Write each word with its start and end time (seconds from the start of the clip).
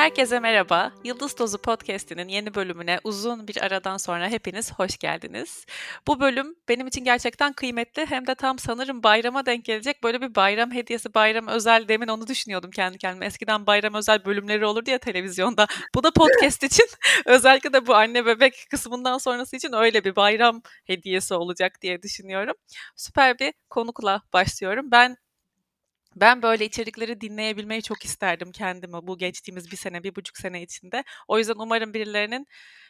Herkese 0.00 0.40
merhaba. 0.40 0.92
Yıldız 1.04 1.34
Tozu 1.34 1.58
Podcast'inin 1.58 2.28
yeni 2.28 2.54
bölümüne 2.54 3.00
uzun 3.04 3.48
bir 3.48 3.64
aradan 3.64 3.96
sonra 3.96 4.28
hepiniz 4.28 4.72
hoş 4.72 4.98
geldiniz. 4.98 5.66
Bu 6.06 6.20
bölüm 6.20 6.54
benim 6.68 6.86
için 6.86 7.04
gerçekten 7.04 7.52
kıymetli 7.52 8.06
hem 8.06 8.26
de 8.26 8.34
tam 8.34 8.58
sanırım 8.58 9.02
bayrama 9.02 9.46
denk 9.46 9.64
gelecek 9.64 10.02
böyle 10.02 10.20
bir 10.20 10.34
bayram 10.34 10.72
hediyesi, 10.72 11.14
bayram 11.14 11.48
özel 11.48 11.88
demin 11.88 12.08
onu 12.08 12.26
düşünüyordum 12.26 12.70
kendi 12.70 12.98
kendime. 12.98 13.26
Eskiden 13.26 13.66
bayram 13.66 13.94
özel 13.94 14.24
bölümleri 14.24 14.66
olurdu 14.66 14.90
ya 14.90 14.98
televizyonda. 14.98 15.66
Bu 15.94 16.02
da 16.02 16.10
podcast 16.10 16.62
için 16.62 16.86
özellikle 17.26 17.72
de 17.72 17.86
bu 17.86 17.94
anne 17.94 18.26
bebek 18.26 18.66
kısmından 18.70 19.18
sonrası 19.18 19.56
için 19.56 19.72
öyle 19.72 20.04
bir 20.04 20.16
bayram 20.16 20.62
hediyesi 20.84 21.34
olacak 21.34 21.72
diye 21.82 22.02
düşünüyorum. 22.02 22.54
Süper 22.96 23.38
bir 23.38 23.52
konukla 23.70 24.22
başlıyorum. 24.32 24.90
Ben 24.90 25.16
ben 26.20 26.42
böyle 26.42 26.64
içerikleri 26.64 27.20
dinleyebilmeyi 27.20 27.82
çok 27.82 28.04
isterdim 28.04 28.52
kendime 28.52 29.06
bu 29.06 29.18
geçtiğimiz 29.18 29.70
bir 29.72 29.76
sene, 29.76 30.02
bir 30.02 30.16
buçuk 30.16 30.38
sene 30.38 30.62
içinde. 30.62 31.04
O 31.28 31.38
yüzden 31.38 31.54
umarım 31.58 31.94
birilerinin 31.94 32.46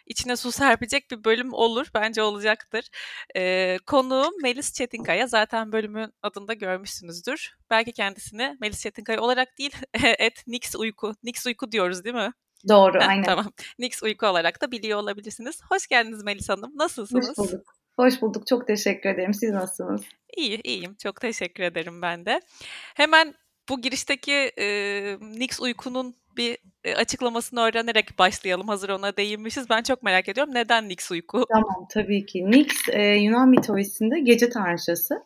içine 0.07 0.37
su 0.37 0.53
serpecek 0.53 1.11
bir 1.11 1.25
bölüm 1.25 1.53
olur. 1.53 1.87
Bence 1.95 2.23
olacaktır. 2.23 2.89
Ee, 3.37 3.79
konuğum 3.87 4.33
Melis 4.43 4.73
Çetinkaya. 4.73 5.27
Zaten 5.27 5.73
bölümün 5.73 6.13
adında 6.23 6.55
görmüşsünüzdür. 6.55 7.57
Belki 7.71 7.93
kendisini 7.93 8.57
Melis 8.61 8.83
Çetinkaya 8.83 9.21
olarak 9.21 9.59
değil, 9.59 9.77
et 10.19 10.47
Nix 10.47 10.77
Uyku. 10.77 11.15
Nix 11.23 11.47
Uyku 11.47 11.73
diyoruz 11.73 12.05
değil 12.05 12.17
mi? 12.17 12.33
Doğru, 12.69 12.99
aynen. 13.01 13.23
Tamam. 13.23 13.53
Nix 13.79 14.03
Uyku 14.03 14.27
olarak 14.27 14.63
da 14.63 14.71
biliyor 14.71 14.99
olabilirsiniz. 14.99 15.61
Hoş 15.69 15.87
geldiniz 15.87 16.23
Melis 16.25 16.49
Hanım. 16.49 16.73
Nasılsınız? 16.75 17.29
Hoş 17.29 17.39
bulduk. 17.39 17.80
Hoş 18.01 18.23
bulduk. 18.23 18.47
Çok 18.47 18.67
teşekkür 18.67 19.11
ederim. 19.11 19.35
Siz 19.35 19.51
nasılsınız? 19.51 20.03
İyi, 20.37 20.61
iyiyim. 20.65 20.95
Çok 20.95 21.21
teşekkür 21.21 21.63
ederim 21.63 22.03
ben 22.03 22.27
de. 22.27 22.41
Hemen 22.95 23.35
bu 23.69 23.81
girişteki 23.81 24.33
e, 24.59 24.67
Nix 25.21 25.61
uykunun 25.61 26.17
bir 26.37 26.59
açıklamasını 26.97 27.61
öğrenerek 27.61 28.19
başlayalım. 28.19 28.69
Hazır 28.69 28.89
ona 28.89 29.17
değinmişiz. 29.17 29.71
Ben 29.71 29.83
çok 29.83 30.03
merak 30.03 30.29
ediyorum. 30.29 30.55
Neden 30.55 30.89
Nix 30.89 31.11
uyku? 31.11 31.47
Tamam, 31.53 31.87
tabii 31.91 32.27
ki. 32.27 32.51
Nix 32.51 32.89
e, 32.89 33.03
Yunan 33.03 33.49
mitolojisinde 33.49 34.21
gece 34.21 34.49
tanrıçası. 34.49 35.23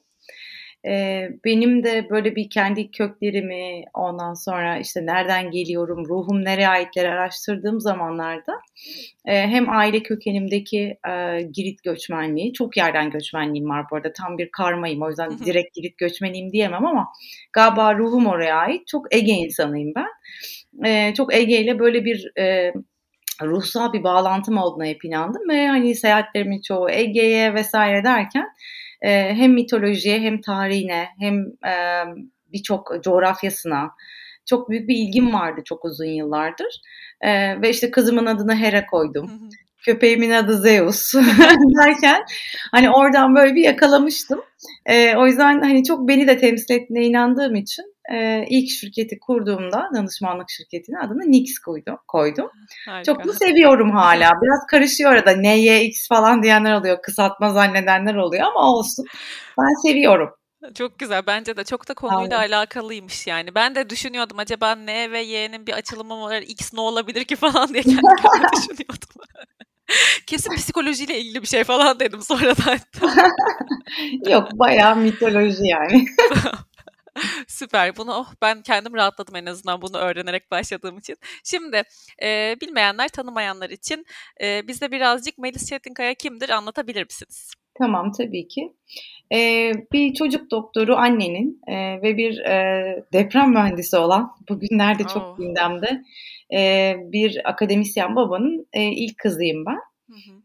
Ee, 0.87 1.29
benim 1.45 1.85
de 1.85 2.11
böyle 2.11 2.37
bir 2.37 2.51
kendi 2.51 2.91
köklerimi 2.91 3.85
ondan 3.95 4.35
sonra 4.35 4.79
işte 4.79 5.07
nereden 5.07 5.51
geliyorum, 5.51 6.09
ruhum 6.09 6.45
nereye 6.45 6.69
aitleri 6.69 7.09
araştırdığım 7.09 7.81
zamanlarda 7.81 8.61
e, 9.27 9.41
hem 9.41 9.71
aile 9.71 10.03
kökenimdeki 10.03 10.99
e, 11.09 11.43
Girit 11.43 11.83
göçmenliği, 11.83 12.53
çok 12.53 12.77
yerden 12.77 13.11
göçmenliğim 13.11 13.69
var 13.69 13.87
bu 13.91 13.97
arada 13.97 14.13
tam 14.13 14.39
bir 14.39 14.51
karmayım 14.51 15.03
o 15.03 15.09
yüzden 15.09 15.39
direkt 15.39 15.75
Girit 15.75 15.99
göçmeniyim 15.99 16.53
diyemem 16.53 16.87
ama 16.87 17.09
galiba 17.53 17.95
ruhum 17.95 18.27
oraya 18.27 18.57
ait. 18.57 18.87
Çok 18.87 19.15
Ege 19.15 19.33
insanıyım 19.33 19.93
ben. 19.97 20.09
E, 20.89 21.15
çok 21.15 21.35
Ege 21.35 21.61
ile 21.61 21.79
böyle 21.79 22.05
bir 22.05 22.39
e, 22.39 22.73
ruhsal 23.43 23.93
bir 23.93 24.05
bağlantım 24.05 24.59
olduğuna 24.59 24.87
hep 24.87 25.05
inandım 25.05 25.49
ve 25.49 25.67
hani 25.69 25.95
seyahatlerimin 25.95 26.61
çoğu 26.61 26.91
Ege'ye 26.91 27.55
vesaire 27.55 28.05
derken 28.05 28.47
e, 29.05 29.35
hem 29.35 29.53
mitolojiye 29.53 30.21
hem 30.21 30.41
tarihine 30.41 31.09
hem 31.19 31.41
e, 31.67 32.05
birçok 32.53 32.93
coğrafyasına 33.05 33.91
çok 34.47 34.71
büyük 34.71 34.89
bir 34.89 34.97
ilgim 34.97 35.35
vardı 35.35 35.61
çok 35.65 35.85
uzun 35.85 36.05
yıllardır. 36.05 36.81
E, 37.21 37.61
ve 37.63 37.71
işte 37.71 37.91
kızımın 37.91 38.27
adını 38.27 38.57
Hera 38.57 38.87
koydum. 38.87 39.31
Köpeğimin 39.79 40.31
adı 40.31 40.59
Zeus 40.59 41.15
derken 41.85 42.25
hani 42.71 42.91
oradan 42.91 43.35
böyle 43.35 43.55
bir 43.55 43.65
yakalamıştım. 43.65 44.41
E, 44.87 45.17
o 45.17 45.27
yüzden 45.27 45.61
hani 45.61 45.85
çok 45.85 46.09
beni 46.09 46.27
de 46.27 46.39
temsil 46.39 46.75
ettiğine 46.75 47.07
inandığım 47.07 47.55
için 47.55 47.94
e, 48.13 48.45
ilk 48.49 48.71
şirketi 48.71 49.19
kurduğumda 49.19 49.89
danışmanlık 49.95 50.51
şirketinin 50.51 50.97
adını 50.97 51.31
Nix 51.31 51.59
koydum. 51.59 51.97
koydum. 52.09 52.51
Çok 53.07 53.25
da 53.25 53.33
seviyorum 53.33 53.91
hala. 53.91 54.31
Biraz 54.43 54.67
karışıyor 54.71 55.11
arada 55.13 55.31
NYX 55.31 56.09
falan 56.09 56.43
diyenler 56.43 56.73
oluyor. 56.73 57.03
Kısaltma 57.03 57.51
zannedenler 57.51 58.15
oluyor 58.15 58.43
ama 58.43 58.73
olsun. 58.73 59.07
Ben 59.59 59.89
seviyorum. 59.89 60.31
Çok 60.75 60.99
güzel. 60.99 61.23
Bence 61.27 61.57
de 61.57 61.65
çok 61.65 61.89
da 61.89 61.95
konuyla 61.95 62.39
Aynen. 62.39 62.53
alakalıymış 62.53 63.27
yani. 63.27 63.55
Ben 63.55 63.75
de 63.75 63.91
düşünüyordum 63.91 64.39
acaba 64.39 64.75
N 64.75 65.13
ve 65.13 65.21
Y'nin 65.21 65.67
bir 65.67 65.73
açılımı 65.73 66.21
var. 66.21 66.43
X 66.43 66.75
ne 66.75 66.81
olabilir 66.81 67.25
ki 67.25 67.37
falan 67.37 67.69
diye 67.69 67.83
kendi 67.83 67.97
kendime 67.97 68.49
düşünüyordum. 68.57 69.09
Kesin 70.27 70.57
psikolojiyle 70.57 71.21
ilgili 71.21 71.43
bir 71.43 71.47
şey 71.47 71.65
falan 71.65 72.01
dedim 72.01 72.23
sonradan. 72.23 72.79
Yok 74.31 74.49
bayağı 74.53 74.97
mitoloji 74.97 75.67
yani. 75.67 76.07
Süper. 77.49 77.97
Bunu 77.97 78.13
oh, 78.15 78.35
ben 78.43 78.63
kendim 78.63 78.95
rahatladım 78.95 79.37
en 79.37 79.47
azından 79.47 79.83
bunu 79.83 79.97
öğrenerek 79.97 80.51
başladığım 80.51 80.99
için. 80.99 81.17
Şimdi 81.45 81.83
e, 82.23 82.57
bilmeyenler, 82.61 83.09
tanımayanlar 83.09 83.71
için 83.71 84.07
e, 84.43 84.69
bize 84.69 84.91
birazcık 84.91 85.39
Melis 85.39 85.69
Çetinkaya 85.69 86.15
kimdir 86.15 86.49
anlatabilir 86.49 87.05
misiniz? 87.05 87.51
Tamam 87.79 88.13
tabii 88.13 88.49
ki. 88.49 88.73
Ee, 89.33 89.73
bir 89.93 90.15
çocuk 90.15 90.51
doktoru 90.51 90.97
annenin 90.97 91.61
e, 91.69 92.03
ve 92.03 92.17
bir 92.17 92.39
e, 92.39 93.05
deprem 93.13 93.51
mühendisi 93.51 93.97
olan 93.97 94.31
bugünlerde 94.49 95.03
çok 95.03 95.23
oh. 95.23 95.37
gündemde 95.39 96.03
e, 96.55 96.95
bir 97.13 97.49
akademisyen 97.49 98.17
babanın 98.17 98.67
e, 98.73 98.83
ilk 98.83 99.19
kızıyım 99.19 99.67
ben. 99.67 99.79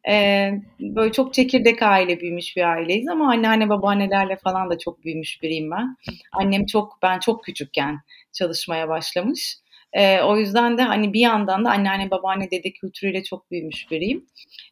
Ee, 0.10 0.52
böyle 0.80 1.12
çok 1.12 1.34
çekirdek 1.34 1.84
aile 1.84 2.20
büyümüş 2.20 2.58
bir 2.58 2.64
aileyiz 2.64 3.08
ama 3.08 3.32
anneanne 3.32 3.70
babaannelerle 3.70 4.36
falan 4.36 4.70
da 4.70 4.78
çok 4.78 5.04
büyümüş 5.04 5.42
biriyim 5.44 5.72
ben. 5.72 5.96
Annem 6.32 6.66
çok 6.66 7.00
ben 7.02 7.20
çok 7.20 7.44
küçükken 7.44 8.00
çalışmaya 8.32 8.90
başlamış. 8.90 9.58
Ee, 9.94 10.22
o 10.22 10.38
yüzden 10.38 10.78
de 10.78 10.82
hani 10.82 11.14
bir 11.14 11.20
yandan 11.20 11.66
da 11.66 11.70
anneanne 11.70 12.12
babaanne 12.12 12.52
dede 12.52 12.72
kültürüyle 12.72 13.24
çok 13.24 13.52
büyümüş 13.52 13.92
biriyim. 13.92 14.26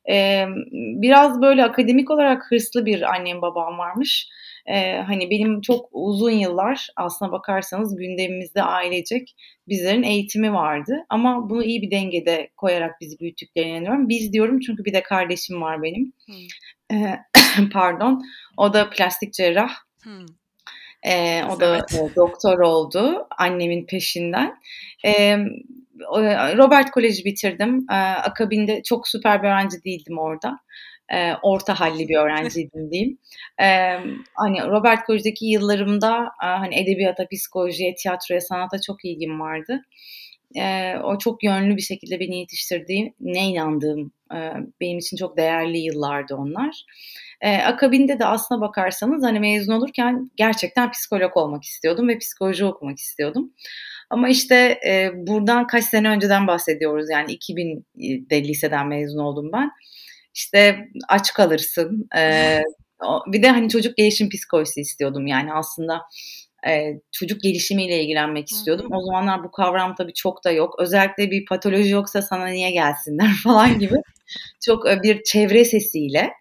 Ee, 0.09 0.45
biraz 1.01 1.41
böyle 1.41 1.63
akademik 1.63 2.11
olarak 2.11 2.51
hırslı 2.51 2.85
bir 2.85 3.13
annem 3.13 3.41
babam 3.41 3.77
varmış 3.77 4.29
e, 4.67 5.01
hani 5.01 5.29
benim 5.29 5.61
çok 5.61 5.89
uzun 5.91 6.31
yıllar 6.31 6.87
aslına 6.95 7.31
bakarsanız 7.31 7.95
gündemimizde 7.95 8.63
ailecek 8.63 9.35
bizlerin 9.67 10.03
eğitimi 10.03 10.53
vardı. 10.53 11.05
Ama 11.09 11.49
bunu 11.49 11.63
iyi 11.63 11.81
bir 11.81 11.91
dengede 11.91 12.49
koyarak 12.57 13.01
bizi 13.01 13.19
büyüttüklerine 13.19 13.71
inanıyorum. 13.71 14.09
Biz 14.09 14.33
diyorum 14.33 14.59
çünkü 14.59 14.85
bir 14.85 14.93
de 14.93 15.03
kardeşim 15.03 15.61
var 15.61 15.83
benim. 15.83 16.13
Hmm. 16.25 16.97
E, 16.97 17.19
pardon. 17.73 18.21
O 18.57 18.73
da 18.73 18.89
plastik 18.89 19.33
cerrah. 19.33 19.71
Hmm. 20.03 20.25
E, 21.03 21.43
o 21.43 21.59
da 21.59 21.77
evet. 21.77 22.15
doktor 22.15 22.59
oldu 22.59 23.27
annemin 23.37 23.85
peşinden. 23.85 24.55
E, 25.05 25.37
Robert 26.57 26.91
Koleji 26.91 27.25
bitirdim. 27.25 27.85
E, 27.91 27.95
akabinde 27.95 28.83
çok 28.83 29.07
süper 29.07 29.43
bir 29.43 29.47
öğrenci 29.47 29.83
değildim 29.83 30.17
orada 30.17 30.59
e, 31.13 31.33
orta 31.41 31.79
halli 31.79 32.09
bir 32.09 32.17
öğrenciydim 32.17 32.91
diyeyim. 32.91 33.17
E, 33.61 33.65
hani 34.33 34.61
Robert 34.67 35.05
Kolej'deki 35.05 35.45
yıllarımda 35.45 36.31
e, 36.43 36.45
hani 36.45 36.79
edebiyata, 36.79 37.27
psikolojiye, 37.31 37.95
tiyatroya, 37.95 38.41
sanata 38.41 38.81
çok 38.81 39.05
ilgim 39.05 39.39
vardı. 39.39 39.81
E, 40.55 40.95
o 41.03 41.17
çok 41.17 41.43
yönlü 41.43 41.77
bir 41.77 41.81
şekilde 41.81 42.19
beni 42.19 42.39
yetiştirdiğim, 42.39 43.13
ne 43.19 43.47
inandığım 43.47 44.11
e, 44.33 44.37
benim 44.81 44.97
için 44.97 45.17
çok 45.17 45.37
değerli 45.37 45.77
yıllardı 45.77 46.35
onlar. 46.35 46.85
E, 47.41 47.57
akabinde 47.57 48.19
de 48.19 48.25
aslına 48.25 48.61
bakarsanız 48.61 49.23
hani 49.23 49.39
mezun 49.39 49.73
olurken 49.73 50.31
gerçekten 50.35 50.91
psikolog 50.91 51.37
olmak 51.37 51.63
istiyordum 51.63 52.07
ve 52.07 52.17
psikoloji 52.17 52.65
okumak 52.65 52.97
istiyordum. 52.97 53.53
Ama 54.09 54.29
işte 54.29 54.79
e, 54.87 55.11
buradan 55.13 55.67
kaç 55.67 55.85
sene 55.85 56.09
önceden 56.09 56.47
bahsediyoruz 56.47 57.09
yani 57.11 57.31
2000'de 57.31 58.43
liseden 58.43 58.87
mezun 58.87 59.19
oldum 59.19 59.49
ben 59.53 59.71
işte 60.37 60.87
aç 61.07 61.33
kalırsın. 61.33 62.09
Ee, 62.17 62.61
bir 63.27 63.43
de 63.43 63.49
hani 63.49 63.69
çocuk 63.69 63.97
gelişim 63.97 64.29
psikolojisi 64.29 64.81
istiyordum 64.81 65.27
yani 65.27 65.53
aslında 65.53 66.01
e, 66.67 66.93
çocuk 67.11 67.41
gelişimiyle 67.41 68.03
ilgilenmek 68.03 68.51
istiyordum. 68.51 68.87
O 68.91 69.01
zamanlar 69.05 69.43
bu 69.43 69.51
kavram 69.51 69.95
tabii 69.95 70.13
çok 70.13 70.43
da 70.43 70.51
yok. 70.51 70.75
Özellikle 70.79 71.31
bir 71.31 71.45
patoloji 71.45 71.89
yoksa 71.89 72.21
sana 72.21 72.47
niye 72.47 72.71
gelsinler 72.71 73.31
falan 73.43 73.79
gibi 73.79 73.95
çok 74.65 74.89
e, 74.89 75.03
bir 75.03 75.23
çevre 75.23 75.65
sesiyle 75.65 76.33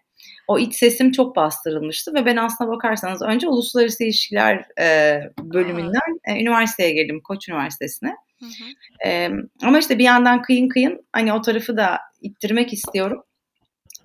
o 0.47 0.59
iç 0.59 0.75
sesim 0.75 1.11
çok 1.11 1.35
bastırılmıştı 1.35 2.13
ve 2.13 2.25
ben 2.25 2.35
aslına 2.37 2.71
bakarsanız 2.71 3.21
önce 3.21 3.47
uluslararası 3.47 4.03
ilişkiler 4.03 4.65
e, 4.81 5.19
bölümünden 5.39 6.19
e, 6.27 6.41
üniversiteye 6.41 6.91
girdim 6.91 7.21
Koç 7.23 7.49
Üniversitesi'ne. 7.49 8.15
Hı 8.39 8.45
hı. 8.45 9.09
E, 9.09 9.29
ama 9.63 9.79
işte 9.79 9.99
bir 9.99 10.03
yandan 10.03 10.41
kıyın 10.41 10.69
kıyın 10.69 11.07
hani 11.11 11.33
o 11.33 11.41
tarafı 11.41 11.77
da 11.77 11.99
ittirmek 12.21 12.73
istiyorum. 12.73 13.23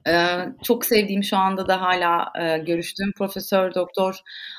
Ee, 0.09 0.39
çok 0.63 0.85
sevdiğim 0.85 1.25
şu 1.25 1.37
anda 1.37 1.69
da 1.69 1.81
hala 1.81 2.33
e, 2.41 2.59
görüştüğüm 2.59 3.13
Profesör 3.13 3.75
Doktor 3.75 4.17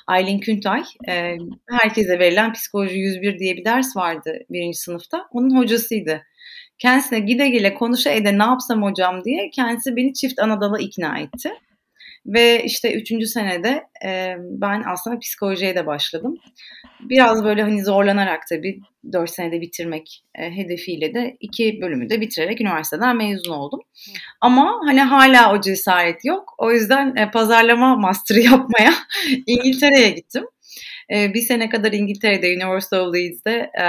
Aylin 0.07 0.39
Küntay. 0.39 0.83
E, 1.07 1.37
herkese 1.69 2.19
verilen 2.19 2.53
Psikoloji 2.53 2.99
101 2.99 3.39
diye 3.39 3.57
bir 3.57 3.65
ders 3.65 3.95
vardı 3.97 4.39
birinci 4.49 4.77
sınıfta. 4.77 5.27
Onun 5.31 5.57
hocasıydı. 5.57 6.23
Kendisine 6.79 7.19
gide 7.19 7.49
gele 7.49 7.73
konuşa 7.73 8.09
ede 8.09 8.37
ne 8.37 8.43
yapsam 8.43 8.83
hocam 8.83 9.23
diye 9.23 9.49
kendisi 9.49 9.95
beni 9.95 10.13
çift 10.13 10.39
Anadolu'a 10.39 10.79
ikna 10.79 11.19
etti. 11.19 11.51
Ve 12.25 12.63
işte 12.63 12.93
üçüncü 12.93 13.27
senede 13.27 13.83
e, 14.05 14.35
ben 14.39 14.83
aslında 14.87 15.19
psikolojiye 15.19 15.75
de 15.75 15.85
başladım. 15.85 16.37
Biraz 16.99 17.43
böyle 17.43 17.61
hani 17.61 17.83
zorlanarak 17.83 18.47
tabii 18.49 18.79
dört 19.11 19.29
senede 19.29 19.61
bitirmek 19.61 20.23
e, 20.35 20.55
hedefiyle 20.55 21.13
de 21.13 21.37
iki 21.39 21.81
bölümü 21.81 22.09
de 22.09 22.21
bitirerek 22.21 22.61
üniversiteden 22.61 23.17
mezun 23.17 23.51
oldum. 23.51 23.79
Ama 24.41 24.79
hani 24.85 25.01
hala 25.01 25.53
o 25.53 25.61
cesaret 25.61 26.25
yok. 26.25 26.55
O 26.57 26.71
yüzden 26.71 27.15
e, 27.15 27.31
pazarlama 27.31 27.95
master'ı 27.95 28.39
yapmaya 28.51 28.93
İngiltere'ye 29.47 30.09
gittim. 30.09 30.43
E, 31.13 31.33
bir 31.33 31.41
sene 31.41 31.69
kadar 31.69 31.91
İngiltere'de 31.91 32.47
University 32.47 32.95
of 32.95 33.15
Leeds'de 33.15 33.71
e, 33.81 33.85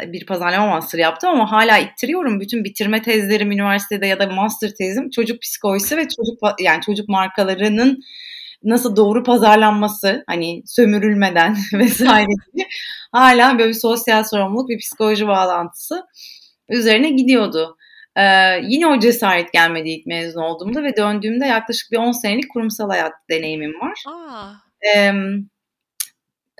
bir 0.00 0.26
pazarlama 0.26 0.66
master 0.66 0.98
yaptım 0.98 1.30
ama 1.30 1.52
hala 1.52 1.78
ittiriyorum. 1.78 2.40
Bütün 2.40 2.64
bitirme 2.64 3.02
tezlerim 3.02 3.52
üniversitede 3.52 4.06
ya 4.06 4.18
da 4.18 4.26
master 4.26 4.70
tezim 4.78 5.10
çocuk 5.10 5.42
psikolojisi 5.42 5.96
ve 5.96 6.02
çocuk 6.02 6.60
yani 6.60 6.82
çocuk 6.82 7.08
markalarının 7.08 8.02
nasıl 8.64 8.96
doğru 8.96 9.22
pazarlanması 9.22 10.24
hani 10.26 10.62
sömürülmeden 10.66 11.56
vesaire 11.72 12.32
gibi 12.52 12.66
hala 13.12 13.58
böyle 13.58 13.68
bir 13.68 13.74
sosyal 13.74 14.24
sorumluluk 14.24 14.68
bir 14.68 14.78
psikoloji 14.78 15.26
bağlantısı 15.26 16.06
üzerine 16.68 17.10
gidiyordu. 17.10 17.76
Ee, 18.16 18.60
yine 18.62 18.86
o 18.86 18.98
cesaret 18.98 19.52
gelmedi 19.52 19.90
ilk 19.90 20.06
mezun 20.06 20.40
olduğumda 20.40 20.82
ve 20.82 20.96
döndüğümde 20.96 21.46
yaklaşık 21.46 21.92
bir 21.92 21.96
10 21.96 22.12
senelik 22.12 22.50
kurumsal 22.50 22.88
hayat 22.88 23.12
deneyimim 23.30 23.80
var. 23.80 24.02
Aa. 24.06 24.52
Ee, 24.96 25.12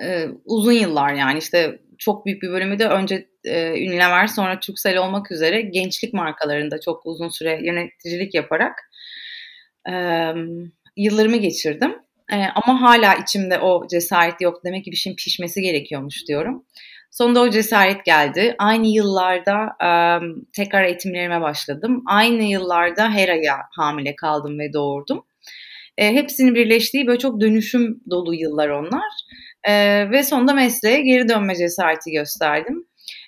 e, 0.02 0.28
uzun 0.44 0.72
yıllar 0.72 1.12
yani 1.12 1.38
işte 1.38 1.78
çok 1.98 2.26
büyük 2.26 2.42
bir 2.42 2.50
bölümü 2.50 2.78
de 2.78 2.88
önce 2.88 3.28
e, 3.44 3.70
Unilever 3.70 4.26
sonra 4.26 4.60
Turkcell 4.60 4.96
olmak 4.96 5.30
üzere 5.30 5.60
gençlik 5.60 6.14
markalarında 6.14 6.80
çok 6.80 7.06
uzun 7.06 7.28
süre 7.28 7.60
yöneticilik 7.62 8.34
yaparak 8.34 8.90
e, 9.88 9.92
yıllarımı 10.96 11.36
geçirdim. 11.36 11.94
E, 12.32 12.36
ama 12.36 12.80
hala 12.80 13.14
içimde 13.14 13.58
o 13.58 13.86
cesaret 13.88 14.40
yok. 14.40 14.64
Demek 14.64 14.84
ki 14.84 14.90
bir 14.90 14.96
şeyin 14.96 15.16
pişmesi 15.16 15.60
gerekiyormuş 15.62 16.28
diyorum. 16.28 16.64
Sonunda 17.10 17.40
o 17.40 17.50
cesaret 17.50 18.04
geldi. 18.04 18.54
Aynı 18.58 18.86
yıllarda 18.86 19.76
e, 19.82 19.90
tekrar 20.52 20.84
eğitimlerime 20.84 21.40
başladım. 21.40 22.02
Aynı 22.06 22.42
yıllarda 22.42 23.10
Hera'ya 23.10 23.56
hamile 23.76 24.16
kaldım 24.16 24.58
ve 24.58 24.72
doğurdum. 24.72 25.24
E, 25.98 26.14
hepsinin 26.14 26.54
birleştiği 26.54 27.06
böyle 27.06 27.18
çok 27.18 27.40
dönüşüm 27.40 28.00
dolu 28.10 28.34
yıllar 28.34 28.68
onlar. 28.68 29.12
E, 29.68 30.10
ve 30.10 30.22
sonunda 30.22 30.54
mesleğe 30.54 31.00
geri 31.00 31.28
dönme 31.28 31.54
cesareti 31.54 32.10
gösterdim. 32.10 32.86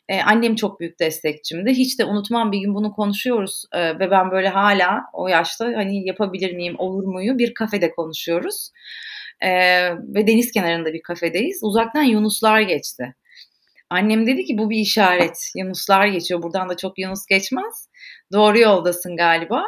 Ee, 0.08 0.20
annem 0.20 0.54
çok 0.54 0.80
büyük 0.80 1.00
destekçimdi. 1.00 1.70
Hiç 1.70 1.98
de 1.98 2.04
unutmam 2.04 2.52
bir 2.52 2.58
gün 2.58 2.74
bunu 2.74 2.92
konuşuyoruz 2.92 3.64
ee, 3.72 3.98
ve 3.98 4.10
ben 4.10 4.30
böyle 4.30 4.48
hala 4.48 5.00
o 5.12 5.28
yaşta 5.28 5.64
hani 5.64 6.06
yapabilir 6.06 6.52
miyim, 6.52 6.74
olur 6.78 7.04
muyu 7.04 7.38
bir 7.38 7.54
kafede 7.54 7.90
konuşuyoruz. 7.90 8.70
Ee, 9.40 9.48
ve 9.90 10.26
deniz 10.26 10.52
kenarında 10.52 10.92
bir 10.92 11.02
kafedeyiz. 11.02 11.60
Uzaktan 11.62 12.02
Yunuslar 12.02 12.60
geçti. 12.60 13.14
Annem 13.90 14.26
dedi 14.26 14.44
ki 14.44 14.58
bu 14.58 14.70
bir 14.70 14.78
işaret. 14.78 15.50
Yunuslar 15.56 16.06
geçiyor. 16.06 16.42
Buradan 16.42 16.68
da 16.68 16.76
çok 16.76 16.98
Yunus 16.98 17.26
geçmez. 17.26 17.88
Doğru 18.32 18.58
yoldasın 18.58 19.16
galiba. 19.16 19.64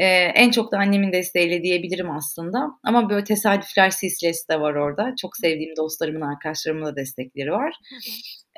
Ee, 0.00 0.06
en 0.34 0.50
çok 0.50 0.72
da 0.72 0.78
annemin 0.78 1.12
desteğiyle 1.12 1.62
diyebilirim 1.62 2.10
aslında. 2.10 2.70
Ama 2.84 3.10
böyle 3.10 3.24
tesadüfler 3.24 3.90
silsilesi 3.90 4.48
de 4.48 4.60
var 4.60 4.74
orada. 4.74 5.14
Çok 5.20 5.36
sevdiğim 5.36 5.76
dostlarımın, 5.76 6.20
arkadaşlarımın 6.20 6.86
da 6.86 6.96
destekleri 6.96 7.52
var. 7.52 7.74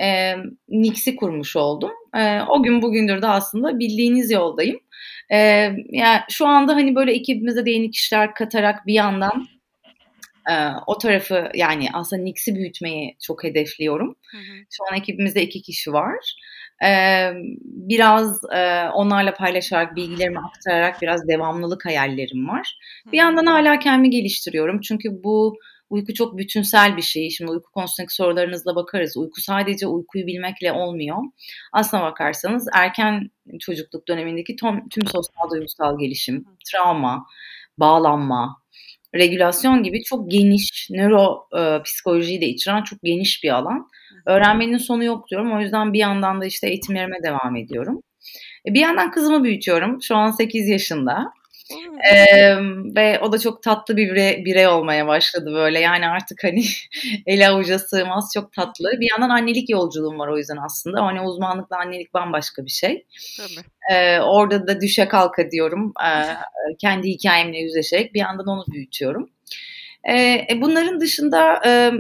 Ee, 0.03 0.35
Nix'i 0.69 1.17
kurmuş 1.17 1.57
oldum. 1.57 1.93
Ee, 2.17 2.41
o 2.49 2.63
gün 2.63 2.83
bugündür 2.83 3.23
de 3.23 3.27
aslında 3.27 3.79
bildiğiniz 3.79 4.31
yoldayım. 4.31 4.81
Ee, 5.31 5.37
yani 5.89 6.21
şu 6.31 6.47
anda 6.47 6.75
hani 6.75 6.95
böyle 6.95 7.13
ekibimize 7.13 7.67
de 7.67 7.71
yeni 7.71 7.91
kişiler 7.91 8.35
katarak 8.35 8.87
bir 8.87 8.95
yandan 8.95 9.47
e, 10.51 10.55
o 10.87 10.99
tarafı 10.99 11.49
yani 11.55 11.89
aslında 11.93 12.23
Nix'i 12.23 12.55
büyütmeyi 12.55 13.17
çok 13.21 13.45
hedefliyorum. 13.45 14.17
Hı 14.31 14.39
hı. 14.39 14.57
Şu 14.71 14.85
an 14.91 14.99
ekibimizde 14.99 15.43
iki 15.43 15.63
kişi 15.63 15.93
var. 15.93 16.37
Ee, 16.85 17.33
biraz 17.65 18.45
e, 18.55 18.89
onlarla 18.89 19.35
paylaşarak, 19.35 19.97
bilgilerimi 19.97 20.39
aktararak 20.39 21.03
biraz 21.03 21.29
devamlılık 21.29 21.85
hayallerim 21.85 22.49
var. 22.49 22.79
Bir 23.13 23.19
yandan 23.19 23.47
hala 23.47 23.79
kendimi 23.79 24.11
geliştiriyorum. 24.11 24.81
Çünkü 24.81 25.25
bu 25.25 25.59
uyku 25.91 26.15
çok 26.15 26.39
bütünsel 26.39 26.97
bir 26.97 27.03
şey. 27.03 27.31
Şimdi 27.31 27.51
uyku 27.51 27.71
konusundaki 27.73 28.15
sorularınızla 28.15 28.77
bakarız. 28.77 29.17
Uyku 29.17 29.41
sadece 29.41 29.87
uykuyu 29.87 30.27
bilmekle 30.27 30.73
olmuyor. 30.73 31.19
Aslına 31.73 32.03
bakarsanız 32.03 32.69
erken 32.75 33.31
çocukluk 33.61 34.09
dönemindeki 34.09 34.57
tüm, 34.57 34.89
tüm 34.89 35.07
sosyal 35.07 35.51
duygusal 35.51 35.99
gelişim, 35.99 36.45
travma, 36.73 37.27
bağlanma, 37.79 38.63
regülasyon 39.15 39.83
gibi 39.83 40.03
çok 40.03 40.31
geniş 40.31 40.89
nöro 40.91 41.49
e, 41.59 41.83
psikolojiyi 41.83 42.41
de 42.41 42.47
içeren 42.47 42.83
çok 42.83 43.03
geniş 43.03 43.45
bir 43.45 43.51
alan. 43.51 43.89
Öğrenmenin 44.27 44.79
sonu 44.79 45.05
yok 45.05 45.29
diyorum. 45.31 45.53
O 45.57 45.61
yüzden 45.61 45.93
bir 45.93 45.99
yandan 45.99 46.41
da 46.41 46.47
işte 46.47 46.69
eğitimlerime 46.69 47.17
devam 47.23 47.57
ediyorum. 47.57 48.03
E, 48.69 48.75
bir 48.75 48.81
yandan 48.81 49.11
kızımı 49.11 49.45
büyütüyorum. 49.45 50.03
Şu 50.03 50.17
an 50.17 50.31
8 50.31 50.69
yaşında. 50.69 51.33
Ee, 52.13 52.57
ve 52.97 53.21
o 53.21 53.33
da 53.33 53.39
çok 53.39 53.63
tatlı 53.63 53.97
bir 53.97 54.11
birey, 54.11 54.45
birey 54.45 54.67
olmaya 54.67 55.07
başladı 55.07 55.53
böyle. 55.55 55.81
Yani 55.81 56.09
artık 56.09 56.45
hani 56.45 56.65
ele 57.27 57.49
avuca 57.49 57.79
sığmaz 57.79 58.31
çok 58.35 58.53
tatlı. 58.53 58.91
Bir 59.01 59.09
yandan 59.11 59.35
annelik 59.35 59.71
yolculuğum 59.71 60.19
var 60.19 60.29
o 60.29 60.39
yüzden 60.39 60.57
aslında. 60.57 61.07
Hani 61.07 61.21
uzmanlıkla 61.21 61.77
annelik 61.77 62.15
bambaşka 62.15 62.65
bir 62.65 62.71
şey. 62.71 63.07
Tabii. 63.39 63.67
Ee, 63.93 64.21
orada 64.21 64.67
da 64.67 64.81
düşe 64.81 65.09
kalka 65.09 65.51
diyorum. 65.51 65.93
Ee, 66.05 66.25
kendi 66.81 67.09
hikayemle 67.09 67.59
yüzleşerek 67.59 68.15
bir 68.15 68.21
yandan 68.21 68.47
onu 68.47 68.65
büyütüyorum. 68.73 69.31
Ee, 70.11 70.47
bunların 70.57 71.01
dışında 71.01 71.61
e, 71.67 71.93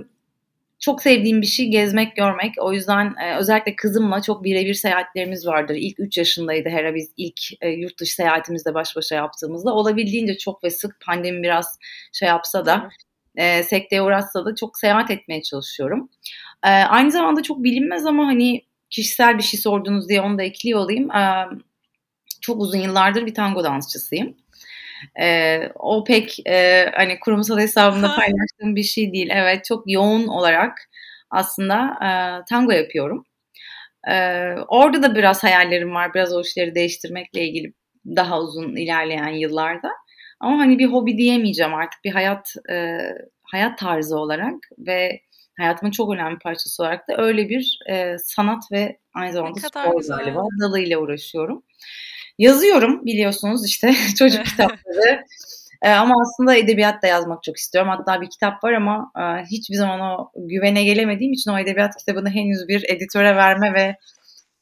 çok 0.83 1.03
sevdiğim 1.03 1.43
bir 1.43 1.47
şey 1.47 1.69
gezmek, 1.69 2.17
görmek. 2.17 2.55
O 2.59 2.73
yüzden 2.73 3.15
e, 3.23 3.37
özellikle 3.37 3.77
kızımla 3.77 4.23
çok 4.23 4.45
birebir 4.45 4.75
seyahatlerimiz 4.75 5.47
vardır. 5.47 5.75
İlk 5.75 6.01
3 6.01 6.19
yaşındaydı 6.19 6.69
Hera 6.69 6.95
biz 6.95 7.11
ilk 7.17 7.41
e, 7.61 7.69
yurt 7.69 8.01
dışı 8.01 8.15
seyahatimizde 8.15 8.75
baş 8.75 8.97
başa 8.97 9.15
yaptığımızda. 9.15 9.75
Olabildiğince 9.75 10.39
çok 10.39 10.65
ve 10.65 10.71
sık 10.71 11.01
pandemi 11.01 11.43
biraz 11.43 11.79
şey 12.13 12.29
yapsa 12.29 12.67
da 12.67 12.89
e, 13.37 13.63
sekteye 13.63 14.03
uğratsa 14.03 14.45
da 14.45 14.55
çok 14.55 14.79
seyahat 14.79 15.11
etmeye 15.11 15.43
çalışıyorum. 15.43 16.09
E, 16.65 16.69
aynı 16.69 17.11
zamanda 17.11 17.43
çok 17.43 17.65
bilinmez 17.65 18.07
ama 18.07 18.27
hani 18.27 18.63
kişisel 18.91 19.39
bir 19.39 19.43
şey 19.43 19.61
sordunuz 19.61 20.09
diye 20.09 20.21
onu 20.21 20.39
da 20.39 20.43
ekliyor 20.43 20.81
olayım. 20.81 21.11
E, 21.11 21.47
çok 22.41 22.61
uzun 22.61 22.79
yıllardır 22.79 23.27
bir 23.27 23.35
tango 23.35 23.65
dansçısıyım. 23.65 24.37
E, 25.21 25.59
o 25.75 26.05
pek 26.05 26.47
e, 26.47 26.87
hani 26.95 27.21
kurumsal 27.21 27.59
hesabımda 27.59 28.15
paylaştığım 28.15 28.77
bir 28.77 28.83
şey 28.83 29.13
değil. 29.13 29.31
Evet 29.33 29.65
çok 29.65 29.83
yoğun 29.87 30.27
olarak 30.27 30.79
aslında 31.31 31.99
e, 32.03 32.09
tango 32.49 32.73
yapıyorum. 32.73 33.25
E, 34.09 34.15
orada 34.69 35.03
da 35.03 35.15
biraz 35.15 35.45
hayallerim 35.45 35.95
var. 35.95 36.15
Biraz 36.15 36.33
o 36.33 36.41
işleri 36.41 36.75
değiştirmekle 36.75 37.45
ilgili 37.49 37.73
daha 38.07 38.41
uzun 38.41 38.77
ilerleyen 38.77 39.29
yıllarda. 39.29 39.91
Ama 40.41 40.59
hani 40.59 40.79
bir 40.79 40.87
hobi 40.87 41.19
diyemeyeceğim 41.19 41.75
artık 41.75 42.05
bir 42.05 42.11
hayat 42.11 42.55
e, 42.71 42.99
hayat 43.43 43.79
tarzı 43.79 44.19
olarak 44.19 44.55
ve 44.79 45.21
hayatımın 45.59 45.93
çok 45.93 46.15
önemli 46.15 46.39
parçası 46.39 46.83
olarak 46.83 47.09
da 47.09 47.17
öyle 47.19 47.49
bir 47.49 47.79
e, 47.91 48.17
sanat 48.19 48.63
ve 48.73 48.99
aynı 49.15 49.33
zamanda 49.33 49.61
spor 49.61 50.17
galiba 50.17 50.45
dalıyla 50.61 50.99
uğraşıyorum. 50.99 51.63
Yazıyorum 52.39 53.07
biliyorsunuz 53.07 53.67
işte 53.67 53.95
çocuk 54.19 54.45
kitapları. 54.47 55.25
Ee, 55.83 55.91
ama 55.91 56.15
aslında 56.23 56.55
edebiyat 56.55 57.03
da 57.03 57.07
yazmak 57.07 57.43
çok 57.43 57.57
istiyorum. 57.57 57.91
Hatta 57.97 58.21
bir 58.21 58.31
kitap 58.31 58.65
var 58.65 58.73
ama 58.73 59.13
e, 59.19 59.23
hiçbir 59.51 59.77
zaman 59.77 60.01
o 60.01 60.31
güvene 60.37 60.85
gelemediğim 60.85 61.33
için 61.33 61.51
o 61.51 61.59
edebiyat 61.59 61.97
kitabını 61.97 62.31
henüz 62.31 62.69
bir 62.69 62.85
editöre 62.89 63.37
verme 63.37 63.75
ve 63.75 63.97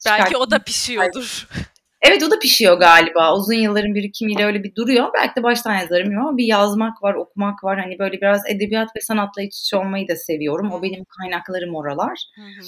Belki 0.06 0.36
o 0.36 0.50
da 0.50 0.58
pişiyordur. 0.58 1.48
Evet 2.02 2.22
o 2.22 2.30
da 2.30 2.38
pişiyor 2.38 2.78
galiba. 2.78 3.36
Uzun 3.36 3.54
yılların 3.54 3.94
birikimiyle 3.94 4.44
öyle 4.44 4.62
bir 4.62 4.74
duruyor. 4.74 5.08
Belki 5.14 5.36
de 5.36 5.42
baştan 5.42 5.74
yazarım 5.74 6.18
ama 6.18 6.36
bir 6.36 6.44
yazmak 6.44 7.02
var, 7.02 7.14
okumak 7.14 7.64
var. 7.64 7.80
Hani 7.80 7.98
böyle 7.98 8.20
biraz 8.20 8.42
edebiyat 8.48 8.88
ve 8.96 9.00
sanatla 9.00 9.42
iç 9.42 9.60
içe 9.60 9.76
olmayı 9.76 10.08
da 10.08 10.16
seviyorum. 10.16 10.72
O 10.72 10.82
benim 10.82 11.04
kaynaklarım 11.04 11.74
oralar. 11.74 12.18
Hı 12.34 12.42
hı 12.42 12.66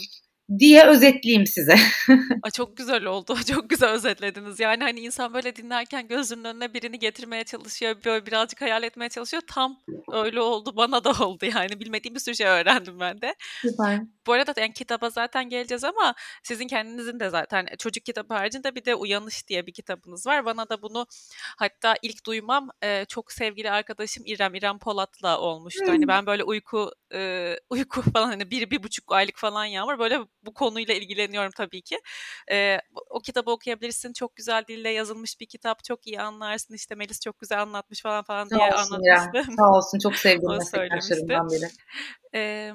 diye 0.58 0.86
özetleyeyim 0.86 1.46
size. 1.46 1.76
A, 2.42 2.50
çok 2.50 2.76
güzel 2.76 3.04
oldu. 3.04 3.36
Çok 3.52 3.70
güzel 3.70 3.90
özetlediniz. 3.90 4.60
Yani 4.60 4.82
hani 4.82 5.00
insan 5.00 5.34
böyle 5.34 5.56
dinlerken 5.56 6.08
gözünün 6.08 6.44
önüne 6.44 6.74
birini 6.74 6.98
getirmeye 6.98 7.44
çalışıyor. 7.44 7.96
Böyle 8.04 8.26
birazcık 8.26 8.60
hayal 8.60 8.82
etmeye 8.82 9.08
çalışıyor. 9.08 9.42
Tam 9.46 9.78
öyle 10.12 10.40
oldu. 10.40 10.76
Bana 10.76 11.04
da 11.04 11.10
oldu 11.26 11.46
yani. 11.54 11.80
Bilmediğim 11.80 12.14
bir 12.14 12.20
sürü 12.20 12.34
şey 12.34 12.46
öğrendim 12.46 13.00
ben 13.00 13.20
de. 13.20 13.34
Süper. 13.62 14.00
Bu 14.26 14.32
arada 14.32 14.60
yani 14.60 14.72
kitaba 14.72 15.10
zaten 15.10 15.48
geleceğiz 15.48 15.84
ama 15.84 16.14
sizin 16.42 16.66
kendinizin 16.66 17.20
de 17.20 17.30
zaten 17.30 17.66
çocuk 17.78 18.04
kitabı 18.04 18.34
haricinde 18.34 18.74
bir 18.74 18.84
de 18.84 18.94
Uyanış 18.94 19.48
diye 19.48 19.66
bir 19.66 19.72
kitabınız 19.72 20.26
var. 20.26 20.44
Bana 20.44 20.68
da 20.68 20.82
bunu 20.82 21.06
hatta 21.56 21.94
ilk 22.02 22.26
duymam 22.26 22.68
çok 23.08 23.32
sevgili 23.32 23.70
arkadaşım 23.70 24.22
İrem, 24.26 24.54
İrem 24.54 24.78
Polat'la 24.78 25.38
olmuştu. 25.40 25.84
Hani 25.86 26.08
ben 26.08 26.26
böyle 26.26 26.44
uyku 26.44 26.92
e, 27.14 27.54
uyku 27.70 28.02
falan 28.12 28.26
hani 28.26 28.50
bir, 28.50 28.70
bir 28.70 28.82
buçuk 28.82 29.12
aylık 29.12 29.36
falan 29.36 29.64
Yağmur. 29.64 29.98
Böyle 29.98 30.20
bu 30.42 30.54
konuyla 30.54 30.94
ilgileniyorum 30.94 31.50
tabii 31.56 31.82
ki. 31.82 32.00
E, 32.50 32.78
o 33.10 33.20
kitabı 33.20 33.50
okuyabilirsin. 33.50 34.12
Çok 34.12 34.36
güzel 34.36 34.64
dille 34.68 34.88
yazılmış 34.88 35.40
bir 35.40 35.46
kitap. 35.46 35.84
Çok 35.84 36.06
iyi 36.06 36.20
anlarsın. 36.20 36.74
İşte 36.74 36.94
Melis 36.94 37.20
çok 37.20 37.40
güzel 37.40 37.62
anlatmış 37.62 38.02
falan 38.02 38.22
falan 38.22 38.44
Sağ 38.44 38.56
diye 38.56 38.70
anlatmıştı. 38.70 39.36
Ya. 39.36 39.44
Sağ 39.56 39.70
olsun. 39.70 39.98
Çok 39.98 40.16
sevdim 40.16 40.48
o 40.48 40.56
meslektaşlarımdan 40.56 41.48
biri. 41.50 41.68
E, 42.34 42.72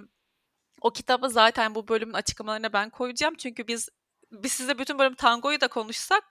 o 0.81 0.91
kitabı 0.91 1.29
zaten 1.29 1.75
bu 1.75 1.87
bölümün 1.87 2.13
açıklamalarına 2.13 2.73
ben 2.73 2.89
koyacağım. 2.89 3.35
Çünkü 3.35 3.67
biz 3.67 3.89
biz 4.31 4.51
size 4.51 4.79
bütün 4.79 4.99
bölüm 4.99 5.15
tangoyu 5.15 5.61
da 5.61 5.67
konuşsak 5.67 6.23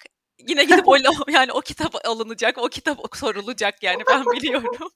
yine 0.48 0.64
gidip 0.64 0.84
o 0.88 0.96
yani 1.28 1.52
o 1.52 1.60
kitap 1.60 1.94
alınacak, 2.06 2.58
o 2.58 2.68
kitap 2.68 2.98
sorulacak 3.16 3.82
yani 3.82 4.02
ben 4.08 4.24
biliyorum. 4.24 4.90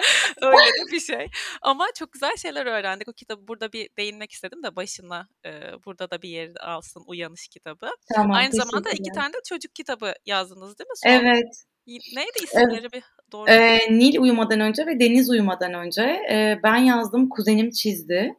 Öyle 0.42 0.56
de 0.56 0.92
bir 0.92 1.00
şey. 1.00 1.26
Ama 1.62 1.86
çok 1.94 2.12
güzel 2.12 2.36
şeyler 2.36 2.66
öğrendik. 2.66 3.08
O 3.08 3.12
kitabı 3.12 3.48
burada 3.48 3.72
bir 3.72 3.88
değinmek 3.98 4.32
istedim 4.32 4.62
de 4.62 4.76
başına 4.76 5.28
e, 5.46 5.50
burada 5.84 6.10
da 6.10 6.22
bir 6.22 6.28
yer 6.28 6.50
alsın 6.60 7.04
Uyanış 7.06 7.48
kitabı. 7.48 7.90
Tamam, 8.14 8.36
Aynı 8.36 8.52
zamanda 8.52 8.90
iki 8.90 9.12
tane 9.12 9.32
de 9.32 9.38
çocuk 9.48 9.74
kitabı 9.74 10.12
yazdınız 10.26 10.78
değil 10.78 10.88
mi? 10.88 10.96
Son, 10.96 11.10
evet. 11.10 11.64
Neydi 11.86 12.44
isimleri 12.44 12.80
evet. 12.80 12.92
bir 12.92 13.02
doğru? 13.32 13.50
Ee, 13.50 13.78
Nil 13.90 14.18
uyumadan 14.18 14.60
önce 14.60 14.86
ve 14.86 15.00
Deniz 15.00 15.30
uyumadan 15.30 15.74
önce 15.74 16.02
e, 16.30 16.60
ben 16.62 16.76
yazdım, 16.76 17.28
kuzenim 17.28 17.70
çizdi. 17.70 18.34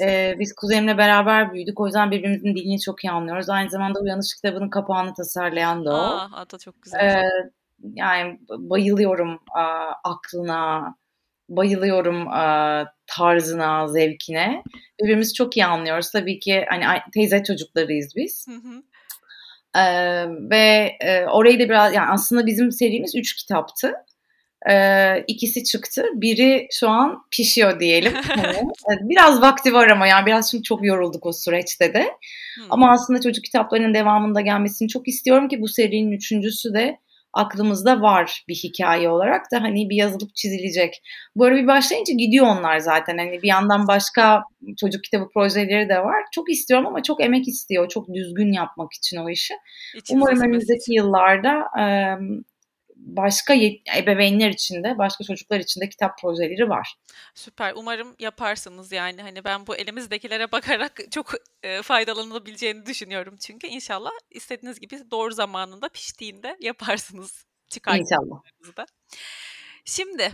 Ee, 0.00 0.36
biz 0.38 0.54
kuzenimle 0.54 0.98
beraber 0.98 1.52
büyüdük. 1.52 1.80
O 1.80 1.86
yüzden 1.86 2.10
birbirimizin 2.10 2.56
dilini 2.56 2.80
çok 2.80 3.04
iyi 3.04 3.10
anlıyoruz. 3.10 3.48
Aynı 3.48 3.70
zamanda 3.70 4.00
Uyanış 4.00 4.34
kitabının 4.34 4.70
kapağını 4.70 5.14
tasarlayan 5.14 5.84
da 5.84 5.90
o. 5.90 5.94
Aa, 5.94 6.28
adı 6.32 6.58
çok 6.58 6.82
güzel. 6.82 7.00
Ee, 7.00 7.22
yani 7.94 8.38
bayılıyorum 8.50 9.40
a, 9.54 9.92
aklına, 10.04 10.94
bayılıyorum 11.48 12.28
a, 12.28 12.84
tarzına, 13.06 13.88
zevkine. 13.88 14.62
Birbirimizi 15.00 15.34
çok 15.34 15.56
iyi 15.56 15.66
anlıyoruz. 15.66 16.10
Tabii 16.10 16.38
ki 16.38 16.64
hani 16.68 16.84
teyze 17.14 17.44
çocuklarıyız 17.44 18.16
biz. 18.16 18.46
Hı 18.48 18.54
hı. 18.54 18.82
Ee, 19.78 20.26
ve 20.50 20.96
e, 21.00 21.24
orayı 21.26 21.58
da 21.60 21.64
biraz 21.64 21.94
yani 21.94 22.10
aslında 22.10 22.46
bizim 22.46 22.72
serimiz 22.72 23.14
üç 23.16 23.36
kitaptı. 23.36 23.94
Ee, 24.70 25.24
ikisi 25.26 25.64
çıktı. 25.64 26.04
Biri 26.14 26.66
şu 26.72 26.88
an 26.88 27.18
pişiyor 27.30 27.80
diyelim. 27.80 28.12
Hani, 28.86 29.08
biraz 29.08 29.42
vakti 29.42 29.72
var 29.72 29.88
ama 29.88 30.06
yani 30.06 30.26
biraz 30.26 30.50
şimdi 30.50 30.62
çok 30.62 30.84
yorulduk 30.84 31.26
o 31.26 31.32
süreçte 31.32 31.94
de. 31.94 32.02
Hmm. 32.56 32.64
Ama 32.70 32.92
aslında 32.92 33.20
çocuk 33.20 33.44
kitaplarının 33.44 33.94
devamında 33.94 34.40
gelmesini 34.40 34.88
çok 34.88 35.08
istiyorum 35.08 35.48
ki 35.48 35.60
bu 35.60 35.68
serinin 35.68 36.12
üçüncüsü 36.12 36.74
de 36.74 36.98
aklımızda 37.32 38.00
var 38.00 38.44
bir 38.48 38.54
hikaye 38.54 39.08
olarak 39.08 39.52
da 39.52 39.62
hani 39.62 39.90
bir 39.90 39.96
yazılıp 39.96 40.34
çizilecek. 40.34 41.02
Böyle 41.36 41.62
bir 41.62 41.66
başlayınca 41.66 42.14
gidiyor 42.14 42.46
onlar 42.46 42.78
zaten. 42.78 43.18
Hani 43.18 43.42
bir 43.42 43.48
yandan 43.48 43.88
başka 43.88 44.42
çocuk 44.80 45.04
kitabı 45.04 45.28
projeleri 45.34 45.88
de 45.88 45.98
var. 45.98 46.24
Çok 46.32 46.50
istiyorum 46.50 46.86
ama 46.86 47.02
çok 47.02 47.24
emek 47.24 47.48
istiyor. 47.48 47.88
Çok 47.88 48.14
düzgün 48.14 48.52
yapmak 48.52 48.92
için 48.92 49.16
o 49.16 49.30
işi. 49.30 49.54
İçinize 49.96 50.22
Umarım 50.22 50.40
önümüzdeki 50.40 50.94
yıllarda 50.94 51.64
başka 53.02 53.54
ebeveynler 53.96 54.50
için 54.50 54.84
de 54.84 54.98
başka 54.98 55.24
çocuklar 55.24 55.60
için 55.60 55.80
de 55.80 55.88
kitap 55.88 56.18
projeleri 56.18 56.68
var. 56.68 56.94
Süper. 57.34 57.72
Umarım 57.76 58.16
yaparsınız 58.18 58.92
yani. 58.92 59.22
Hani 59.22 59.44
ben 59.44 59.66
bu 59.66 59.76
elimizdekilere 59.76 60.52
bakarak 60.52 61.00
çok 61.10 61.32
e, 61.62 61.82
faydalanabileceğini 61.82 62.86
düşünüyorum. 62.86 63.36
Çünkü 63.40 63.66
inşallah 63.66 64.10
istediğiniz 64.30 64.80
gibi 64.80 65.10
doğru 65.10 65.34
zamanında 65.34 65.88
piştiğinde 65.88 66.56
yaparsınız. 66.60 67.46
Çıkar 67.68 67.98
İnşallah. 67.98 68.42
Şimdi 69.84 70.32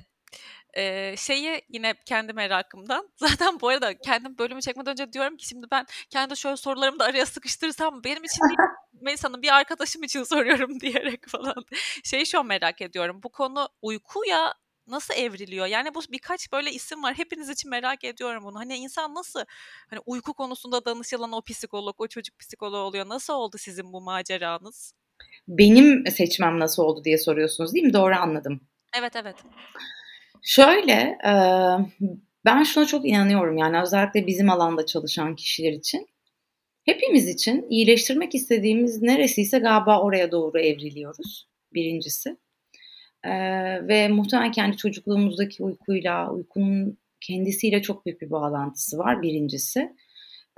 ee, 0.76 1.14
şeyi 1.16 1.62
yine 1.68 1.94
kendi 2.06 2.32
merakımdan. 2.32 3.08
Zaten 3.16 3.60
bu 3.60 3.68
arada 3.68 3.98
kendim 3.98 4.38
bölümü 4.38 4.62
çekmeden 4.62 4.92
önce 4.92 5.12
diyorum 5.12 5.36
ki 5.36 5.46
şimdi 5.46 5.66
ben 5.70 5.86
kendi 6.10 6.36
şöyle 6.36 6.56
sorularımı 6.56 6.98
da 6.98 7.04
araya 7.04 7.26
sıkıştırırsam 7.26 8.04
benim 8.04 8.24
için 8.24 8.40
değil, 8.48 8.58
Melisa'nın 9.00 9.42
bir 9.42 9.56
arkadaşım 9.56 10.02
için 10.02 10.22
soruyorum 10.22 10.80
diyerek 10.80 11.28
falan. 11.28 11.64
Şeyi 12.04 12.26
şu 12.26 12.38
an 12.38 12.46
merak 12.46 12.82
ediyorum. 12.82 13.20
Bu 13.22 13.28
konu 13.28 13.68
uykuya 13.82 14.54
nasıl 14.86 15.14
evriliyor? 15.14 15.66
Yani 15.66 15.94
bu 15.94 16.00
birkaç 16.12 16.52
böyle 16.52 16.70
isim 16.70 17.02
var. 17.02 17.14
Hepiniz 17.14 17.48
için 17.48 17.70
merak 17.70 18.04
ediyorum 18.04 18.44
bunu. 18.44 18.58
Hani 18.58 18.76
insan 18.76 19.14
nasıl 19.14 19.44
hani 19.90 20.00
uyku 20.06 20.34
konusunda 20.34 20.84
danışılan 20.84 21.32
o 21.32 21.42
psikolog, 21.42 21.94
o 21.98 22.06
çocuk 22.06 22.38
psikoloğu 22.38 22.82
oluyor. 22.82 23.08
Nasıl 23.08 23.34
oldu 23.34 23.56
sizin 23.58 23.92
bu 23.92 24.00
maceranız? 24.00 24.94
Benim 25.48 26.06
seçmem 26.06 26.58
nasıl 26.58 26.82
oldu 26.82 27.04
diye 27.04 27.18
soruyorsunuz 27.18 27.74
değil 27.74 27.86
mi? 27.86 27.92
Doğru 27.92 28.14
anladım. 28.14 28.60
Evet 28.98 29.16
evet. 29.16 29.36
Şöyle, 30.42 31.18
ben 32.44 32.62
şuna 32.62 32.86
çok 32.86 33.06
inanıyorum 33.06 33.58
yani 33.58 33.82
özellikle 33.82 34.26
bizim 34.26 34.50
alanda 34.50 34.86
çalışan 34.86 35.36
kişiler 35.36 35.72
için. 35.72 36.06
Hepimiz 36.88 37.28
için 37.28 37.66
iyileştirmek 37.70 38.34
istediğimiz 38.34 39.02
neresiyse 39.02 39.58
galiba 39.58 40.02
oraya 40.02 40.32
doğru 40.32 40.58
evriliyoruz 40.60 41.48
birincisi. 41.74 42.36
ve 43.88 44.08
muhtemelen 44.08 44.52
kendi 44.52 44.76
çocukluğumuzdaki 44.76 45.62
uykuyla, 45.62 46.30
uykunun 46.30 46.98
kendisiyle 47.20 47.82
çok 47.82 48.06
büyük 48.06 48.20
bir 48.20 48.30
bağlantısı 48.30 48.98
var 48.98 49.22
birincisi. 49.22 49.92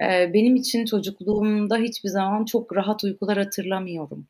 benim 0.00 0.56
için 0.56 0.84
çocukluğumda 0.84 1.76
hiçbir 1.76 2.08
zaman 2.08 2.44
çok 2.44 2.76
rahat 2.76 3.04
uykular 3.04 3.38
hatırlamıyorum. 3.38 4.26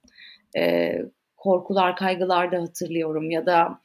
korkular, 1.36 1.96
kaygılar 1.96 2.52
da 2.52 2.62
hatırlıyorum 2.62 3.30
ya 3.30 3.46
da 3.46 3.80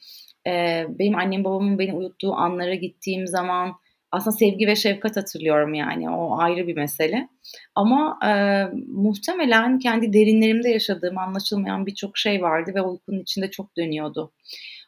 e, 0.48 0.86
benim 0.90 1.16
annem 1.16 1.44
babamın 1.44 1.80
beni 1.80 1.94
uyuttuğu 1.94 2.34
anlara 2.34 2.76
gittiğim 2.76 3.28
zaman 3.28 3.76
aslında 4.16 4.38
sevgi 4.38 4.68
ve 4.68 4.76
şefkat 4.76 5.18
hatırlıyorum 5.18 5.74
yani 5.74 6.10
o 6.10 6.38
ayrı 6.40 6.68
bir 6.68 6.76
mesele. 6.76 7.30
Ama 7.76 8.20
e, 8.26 8.32
muhtemelen 8.88 9.80
kendi 9.80 10.14
derinlerimde 10.14 10.70
yaşadığım 10.70 11.18
anlaşılmayan 11.18 11.86
birçok 11.86 12.18
şey 12.18 12.42
vardı 12.42 12.72
ve 12.76 12.82
uykunun 12.82 13.20
içinde 13.20 13.52
çok 13.52 13.78
dönüyordu. 13.78 14.32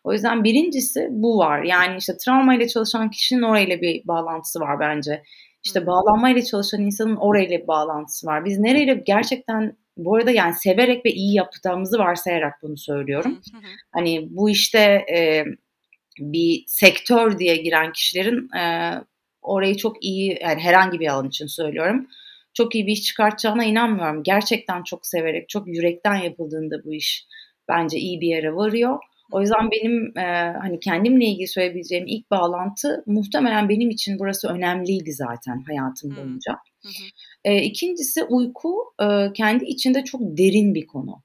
O 0.04 0.14
yüzden 0.14 0.44
birincisi 0.44 1.08
bu 1.12 1.38
var. 1.38 1.64
Yani 1.64 1.98
işte 1.98 2.18
travmayla 2.18 2.68
çalışan 2.68 3.10
kişinin 3.10 3.42
orayla 3.42 3.82
bir 3.82 4.08
bağlantısı 4.08 4.60
var 4.60 4.80
bence. 4.80 5.24
İşte 5.64 5.86
bağlanmayla 5.86 6.42
çalışan 6.42 6.82
insanın 6.82 7.16
orayla 7.16 7.60
bir 7.60 7.68
bağlantısı 7.68 8.28
var. 8.28 8.46
Biz 8.46 8.60
nereyle 8.60 8.94
gerçekten 9.06 9.78
bu 9.98 10.16
arada 10.16 10.32
yani 10.32 10.54
severek 10.54 11.06
ve 11.06 11.12
iyi 11.12 11.36
yaptığımızı 11.36 11.98
varsayarak 11.98 12.54
bunu 12.62 12.78
söylüyorum. 12.78 13.32
Hı 13.52 13.58
hı. 13.58 13.62
Hani 13.92 14.28
bu 14.30 14.50
işte 14.50 14.80
e, 15.14 15.46
bir 16.20 16.64
sektör 16.68 17.40
diye 17.40 17.58
giren 17.58 17.92
kişilerin 17.92 18.50
e, 18.58 18.94
orayı 19.48 19.78
çok 19.78 20.04
iyi 20.04 20.40
yani 20.42 20.62
herhangi 20.62 21.00
bir 21.00 21.08
alan 21.08 21.28
için 21.28 21.48
söylüyorum. 21.48 22.08
Çok 22.54 22.76
iyi 22.76 22.88
bir 22.88 22.92
iş 22.92 23.04
çıkartacağına 23.04 23.64
inanmıyorum. 23.64 24.24
Gerçekten 24.24 24.84
çok 24.84 25.06
severek, 25.06 25.50
çok 25.50 25.68
yürekten 25.68 26.16
yapıldığında 26.16 26.84
bu 26.84 26.94
iş 26.94 27.28
bence 27.70 27.98
iyi 27.98 28.22
bir 28.22 28.28
yere 28.28 28.56
varıyor. 28.56 29.00
O 29.32 29.42
yüzden 29.42 29.72
benim 29.72 30.18
e, 30.18 30.54
hani 30.62 30.80
kendimle 30.80 31.26
ilgili 31.26 31.48
söyleyebileceğim 31.48 32.06
ilk 32.08 32.32
bağlantı 32.32 33.04
muhtemelen 33.06 33.70
benim 33.70 33.90
için 33.90 34.20
burası 34.20 34.48
önemliydi 34.48 35.14
zaten 35.14 35.64
hayatım 35.68 36.16
boyunca. 36.16 36.54
Hı 36.82 36.88
hı. 36.88 37.04
E, 37.44 37.64
ikincisi 37.64 38.24
uyku 38.24 38.94
e, 39.02 39.34
kendi 39.34 39.66
içinde 39.66 40.04
çok 40.04 40.22
derin 40.22 40.76
bir 40.76 40.88
konu. 40.88 41.22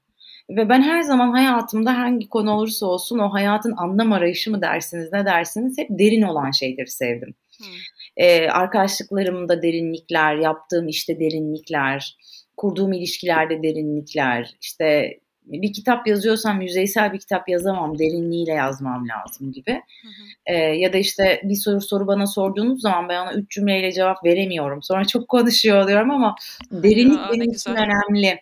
Ve 0.49 0.69
ben 0.69 0.81
her 0.81 1.01
zaman 1.01 1.31
hayatımda 1.31 1.97
hangi 1.97 2.29
konu 2.29 2.51
olursa 2.51 2.85
olsun 2.85 3.19
o 3.19 3.33
hayatın 3.33 3.73
anlam 3.77 4.11
arayışı 4.11 4.51
mı 4.51 4.61
dersiniz 4.61 5.13
ne 5.13 5.25
dersiniz 5.25 5.77
hep 5.77 5.87
derin 5.89 6.21
olan 6.21 6.51
şeyleri 6.51 6.87
sevdim. 6.87 7.35
Hmm. 7.57 7.67
Ee, 8.17 8.47
arkadaşlıklarımda 8.47 9.61
derinlikler, 9.61 10.35
yaptığım 10.35 10.87
işte 10.87 11.19
derinlikler, 11.19 12.17
kurduğum 12.57 12.93
ilişkilerde 12.93 13.63
derinlikler, 13.63 14.55
işte 14.61 15.19
bir 15.45 15.73
kitap 15.73 16.07
yazıyorsam 16.07 16.61
yüzeysel 16.61 17.13
bir 17.13 17.19
kitap 17.19 17.49
yazamam, 17.49 17.99
derinliğiyle 17.99 18.51
yazmam 18.51 19.07
lazım 19.07 19.51
gibi. 19.51 19.71
Hı 19.71 20.07
hı. 20.07 20.11
Ee, 20.45 20.57
ya 20.57 20.93
da 20.93 20.97
işte 20.97 21.41
bir 21.43 21.55
soru 21.55 21.81
soru 21.81 22.07
bana 22.07 22.27
sorduğunuz 22.27 22.81
zaman 22.81 23.09
ben 23.09 23.21
ona 23.21 23.33
üç 23.33 23.51
cümleyle 23.51 23.91
cevap 23.91 24.25
veremiyorum. 24.25 24.83
Sonra 24.83 25.05
çok 25.05 25.27
konuşuyor 25.27 25.83
oluyorum 25.83 26.11
ama 26.11 26.35
derinlik 26.71 27.19
ya, 27.19 27.29
benim 27.33 27.51
için 27.51 27.71
önemli. 27.71 28.39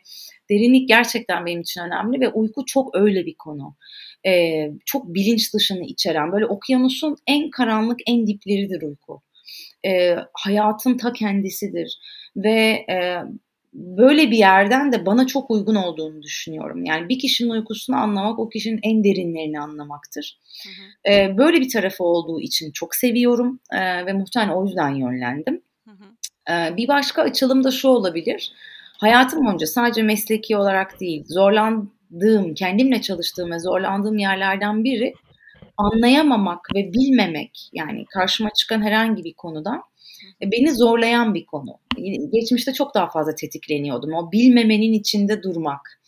Derinlik 0.49 0.87
gerçekten 0.87 1.45
benim 1.45 1.61
için 1.61 1.81
önemli 1.81 2.21
ve 2.21 2.29
uyku 2.29 2.65
çok 2.65 2.95
öyle 2.95 3.25
bir 3.25 3.35
konu. 3.35 3.75
Ee, 4.25 4.71
çok 4.85 5.13
bilinç 5.13 5.53
dışını 5.53 5.83
içeren, 5.83 6.31
böyle 6.31 6.45
okyanusun 6.45 7.15
en 7.27 7.49
karanlık, 7.49 7.99
en 8.07 8.27
dipleridir 8.27 8.81
uyku. 8.81 9.21
Ee, 9.85 10.15
hayatın 10.33 10.97
ta 10.97 11.13
kendisidir 11.13 11.99
ve 12.35 12.85
e, 12.89 13.17
böyle 13.73 14.31
bir 14.31 14.37
yerden 14.37 14.91
de 14.91 15.05
bana 15.05 15.27
çok 15.27 15.51
uygun 15.51 15.75
olduğunu 15.75 16.21
düşünüyorum. 16.21 16.85
Yani 16.85 17.09
bir 17.09 17.19
kişinin 17.19 17.49
uykusunu 17.49 17.95
anlamak 17.95 18.39
o 18.39 18.49
kişinin 18.49 18.79
en 18.83 19.03
derinlerini 19.03 19.59
anlamaktır. 19.59 20.39
Hı 20.63 20.69
hı. 20.69 21.13
Ee, 21.13 21.37
böyle 21.37 21.59
bir 21.59 21.69
tarafı 21.69 22.03
olduğu 22.03 22.41
için 22.41 22.71
çok 22.71 22.95
seviyorum 22.95 23.59
ee, 23.73 24.05
ve 24.05 24.13
muhtemelen 24.13 24.51
o 24.51 24.65
yüzden 24.65 24.89
yönlendim. 24.89 25.61
Hı 25.87 25.91
hı. 25.91 26.03
Ee, 26.53 26.77
bir 26.77 26.87
başka 26.87 27.21
açılım 27.21 27.63
da 27.63 27.71
şu 27.71 27.87
olabilir. 27.87 28.51
Hayatım 28.97 29.45
boyunca 29.45 29.67
sadece 29.67 30.03
mesleki 30.03 30.57
olarak 30.57 30.99
değil, 30.99 31.23
zorlandığım, 31.27 32.53
kendimle 32.53 33.01
çalıştığım 33.01 33.51
ve 33.51 33.59
zorlandığım 33.59 34.17
yerlerden 34.17 34.83
biri 34.83 35.13
anlayamamak 35.77 36.67
ve 36.75 36.93
bilmemek 36.93 37.69
yani 37.73 38.05
karşıma 38.05 38.49
çıkan 38.49 38.81
herhangi 38.81 39.23
bir 39.23 39.33
konuda 39.33 39.83
e, 40.41 40.51
beni 40.51 40.71
zorlayan 40.75 41.33
bir 41.33 41.45
konu. 41.45 41.79
Geçmişte 42.33 42.73
çok 42.73 42.95
daha 42.95 43.09
fazla 43.09 43.35
tetikleniyordum. 43.35 44.13
O 44.13 44.31
bilmemenin 44.31 44.93
içinde 44.93 45.43
durmak. 45.43 46.01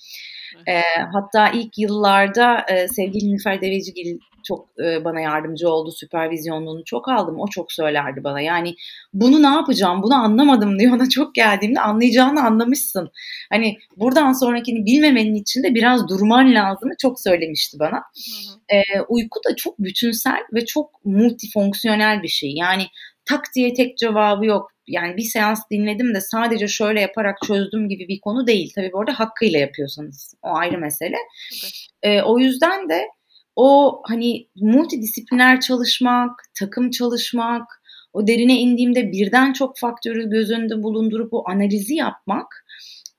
E, 0.67 0.81
hatta 1.13 1.49
ilk 1.49 1.77
yıllarda 1.77 2.65
e, 2.69 2.87
sevgili 2.87 3.27
Nilüfer 3.27 3.61
Devecigil 3.61 4.19
çok 4.43 4.67
e, 4.79 5.05
bana 5.05 5.21
yardımcı 5.21 5.69
oldu. 5.69 5.91
Süpervizyonluğunu 5.91 6.83
çok 6.85 7.09
aldım. 7.09 7.39
O 7.39 7.47
çok 7.47 7.71
söylerdi 7.71 8.23
bana. 8.23 8.41
Yani 8.41 8.75
bunu 9.13 9.41
ne 9.41 9.47
yapacağım? 9.47 10.03
Bunu 10.03 10.15
anlamadım 10.15 10.79
diyor. 10.79 10.95
Ona 10.95 11.09
çok 11.09 11.35
geldiğimde 11.35 11.79
anlayacağını 11.79 12.45
anlamışsın. 12.45 13.11
Hani 13.49 13.77
buradan 13.97 14.33
sonrakini 14.33 14.85
bilmemenin 14.85 15.35
içinde 15.35 15.75
biraz 15.75 16.07
durman 16.07 16.53
lazımı 16.55 16.93
çok 17.01 17.21
söylemişti 17.21 17.79
bana. 17.79 17.97
Hı 17.97 18.75
hı. 18.75 18.77
E, 18.77 19.01
uyku 19.07 19.39
da 19.49 19.55
çok 19.55 19.79
bütünsel 19.79 20.39
ve 20.53 20.65
çok 20.65 21.05
multifonksiyonel 21.05 22.23
bir 22.23 22.27
şey. 22.27 22.53
Yani 22.55 22.83
tak 23.25 23.45
diye 23.55 23.73
tek 23.73 23.97
cevabı 23.97 24.45
yok. 24.45 24.73
Yani 24.87 25.17
bir 25.17 25.23
seans 25.23 25.61
dinledim 25.71 26.15
de 26.15 26.21
sadece 26.21 26.67
şöyle 26.67 27.01
yaparak 27.01 27.37
çözdüm 27.47 27.89
gibi 27.89 28.07
bir 28.07 28.19
konu 28.21 28.47
değil. 28.47 28.71
Tabii 28.75 28.91
bu 28.93 28.99
arada 28.99 29.19
hakkıyla 29.19 29.59
yapıyorsanız 29.59 30.35
o 30.41 30.47
ayrı 30.55 30.77
mesele. 30.77 31.17
Okay. 31.57 32.17
E, 32.17 32.21
o 32.21 32.39
yüzden 32.39 32.89
de 32.89 33.07
o 33.55 34.01
hani 34.05 34.47
multidisipliner 34.55 35.61
çalışmak, 35.61 36.43
takım 36.59 36.91
çalışmak, 36.91 37.81
o 38.13 38.27
derine 38.27 38.59
indiğimde 38.59 39.11
birden 39.11 39.53
çok 39.53 39.77
faktörü 39.77 40.29
göz 40.29 40.51
önünde 40.51 40.83
bulundurup 40.83 41.33
o 41.33 41.43
analizi 41.49 41.95
yapmak, 41.95 42.65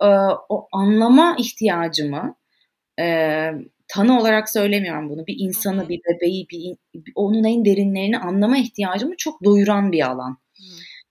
e, 0.03 0.07
o 0.49 0.69
anlama 0.73 1.37
ihtiyacımı 1.39 2.37
e, 3.01 3.51
tanı 3.89 4.21
olarak 4.21 4.51
söylemiyorum 4.51 5.11
bunu. 5.11 5.27
Bir 5.27 5.37
insanı, 5.39 5.89
bir 5.89 6.01
bebeği, 6.09 6.47
bir, 6.51 6.77
onun 7.15 7.45
en 7.45 7.65
derinlerini 7.65 8.19
anlama 8.19 8.59
ihtiyacımı 8.59 9.17
çok 9.19 9.45
doyuran 9.45 9.93
bir 9.93 10.07
alan. 10.11 10.39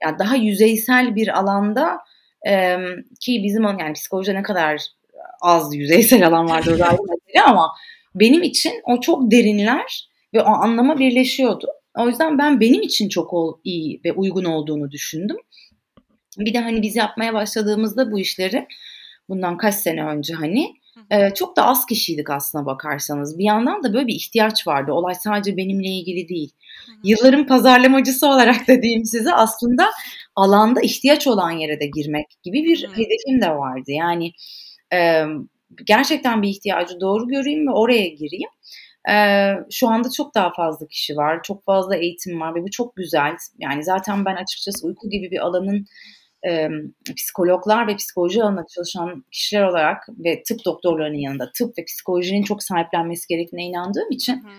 Yani 0.04 0.20
daha 0.20 0.36
yüzeysel 0.36 1.16
bir 1.16 1.40
alanda 1.40 1.98
ki 3.20 3.42
bizim 3.44 3.64
yani 3.64 3.94
psikolojide 3.94 4.36
ne 4.36 4.44
kadar 4.44 4.82
az 5.42 5.76
yüzeysel 5.76 6.28
alan 6.28 6.50
vardır 6.50 6.80
ayrı 6.80 6.98
ama 7.46 7.70
benim 8.16 8.44
için 8.44 8.74
o 8.84 9.00
çok 9.00 9.32
derinler 9.32 10.10
ve 10.34 10.42
o 10.42 10.48
anlama 10.48 11.00
birleşiyordu. 11.00 11.68
O 11.98 12.08
yüzden 12.08 12.38
ben 12.38 12.60
benim 12.60 12.82
için 12.82 13.10
çok 13.10 13.60
iyi 13.64 14.02
ve 14.06 14.12
uygun 14.14 14.44
olduğunu 14.46 14.92
düşündüm. 14.92 15.38
Bir 16.38 16.54
de 16.54 16.60
hani 16.60 16.82
biz 16.82 16.96
yapmaya 16.96 17.34
başladığımızda 17.34 18.12
bu 18.12 18.20
işleri 18.20 18.68
bundan 19.30 19.58
kaç 19.58 19.76
sene 19.76 20.06
önce 20.06 20.34
hani 20.34 20.74
e, 21.12 21.30
çok 21.34 21.58
da 21.58 21.66
az 21.66 21.86
kişiydik 21.86 22.30
aslına 22.30 22.66
bakarsanız. 22.66 23.38
Bir 23.38 23.44
yandan 23.44 23.84
da 23.84 23.94
böyle 23.94 24.08
bir 24.08 24.16
ihtiyaç 24.16 24.68
vardı. 24.68 24.92
Olay 24.92 25.16
sadece 25.16 25.58
benimle 25.58 25.88
ilgili 25.88 26.30
değil. 26.30 26.52
Yılların 27.04 27.48
pazarlamacısı 27.48 28.28
olarak 28.28 28.68
da 28.68 28.82
diyeyim 28.82 29.06
size 29.06 29.34
aslında 29.34 29.90
alanda 30.36 30.82
ihtiyaç 30.82 31.28
olan 31.28 31.52
yere 31.52 31.80
de 31.80 31.86
girmek 31.86 32.26
gibi 32.44 32.64
bir 32.64 32.88
hedefim 32.88 33.42
de 33.42 33.50
vardı. 33.50 33.92
Yani 33.92 34.32
e, 34.94 35.24
gerçekten 35.86 36.42
bir 36.42 36.50
ihtiyacı 36.50 37.00
doğru 37.00 37.28
göreyim 37.28 37.68
ve 37.68 37.72
oraya 37.72 38.08
gireyim. 38.08 38.50
Ee, 39.10 39.54
şu 39.72 39.88
anda 39.88 40.10
çok 40.10 40.36
daha 40.36 40.54
fazla 40.54 40.88
kişi 40.88 41.16
var, 41.16 41.40
çok 41.44 41.66
fazla 41.66 41.96
eğitim 41.96 42.42
var 42.42 42.56
ve 42.56 42.64
bu 42.64 42.72
çok 42.72 42.96
güzel. 42.96 43.36
Yani 43.60 43.84
zaten 43.84 44.26
ben 44.26 44.36
açıkçası 44.36 44.88
uyku 44.88 45.10
gibi 45.10 45.32
bir 45.32 45.40
alanın 45.46 45.86
e, 46.48 46.70
psikologlar 47.16 47.88
ve 47.88 47.96
psikoloji 47.96 48.44
alanında 48.44 48.66
çalışan 48.76 49.26
kişiler 49.32 49.64
olarak 49.64 50.10
ve 50.10 50.44
tıp 50.44 50.66
doktorlarının 50.66 51.18
yanında 51.18 51.52
tıp 51.58 51.78
ve 51.78 51.86
psikolojinin 51.86 52.44
çok 52.44 52.64
sahiplenmesi 52.64 53.28
gerektiğine 53.28 53.66
inandığım 53.66 54.12
için 54.12 54.34
hı 54.34 54.50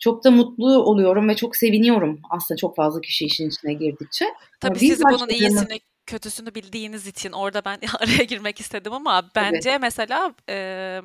çok 0.00 0.24
da 0.24 0.30
mutlu 0.30 0.82
oluyorum 0.82 1.28
ve 1.28 1.36
çok 1.36 1.56
seviniyorum 1.56 2.20
aslında 2.30 2.56
çok 2.58 2.76
fazla 2.76 3.00
kişi 3.00 3.24
işin 3.24 3.48
içine 3.48 3.72
girdikçe. 3.72 4.24
Tabii 4.60 4.78
siz 4.78 5.02
bunun 5.04 5.28
iyisini 5.28 5.80
kötüsünü 6.10 6.54
bildiğiniz 6.54 7.06
için 7.06 7.32
orada 7.32 7.64
ben 7.64 7.78
araya 8.00 8.24
girmek 8.24 8.60
istedim 8.60 8.92
ama 8.92 9.30
bence 9.36 9.70
evet. 9.70 9.80
mesela 9.80 10.34
e, 10.48 11.00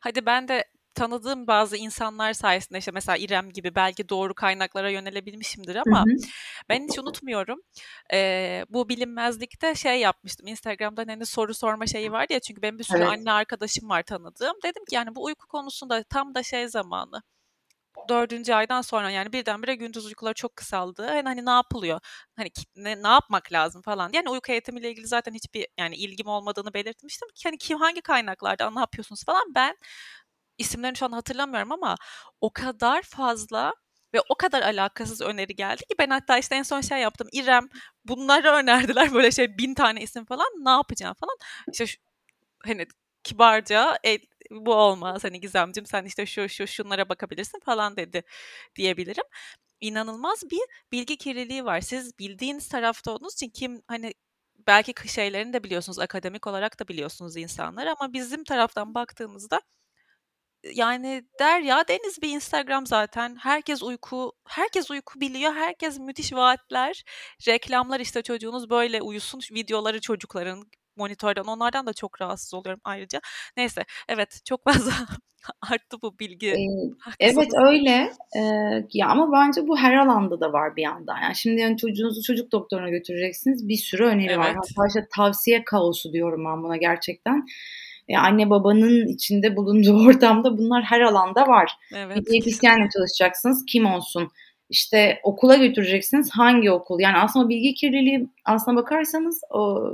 hadi 0.00 0.26
ben 0.26 0.48
de 0.48 0.64
tanıdığım 0.94 1.46
bazı 1.46 1.76
insanlar 1.76 2.32
sayesinde 2.32 2.78
işte 2.78 2.90
mesela 2.90 3.16
İrem 3.16 3.50
gibi 3.50 3.74
belki 3.74 4.08
doğru 4.08 4.34
kaynaklara 4.34 4.90
yönelebilmişimdir 4.90 5.76
ama 5.86 6.00
hı 6.00 6.02
hı. 6.02 6.28
ben 6.68 6.84
hiç 6.88 6.98
unutmuyorum. 6.98 7.58
E, 8.12 8.64
bu 8.68 8.88
bilinmezlikte 8.88 9.74
şey 9.74 10.00
yapmıştım. 10.00 10.46
Instagram'da 10.46 11.04
hani 11.06 11.26
soru 11.26 11.54
sorma 11.54 11.86
şeyi 11.86 12.12
var 12.12 12.26
ya 12.30 12.40
çünkü 12.40 12.62
benim 12.62 12.78
bir 12.78 12.84
sürü 12.84 12.98
evet. 12.98 13.08
anne 13.08 13.32
arkadaşım 13.32 13.88
var 13.88 14.02
tanıdığım. 14.02 14.56
Dedim 14.64 14.84
ki 14.84 14.94
yani 14.94 15.14
bu 15.14 15.24
uyku 15.24 15.46
konusunda 15.46 16.02
tam 16.02 16.34
da 16.34 16.42
şey 16.42 16.68
zamanı 16.68 17.22
dördüncü 18.08 18.52
aydan 18.52 18.82
sonra 18.82 19.10
yani 19.10 19.32
birdenbire 19.32 19.74
gündüz 19.74 20.06
uykuları 20.06 20.34
çok 20.34 20.56
kısaldı. 20.56 21.06
Yani 21.06 21.22
hani 21.28 21.46
ne 21.46 21.50
yapılıyor? 21.50 22.00
Hani 22.36 22.50
ne, 22.76 23.02
ne 23.02 23.08
yapmak 23.08 23.52
lazım 23.52 23.82
falan. 23.82 24.10
Yani 24.12 24.28
uyku 24.30 24.52
eğitimiyle 24.52 24.90
ilgili 24.90 25.06
zaten 25.06 25.34
hiçbir 25.34 25.66
yani 25.78 25.96
ilgim 25.96 26.26
olmadığını 26.26 26.74
belirtmiştim. 26.74 27.28
Hani 27.44 27.58
kim 27.58 27.78
hangi 27.78 28.00
kaynaklarda 28.00 28.70
ne 28.70 28.80
yapıyorsunuz 28.80 29.24
falan 29.24 29.54
ben 29.54 29.76
isimlerini 30.58 30.96
şu 30.96 31.06
an 31.06 31.12
hatırlamıyorum 31.12 31.72
ama 31.72 31.96
o 32.40 32.50
kadar 32.52 33.02
fazla 33.02 33.72
ve 34.14 34.20
o 34.28 34.34
kadar 34.34 34.62
alakasız 34.62 35.20
öneri 35.20 35.54
geldi 35.54 35.82
ki 35.84 35.94
ben 35.98 36.10
hatta 36.10 36.38
işte 36.38 36.54
en 36.56 36.62
son 36.62 36.80
şey 36.80 36.98
yaptım. 36.98 37.28
İrem 37.32 37.68
bunları 38.04 38.50
önerdiler 38.52 39.14
böyle 39.14 39.30
şey 39.30 39.58
bin 39.58 39.74
tane 39.74 40.00
isim 40.02 40.24
falan 40.24 40.46
ne 40.64 40.70
yapacağım 40.70 41.14
falan. 41.20 41.36
İşte 41.72 41.86
şu, 41.86 41.98
hani 42.64 42.86
kibarca 43.24 43.98
e, 44.06 44.18
bu 44.50 44.74
olmaz 44.74 45.24
hani 45.24 45.40
Gizemcim 45.40 45.86
sen 45.86 46.04
işte 46.04 46.26
şu 46.26 46.48
şu 46.48 46.66
şunlara 46.66 47.08
bakabilirsin 47.08 47.60
falan 47.60 47.96
dedi 47.96 48.22
diyebilirim. 48.76 49.24
İnanılmaz 49.80 50.42
bir 50.50 50.60
bilgi 50.92 51.16
kirliliği 51.16 51.64
var. 51.64 51.80
Siz 51.80 52.18
bildiğiniz 52.18 52.68
tarafta 52.68 53.12
olduğunuz 53.12 53.34
için 53.34 53.50
kim 53.50 53.82
hani 53.88 54.14
belki 54.66 55.08
şeylerini 55.08 55.52
de 55.52 55.64
biliyorsunuz 55.64 55.98
akademik 55.98 56.46
olarak 56.46 56.80
da 56.80 56.88
biliyorsunuz 56.88 57.36
insanlar 57.36 57.86
ama 57.86 58.12
bizim 58.12 58.44
taraftan 58.44 58.94
baktığımızda 58.94 59.60
yani 60.74 61.24
Derya 61.40 61.88
Deniz 61.88 62.22
bir 62.22 62.28
Instagram 62.28 62.86
zaten. 62.86 63.36
Herkes 63.36 63.82
uyku, 63.82 64.32
herkes 64.48 64.90
uyku 64.90 65.20
biliyor. 65.20 65.54
Herkes 65.54 65.98
müthiş 65.98 66.32
vaatler, 66.32 67.04
reklamlar 67.48 68.00
işte 68.00 68.22
çocuğunuz 68.22 68.70
böyle 68.70 69.02
uyusun 69.02 69.40
videoları 69.52 70.00
çocukların 70.00 70.64
monitörden 70.96 71.44
onlardan 71.44 71.86
da 71.86 71.92
çok 71.92 72.20
rahatsız 72.20 72.54
oluyorum 72.54 72.80
ayrıca. 72.84 73.20
Neyse 73.56 73.84
evet 74.08 74.40
çok 74.44 74.64
fazla 74.64 74.92
arttı 75.72 75.96
bu 76.02 76.18
bilgi. 76.18 76.48
Ee, 76.48 77.14
evet 77.20 77.48
öyle 77.54 78.10
ee, 78.36 78.40
ya 78.92 79.08
ama 79.08 79.32
bence 79.32 79.68
bu 79.68 79.78
her 79.78 79.94
alanda 79.94 80.40
da 80.40 80.52
var 80.52 80.76
bir 80.76 80.82
yandan. 80.82 81.22
Yani 81.22 81.36
şimdi 81.36 81.60
yani 81.60 81.76
çocuğunuzu 81.76 82.22
çocuk 82.22 82.52
doktoruna 82.52 82.90
götüreceksiniz 82.90 83.68
bir 83.68 83.76
sürü 83.76 84.04
öneri 84.04 84.26
evet. 84.26 84.38
var. 84.38 84.54
Hatta 84.54 84.86
işte 84.88 85.06
tavsiye 85.16 85.64
kaosu 85.64 86.12
diyorum 86.12 86.44
ben 86.44 86.62
buna 86.62 86.76
gerçekten. 86.76 87.46
Ee, 88.08 88.16
anne 88.16 88.50
babanın 88.50 89.06
içinde 89.06 89.56
bulunduğu 89.56 90.06
ortamda 90.08 90.58
bunlar 90.58 90.82
her 90.82 91.00
alanda 91.00 91.48
var. 91.48 91.72
Evet. 91.94 92.16
Bir 92.16 92.26
diyetisyenle 92.26 92.88
çalışacaksınız 92.96 93.64
kim 93.66 93.86
olsun? 93.86 94.28
İşte 94.70 95.20
okula 95.22 95.56
götüreceksiniz 95.56 96.30
hangi 96.30 96.70
okul? 96.70 97.00
Yani 97.00 97.16
aslında 97.18 97.48
bilgi 97.48 97.74
kirliliği 97.74 98.28
aslına 98.44 98.76
bakarsanız 98.76 99.40
o 99.50 99.92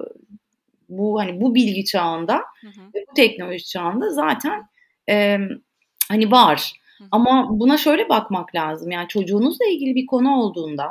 bu 0.99 1.21
hani 1.21 1.41
bu 1.41 1.55
bilgi 1.55 1.85
çağında 1.85 2.37
hı 2.37 2.67
hı. 2.67 2.83
ve 2.95 3.05
bu 3.11 3.15
teknoloji 3.15 3.65
çağında 3.65 4.11
zaten 4.11 4.63
e, 5.09 5.39
hani 6.09 6.31
var. 6.31 6.73
Hı 6.99 7.05
hı. 7.05 7.09
Ama 7.11 7.49
buna 7.51 7.77
şöyle 7.77 8.09
bakmak 8.09 8.55
lazım. 8.55 8.91
Yani 8.91 9.09
çocuğunuzla 9.09 9.67
ilgili 9.67 9.95
bir 9.95 10.07
konu 10.07 10.37
olduğunda 10.37 10.91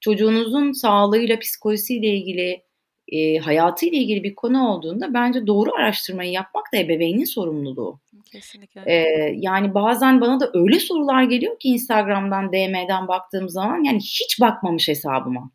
çocuğunuzun 0.00 0.72
sağlığıyla, 0.72 1.38
psikolojisiyle 1.38 2.08
ilgili, 2.08 2.62
e, 3.08 3.38
hayatıyla 3.38 3.98
ilgili 3.98 4.24
bir 4.24 4.34
konu 4.34 4.68
olduğunda 4.68 5.14
bence 5.14 5.46
doğru 5.46 5.74
araştırmayı 5.74 6.32
yapmak 6.32 6.72
da 6.72 6.76
ebeveynin 6.76 7.24
sorumluluğu. 7.24 8.00
Kesinlikle. 8.32 8.82
E, 8.86 9.04
yani 9.36 9.74
bazen 9.74 10.20
bana 10.20 10.40
da 10.40 10.50
öyle 10.54 10.78
sorular 10.78 11.22
geliyor 11.22 11.58
ki 11.58 11.68
Instagram'dan, 11.68 12.52
DM'den 12.52 13.08
baktığım 13.08 13.48
zaman 13.48 13.84
yani 13.84 13.98
hiç 13.98 14.40
bakmamış 14.40 14.88
hesabıma. 14.88 15.50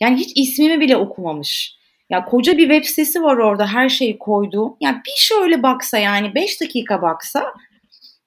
Yani 0.00 0.16
hiç 0.16 0.32
ismimi 0.36 0.80
bile 0.80 0.96
okumamış. 0.96 1.77
Ya 2.10 2.24
koca 2.24 2.58
bir 2.58 2.68
web 2.68 2.84
sitesi 2.84 3.22
var 3.22 3.36
orada 3.36 3.66
her 3.66 3.88
şeyi 3.88 4.18
koydu. 4.18 4.76
Ya 4.80 5.02
bir 5.06 5.20
şöyle 5.20 5.62
baksa 5.62 5.98
yani 5.98 6.34
5 6.34 6.60
dakika 6.60 7.02
baksa 7.02 7.54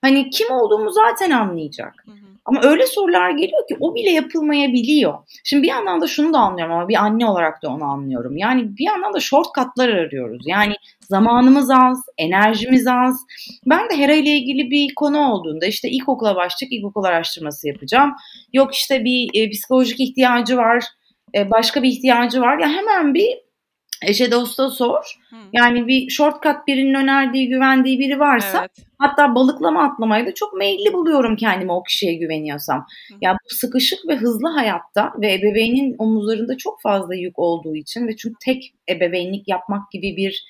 hani 0.02 0.30
kim 0.30 0.52
olduğumu 0.52 0.92
zaten 0.92 1.32
anlayacak. 1.32 1.94
Hı 2.06 2.12
hı. 2.12 2.32
Ama 2.46 2.62
öyle 2.64 2.88
sorular 2.88 3.30
geliyor 3.30 3.68
ki 3.68 3.78
o 3.80 3.96
bile 3.96 4.10
yapılmayabiliyor. 4.10 5.14
Şimdi 5.44 5.64
bir 5.64 5.68
yandan 5.68 6.02
da 6.02 6.08
şunu 6.08 6.34
da 6.34 6.40
anlıyorum 6.40 6.74
ama 6.74 6.88
bir 6.88 6.96
anne 6.96 7.26
olarak 7.26 7.64
da 7.64 7.70
onu 7.70 7.84
anlıyorum. 7.84 8.38
Yani 8.38 8.78
bir 8.78 8.86
yandan 8.86 9.14
da 9.14 9.20
shortcutlar 9.20 9.90
arıyoruz. 9.90 10.44
Yani 10.46 10.74
zamanımız 11.02 11.72
az, 11.72 12.04
enerjimiz 12.18 12.88
az. 12.88 13.20
Ben 13.66 13.90
de 13.90 13.98
Hera 13.98 14.14
ile 14.14 14.30
ilgili 14.30 14.72
bir 14.72 14.96
konu 14.96 15.32
olduğunda 15.32 15.66
işte 15.66 15.90
ilkokula 15.90 16.36
başlayacak 16.36 16.72
ilkokul 16.72 17.04
araştırması 17.04 17.68
yapacağım. 17.68 18.14
Yok 18.54 18.76
işte 18.76 19.04
bir 19.04 19.30
e, 19.34 19.50
psikolojik 19.50 20.00
ihtiyacı 20.00 20.58
var, 20.58 20.84
e, 21.36 21.52
başka 21.52 21.84
bir 21.84 21.90
ihtiyacı 21.90 22.42
var. 22.42 22.60
Ya 22.60 22.70
hemen 22.70 23.14
bir 23.14 23.30
Eşe 24.02 24.32
dosta 24.32 24.70
sor. 24.70 25.20
Hı. 25.30 25.36
Yani 25.54 25.88
bir 25.88 26.10
shortcut 26.10 26.68
birinin 26.68 26.94
önerdiği, 26.94 27.50
güvendiği 27.50 28.00
biri 28.00 28.20
varsa 28.20 28.60
evet. 28.60 28.88
hatta 28.98 29.36
balıklama 29.36 29.84
atlamayı 29.84 30.26
da 30.26 30.34
çok 30.34 30.54
meyilli 30.54 30.94
buluyorum 30.94 31.36
kendime 31.36 31.74
o 31.74 31.84
kişiye 31.84 32.14
güveniyorsam. 32.14 32.80
Hı. 32.80 33.18
Ya 33.22 33.34
bu 33.34 33.56
sıkışık 33.56 34.00
ve 34.08 34.16
hızlı 34.16 34.48
hayatta 34.48 35.14
ve 35.22 35.34
ebeveynin 35.34 35.96
omuzlarında 35.98 36.58
çok 36.58 36.82
fazla 36.82 37.16
yük 37.16 37.40
olduğu 37.40 37.76
için 37.76 38.08
ve 38.08 38.16
çünkü 38.16 38.36
tek 38.46 38.74
ebeveynlik 38.90 39.48
yapmak 39.48 39.92
gibi 39.92 40.18
bir 40.18 40.46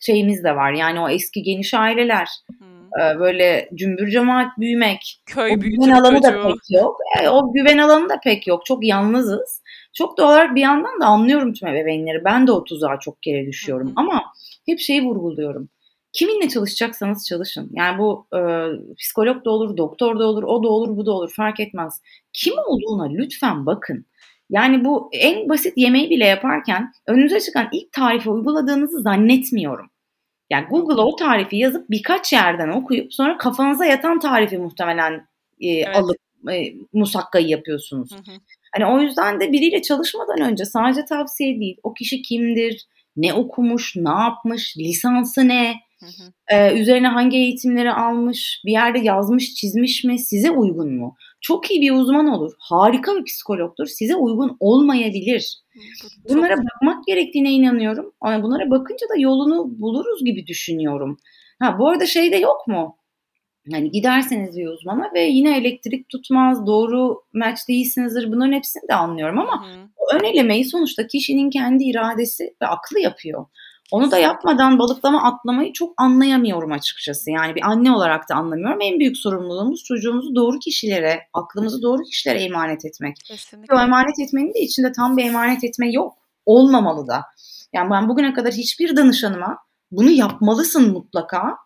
şeyimiz 0.00 0.44
de 0.44 0.56
var. 0.56 0.72
Yani 0.72 1.00
o 1.00 1.08
eski 1.08 1.42
geniş 1.42 1.74
aileler, 1.74 2.28
Hı. 2.58 3.20
böyle 3.20 3.68
cümbür 3.74 4.10
cemaat 4.10 4.58
büyümek, 4.58 5.22
köy 5.26 5.52
o 5.52 5.60
güven 5.60 5.90
alanı 5.90 6.22
çocuğu. 6.22 6.38
da 6.38 6.42
pek 6.42 6.70
yok. 6.70 6.96
E, 7.22 7.28
o 7.28 7.52
güven 7.52 7.78
alanı 7.78 8.08
da 8.08 8.20
pek 8.24 8.46
yok. 8.46 8.66
Çok 8.66 8.84
yalnızız. 8.84 9.62
Çok 9.96 10.18
doğal 10.18 10.28
olarak 10.28 10.54
bir 10.54 10.60
yandan 10.60 11.00
da 11.00 11.06
anlıyorum 11.06 11.52
tüm 11.52 11.68
ebeveynleri. 11.68 12.24
Ben 12.24 12.46
de 12.46 12.52
o 12.52 12.64
tuzağa 12.64 12.98
çok 13.00 13.22
kere 13.22 13.46
düşüyorum. 13.46 13.86
Hı 13.86 13.90
hı. 13.90 13.94
Ama 13.96 14.22
hep 14.66 14.78
şeyi 14.80 15.04
vurguluyorum. 15.04 15.68
Kiminle 16.12 16.48
çalışacaksanız 16.48 17.26
çalışın. 17.28 17.70
Yani 17.72 17.98
bu 17.98 18.26
e, 18.36 18.40
psikolog 18.98 19.44
da 19.44 19.50
olur, 19.50 19.76
doktor 19.76 20.18
da 20.18 20.24
olur, 20.24 20.42
o 20.42 20.62
da 20.62 20.68
olur, 20.68 20.96
bu 20.96 21.06
da 21.06 21.12
olur 21.12 21.32
fark 21.36 21.60
etmez. 21.60 22.02
Kim 22.32 22.54
olduğuna 22.66 23.04
lütfen 23.04 23.66
bakın. 23.66 24.06
Yani 24.50 24.84
bu 24.84 25.10
en 25.12 25.48
basit 25.48 25.72
yemeği 25.76 26.10
bile 26.10 26.24
yaparken 26.24 26.92
önünüze 27.06 27.40
çıkan 27.40 27.68
ilk 27.72 27.92
tarifi 27.92 28.30
uyguladığınızı 28.30 29.02
zannetmiyorum. 29.02 29.90
Yani 30.50 30.66
Google'a 30.66 31.04
o 31.04 31.16
tarifi 31.16 31.56
yazıp 31.56 31.90
birkaç 31.90 32.32
yerden 32.32 32.68
okuyup 32.68 33.14
sonra 33.14 33.36
kafanıza 33.36 33.86
yatan 33.86 34.20
tarifi 34.20 34.58
muhtemelen 34.58 35.28
e, 35.60 35.68
evet. 35.68 35.96
alıp 35.96 36.16
e, 36.52 36.74
musakkayı 36.92 37.48
yapıyorsunuz. 37.48 38.12
Hı 38.12 38.16
hı. 38.16 38.36
Hani 38.76 38.86
o 38.86 39.00
yüzden 39.00 39.40
de 39.40 39.52
biriyle 39.52 39.82
çalışmadan 39.82 40.40
önce 40.40 40.64
sadece 40.64 41.04
tavsiye 41.04 41.60
değil. 41.60 41.76
O 41.82 41.94
kişi 41.94 42.22
kimdir? 42.22 42.86
Ne 43.16 43.34
okumuş? 43.34 43.96
Ne 43.96 44.10
yapmış? 44.10 44.76
Lisansı 44.78 45.48
ne? 45.48 45.74
Hı 46.00 46.06
hı. 46.06 46.32
Ee, 46.52 46.80
üzerine 46.80 47.08
hangi 47.08 47.36
eğitimleri 47.36 47.92
almış? 47.92 48.62
Bir 48.66 48.72
yerde 48.72 48.98
yazmış, 48.98 49.54
çizmiş 49.54 50.04
mi? 50.04 50.18
Size 50.18 50.50
uygun 50.50 50.92
mu? 50.92 51.16
Çok 51.40 51.70
iyi 51.70 51.80
bir 51.80 51.90
uzman 51.90 52.26
olur. 52.26 52.52
Harika 52.58 53.16
bir 53.16 53.24
psikologdur. 53.24 53.86
Size 53.86 54.16
uygun 54.16 54.56
olmayabilir. 54.60 55.58
Bunlara 56.28 56.56
bakmak 56.56 57.06
gerektiğine 57.06 57.52
inanıyorum. 57.52 58.12
Ama 58.20 58.42
bunlara 58.42 58.70
bakınca 58.70 59.08
da 59.08 59.20
yolunu 59.20 59.80
buluruz 59.80 60.24
gibi 60.24 60.46
düşünüyorum. 60.46 61.18
Ha 61.58 61.76
bu 61.78 61.88
arada 61.88 62.06
şey 62.06 62.32
de 62.32 62.36
yok 62.36 62.66
mu? 62.66 62.96
Yani 63.68 63.90
giderseniz 63.90 64.56
bir 64.56 64.66
uzmana 64.66 65.10
ve 65.14 65.20
yine 65.20 65.58
elektrik 65.58 66.08
tutmaz, 66.08 66.66
doğru 66.66 67.22
match 67.32 67.60
değilsinizdir 67.68 68.32
bunların 68.32 68.52
hepsini 68.52 68.88
de 68.88 68.94
anlıyorum 68.94 69.38
ama 69.38 69.66
hı 69.66 69.86
ön 70.14 70.24
elemeyi 70.24 70.64
sonuçta 70.64 71.06
kişinin 71.06 71.50
kendi 71.50 71.84
iradesi 71.84 72.54
ve 72.62 72.66
aklı 72.66 73.00
yapıyor. 73.00 73.46
Onu 73.90 74.10
da 74.10 74.18
yapmadan 74.18 74.78
balıklama 74.78 75.22
atlamayı 75.22 75.72
çok 75.72 75.94
anlayamıyorum 75.96 76.72
açıkçası. 76.72 77.30
Yani 77.30 77.54
bir 77.54 77.62
anne 77.62 77.92
olarak 77.92 78.28
da 78.28 78.34
anlamıyorum. 78.34 78.80
En 78.82 78.98
büyük 78.98 79.16
sorumluluğumuz 79.16 79.84
çocuğumuzu 79.84 80.34
doğru 80.34 80.58
kişilere, 80.58 81.20
aklımızı 81.32 81.82
doğru 81.82 82.02
kişilere 82.02 82.42
emanet 82.42 82.84
etmek. 82.84 83.16
Kesinlikle. 83.24 83.74
O 83.74 83.80
emanet 83.80 84.18
etmenin 84.18 84.54
de 84.54 84.60
içinde 84.60 84.92
tam 84.92 85.16
bir 85.16 85.24
emanet 85.24 85.64
etme 85.64 85.90
yok. 85.92 86.14
Olmamalı 86.46 87.06
da. 87.06 87.22
Yani 87.72 87.90
ben 87.90 88.08
bugüne 88.08 88.34
kadar 88.34 88.52
hiçbir 88.52 88.96
danışanıma 88.96 89.58
bunu 89.90 90.10
yapmalısın 90.10 90.92
mutlaka 90.92 91.56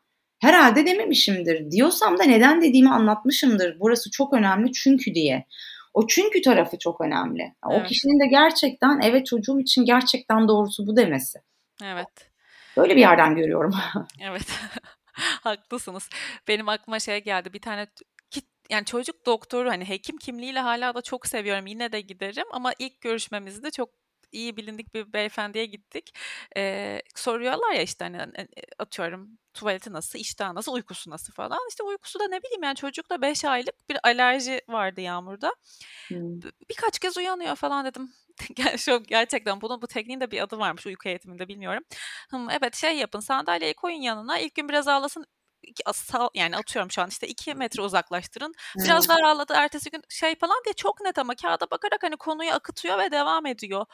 herhalde 0.40 0.86
dememişimdir. 0.86 1.70
Diyorsam 1.70 2.18
da 2.18 2.22
neden 2.22 2.62
dediğimi 2.62 2.90
anlatmışımdır. 2.90 3.76
Burası 3.80 4.10
çok 4.10 4.32
önemli 4.32 4.72
çünkü 4.72 5.14
diye. 5.14 5.46
O 5.94 6.06
çünkü 6.06 6.42
tarafı 6.42 6.78
çok 6.78 7.00
önemli. 7.00 7.42
Evet. 7.42 7.82
O 7.82 7.88
kişinin 7.88 8.20
de 8.20 8.26
gerçekten 8.26 9.00
evet 9.04 9.26
çocuğum 9.26 9.60
için 9.60 9.84
gerçekten 9.84 10.48
doğrusu 10.48 10.86
bu 10.86 10.96
demesi. 10.96 11.38
Evet. 11.84 12.30
Böyle 12.76 12.96
bir 12.96 13.00
yerden 13.00 13.36
görüyorum. 13.36 13.74
evet. 14.20 14.46
Haklısınız. 15.42 16.08
Benim 16.48 16.68
aklıma 16.68 16.98
şey 16.98 17.24
geldi. 17.24 17.52
Bir 17.52 17.60
tane 17.60 17.86
yani 18.70 18.84
çocuk 18.84 19.26
doktoru 19.26 19.70
hani 19.70 19.88
hekim 19.88 20.16
kimliğiyle 20.16 20.60
hala 20.60 20.94
da 20.94 21.02
çok 21.02 21.26
seviyorum. 21.26 21.66
Yine 21.66 21.92
de 21.92 22.00
giderim 22.00 22.46
ama 22.52 22.72
ilk 22.78 23.00
görüşmemizde 23.00 23.70
çok 23.70 23.99
iyi 24.32 24.56
bilindik 24.56 24.94
bir 24.94 25.12
beyefendiye 25.12 25.66
gittik. 25.66 26.14
Ee, 26.56 27.02
soruyorlar 27.14 27.72
ya 27.72 27.82
işte 27.82 28.04
hani 28.04 28.48
atıyorum 28.78 29.38
tuvaleti 29.54 29.92
nasıl, 29.92 30.18
iştahı 30.18 30.54
nasıl, 30.54 30.72
uykusu 30.72 31.10
nasıl 31.10 31.32
falan. 31.32 31.58
İşte 31.68 31.82
uykusu 31.82 32.20
da 32.20 32.28
ne 32.28 32.42
bileyim 32.42 32.62
yani 32.62 32.76
çocukla 32.76 33.22
5 33.22 33.44
aylık 33.44 33.88
bir 33.88 33.98
alerji 34.02 34.60
vardı 34.68 35.00
Yağmur'da. 35.00 35.54
Hmm. 36.08 36.40
Birkaç 36.70 36.98
kez 36.98 37.16
uyanıyor 37.16 37.56
falan 37.56 37.86
dedim. 37.86 38.12
Çok 38.78 39.08
gerçekten 39.08 39.60
bunun 39.60 39.82
bu 39.82 39.86
tekniğin 39.86 40.20
de 40.20 40.30
bir 40.30 40.40
adı 40.40 40.58
varmış 40.58 40.86
uyku 40.86 41.08
eğitiminde 41.08 41.48
bilmiyorum. 41.48 41.82
Hım, 42.30 42.50
evet 42.50 42.76
şey 42.76 42.96
yapın 42.96 43.20
sandalyeyi 43.20 43.74
koyun 43.74 44.00
yanına 44.00 44.38
ilk 44.38 44.54
gün 44.54 44.68
biraz 44.68 44.88
ağlasın 44.88 45.26
yani 46.34 46.56
atıyorum 46.56 46.90
şu 46.90 47.02
an 47.02 47.08
işte 47.08 47.28
iki 47.28 47.54
metre 47.54 47.82
uzaklaştırın. 47.82 48.54
Biraz 48.76 49.08
daha 49.08 49.18
ağladı 49.30 49.52
ertesi 49.56 49.90
gün 49.90 50.02
şey 50.08 50.34
falan 50.34 50.56
diye 50.64 50.72
çok 50.72 51.00
net 51.00 51.18
ama 51.18 51.34
kağıda 51.34 51.70
bakarak 51.70 52.02
hani 52.02 52.16
konuyu 52.16 52.52
akıtıyor 52.52 52.98
ve 52.98 53.10
devam 53.10 53.46
ediyor. 53.46 53.86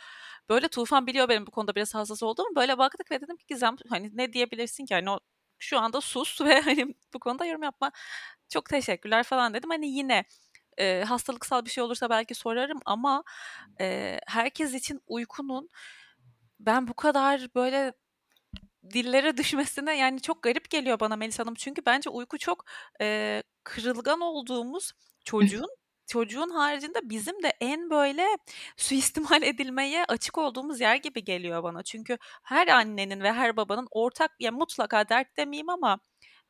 Böyle 0.49 0.69
Tufan 0.69 1.07
biliyor 1.07 1.29
benim 1.29 1.47
bu 1.47 1.51
konuda 1.51 1.75
biraz 1.75 1.95
hassas 1.95 2.23
olduğumu. 2.23 2.57
Böyle 2.57 2.79
baktık 2.79 3.11
ve 3.11 3.21
dedim 3.21 3.37
ki 3.37 3.45
Gizem 3.49 3.77
hani 3.91 4.11
ne 4.15 4.33
diyebilirsin 4.33 4.87
ki 4.87 4.95
hani 4.95 5.11
o 5.11 5.21
şu 5.59 5.79
anda 5.79 6.01
sus 6.01 6.41
ve 6.45 6.61
hani 6.61 6.95
bu 7.15 7.19
konuda 7.19 7.45
yorum 7.45 7.63
yapma. 7.63 7.91
Çok 8.49 8.69
teşekkürler 8.69 9.23
falan 9.23 9.55
dedim. 9.55 9.71
Hani 9.71 9.89
yine 9.89 10.25
e, 10.79 11.05
hastalıksal 11.05 11.65
bir 11.65 11.71
şey 11.71 11.85
olursa 11.85 12.11
belki 12.11 12.35
sorarım 12.35 12.81
ama 12.87 13.25
e, 13.81 14.19
herkes 14.27 14.75
için 14.75 15.01
uykunun 15.07 15.69
ben 16.61 16.89
bu 16.89 16.95
kadar 16.95 17.47
böyle 17.55 17.93
dillere 18.95 19.37
düşmesine 19.37 19.97
yani 19.97 20.21
çok 20.21 20.43
garip 20.43 20.71
geliyor 20.71 21.01
bana 21.01 21.17
Melis 21.17 21.39
Hanım. 21.39 21.55
Çünkü 21.55 21.83
bence 21.87 22.11
uyku 22.11 22.39
çok 22.39 22.65
e, 23.01 23.43
kırılgan 23.65 24.21
olduğumuz 24.21 24.93
çocuğun 25.25 25.69
çocuğun 26.07 26.51
haricinde 26.51 26.99
bizim 27.03 27.43
de 27.43 27.53
en 27.61 27.91
böyle 27.91 28.27
suistimal 28.77 29.43
edilmeye 29.43 30.05
açık 30.09 30.39
olduğumuz 30.39 30.81
yer 30.81 30.97
gibi 30.97 31.25
geliyor 31.25 31.63
bana. 31.63 31.83
Çünkü 31.83 32.19
her 32.43 32.69
annenin 32.69 33.21
ve 33.21 33.33
her 33.33 33.57
babanın 33.57 33.89
ortak 33.91 34.31
ya 34.41 34.53
mutlaka 34.53 35.09
dert 35.09 35.37
demeyeyim 35.37 35.69
ama 35.69 35.99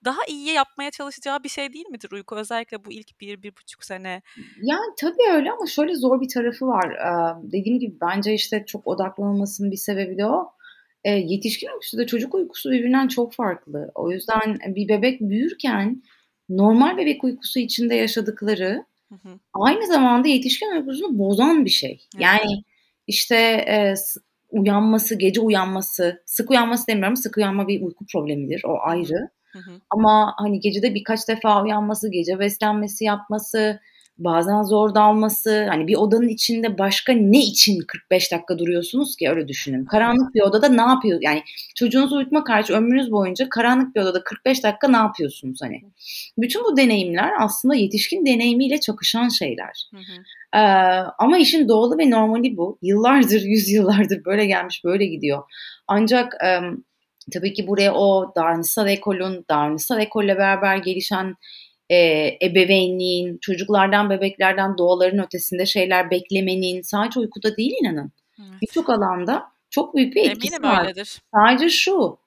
daha 0.04 0.24
iyi 0.28 0.52
yapmaya 0.52 0.90
çalışacağı 0.90 1.44
bir 1.44 1.48
şey 1.48 1.72
değil 1.72 1.88
midir 1.88 2.12
uyku? 2.12 2.36
Özellikle 2.36 2.84
bu 2.84 2.92
ilk 2.92 3.20
bir, 3.20 3.42
bir 3.42 3.56
buçuk 3.56 3.84
sene. 3.84 4.22
Yani 4.62 4.94
tabii 5.00 5.32
öyle 5.32 5.52
ama 5.52 5.66
şöyle 5.66 5.94
zor 5.94 6.20
bir 6.20 6.28
tarafı 6.28 6.66
var. 6.66 6.90
Ee, 6.90 7.42
dediğim 7.52 7.78
gibi 7.78 7.98
bence 8.00 8.34
işte 8.34 8.64
çok 8.66 8.86
odaklanılmasının 8.86 9.70
bir 9.70 9.76
sebebi 9.76 10.18
de 10.18 10.26
o. 10.26 10.55
Ee, 11.06 11.10
yetişkin 11.10 11.68
uykusu 11.74 11.98
da 11.98 12.06
çocuk 12.06 12.34
uykusu 12.34 12.70
birbirinden 12.70 13.08
çok 13.08 13.34
farklı. 13.34 13.90
O 13.94 14.10
yüzden 14.10 14.58
bir 14.66 14.88
bebek 14.88 15.20
büyürken 15.20 16.02
normal 16.48 16.96
bebek 16.96 17.24
uykusu 17.24 17.58
içinde 17.58 17.94
yaşadıkları 17.94 18.84
Hı 19.08 19.14
hı. 19.14 19.38
Aynı 19.54 19.86
zamanda 19.86 20.28
yetişkin 20.28 20.76
uykusunu 20.76 21.18
bozan 21.18 21.64
bir 21.64 21.70
şey. 21.70 22.00
Hı. 22.16 22.22
Yani 22.22 22.64
işte 23.06 23.36
e, 23.68 23.94
uyanması, 24.50 25.18
gece 25.18 25.40
uyanması, 25.40 26.22
sık 26.26 26.50
uyanması 26.50 26.86
demiyorum. 26.86 27.16
Sık 27.16 27.36
uyanma 27.36 27.68
bir 27.68 27.82
uyku 27.82 28.06
problemidir. 28.12 28.62
O 28.64 28.78
ayrı. 28.82 29.28
Hı 29.52 29.58
hı. 29.58 29.80
Ama 29.90 30.34
hani 30.36 30.60
gecede 30.60 30.94
birkaç 30.94 31.28
defa 31.28 31.62
uyanması, 31.62 32.10
gece 32.10 32.38
beslenmesi 32.38 33.04
yapması, 33.04 33.80
bazen 34.18 34.62
zor 34.62 34.94
dalması. 34.94 35.66
Hani 35.68 35.86
bir 35.86 35.96
odanın 35.96 36.28
içinde 36.28 36.78
başka 36.78 37.12
ne 37.12 37.38
için 37.38 37.80
45 37.88 38.32
dakika 38.32 38.58
duruyorsunuz 38.58 39.16
ki 39.16 39.30
öyle 39.30 39.48
düşünün. 39.48 39.84
Karanlık 39.84 40.34
bir 40.34 40.40
odada 40.40 40.68
ne 40.68 40.80
yapıyor? 40.80 41.18
Yani 41.22 41.42
çocuğunuzu 41.74 42.16
uyutma 42.16 42.44
karşı 42.44 42.72
ömrünüz 42.72 43.12
boyunca 43.12 43.48
karanlık 43.48 43.94
bir 43.94 44.00
odada 44.00 44.24
45 44.24 44.64
dakika 44.64 44.88
ne 44.88 44.96
yapıyorsunuz 44.96 45.58
hani? 45.62 45.82
Bütün 46.38 46.64
bu 46.64 46.76
deneyimler 46.76 47.32
aslında 47.40 47.74
yetişkin 47.74 48.26
deneyimiyle 48.26 48.80
çakışan 48.80 49.28
şeyler. 49.28 49.88
Hı 49.94 49.96
hı. 49.96 50.22
Ee, 50.54 50.60
ama 51.18 51.38
işin 51.38 51.68
doğalı 51.68 51.98
ve 51.98 52.10
normali 52.10 52.56
bu. 52.56 52.78
Yıllardır, 52.82 53.42
yüzyıllardır 53.44 54.24
böyle 54.24 54.46
gelmiş, 54.46 54.84
böyle 54.84 55.06
gidiyor. 55.06 55.42
Ancak 55.88 56.34
e, 56.44 56.60
tabii 57.32 57.52
ki 57.52 57.66
buraya 57.66 57.94
o 57.94 58.32
davranışsal 58.36 58.88
ekolün, 58.88 59.44
davranışsal 59.50 60.00
ekolle 60.00 60.36
beraber 60.36 60.76
gelişen 60.76 61.34
e, 61.90 61.96
ebeveynliğin, 62.42 63.38
çocuklardan, 63.40 64.10
bebeklerden 64.10 64.78
doğaların 64.78 65.24
ötesinde 65.26 65.66
şeyler 65.66 66.10
beklemenin 66.10 66.82
sadece 66.82 67.20
uykuda 67.20 67.56
değil 67.56 67.72
inanın. 67.82 68.12
Evet. 68.38 68.62
Birçok 68.62 68.90
alanda 68.90 69.42
çok 69.70 69.94
büyük 69.94 70.16
bir 70.16 70.30
etkisi 70.30 70.54
Eminim 70.54 70.70
var. 70.70 70.84
Öyledir. 70.84 71.22
Sadece 71.34 71.68
şu, 71.68 72.18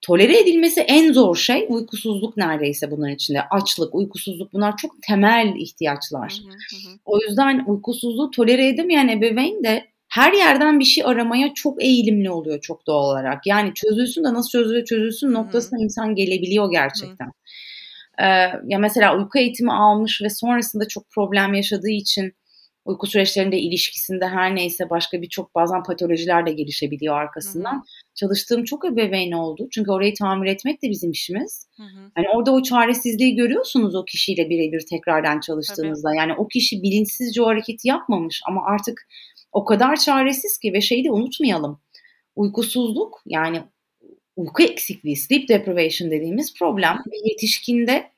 tolere 0.00 0.40
edilmesi 0.40 0.80
en 0.80 1.12
zor 1.12 1.36
şey 1.36 1.66
uykusuzluk 1.68 2.36
neredeyse 2.36 2.90
bunların 2.90 3.14
içinde. 3.14 3.42
Açlık, 3.50 3.94
uykusuzluk 3.94 4.52
bunlar 4.52 4.76
çok 4.76 5.02
temel 5.02 5.54
ihtiyaçlar. 5.56 6.40
Hı 6.44 6.48
hı 6.48 6.90
hı. 6.90 6.98
O 7.04 7.18
yüzden 7.18 7.64
uykusuzluğu 7.66 8.30
tolere 8.30 8.68
edemeyen 8.68 9.08
ebeveyn 9.08 9.64
de 9.64 9.88
her 10.08 10.32
yerden 10.32 10.80
bir 10.80 10.84
şey 10.84 11.04
aramaya 11.06 11.54
çok 11.54 11.82
eğilimli 11.82 12.30
oluyor 12.30 12.60
çok 12.60 12.86
doğal 12.86 13.10
olarak. 13.10 13.46
Yani 13.46 13.74
çözülsün 13.74 14.24
de 14.24 14.34
nasıl 14.34 14.50
çözülür 14.50 14.84
çözülsün 14.84 15.32
noktasına 15.32 15.78
hı. 15.78 15.82
insan 15.84 16.14
gelebiliyor 16.14 16.70
gerçekten. 16.70 17.26
Hı. 17.26 17.32
Ee, 18.20 18.24
ya 18.66 18.78
mesela 18.78 19.16
uyku 19.18 19.38
eğitimi 19.38 19.72
almış 19.72 20.22
ve 20.22 20.30
sonrasında 20.30 20.88
çok 20.88 21.10
problem 21.10 21.54
yaşadığı 21.54 21.90
için 21.90 22.32
uyku 22.84 23.06
süreçlerinde 23.06 23.58
ilişkisinde 23.58 24.28
her 24.28 24.54
neyse 24.54 24.90
başka 24.90 25.22
birçok 25.22 25.54
bazen 25.54 25.82
patolojiler 25.82 26.46
de 26.46 26.52
gelişebiliyor 26.52 27.20
arkasından. 27.20 27.72
Hı 27.72 27.76
hı. 27.76 28.14
Çalıştığım 28.14 28.64
çok 28.64 28.84
ebeveyn 28.84 29.32
oldu. 29.32 29.68
Çünkü 29.72 29.90
orayı 29.90 30.14
tamir 30.14 30.48
etmek 30.48 30.82
de 30.82 30.90
bizim 30.90 31.10
işimiz. 31.10 31.68
Hı 31.76 31.82
hı. 31.82 32.10
Yani 32.16 32.28
orada 32.34 32.52
o 32.52 32.62
çaresizliği 32.62 33.36
görüyorsunuz 33.36 33.94
o 33.94 34.04
kişiyle 34.04 34.50
birebir 34.50 34.84
tekrardan 34.90 35.40
çalıştığınızda. 35.40 36.08
Tabii. 36.08 36.18
Yani 36.18 36.34
o 36.34 36.48
kişi 36.48 36.82
bilinçsizce 36.82 37.42
o 37.42 37.46
hareketi 37.46 37.88
yapmamış 37.88 38.40
ama 38.48 38.64
artık 38.66 39.06
o 39.52 39.64
kadar 39.64 39.96
çaresiz 39.96 40.58
ki 40.58 40.72
ve 40.72 40.80
şeyi 40.80 41.04
de 41.04 41.10
unutmayalım. 41.10 41.80
Uykusuzluk 42.36 43.22
yani 43.26 43.62
uyku 44.38 44.62
eksikliği, 44.62 45.16
sleep 45.16 45.48
deprivation 45.48 46.10
dediğimiz 46.10 46.54
problem 46.58 47.02
bir 47.06 47.30
yetişkinde 47.30 48.10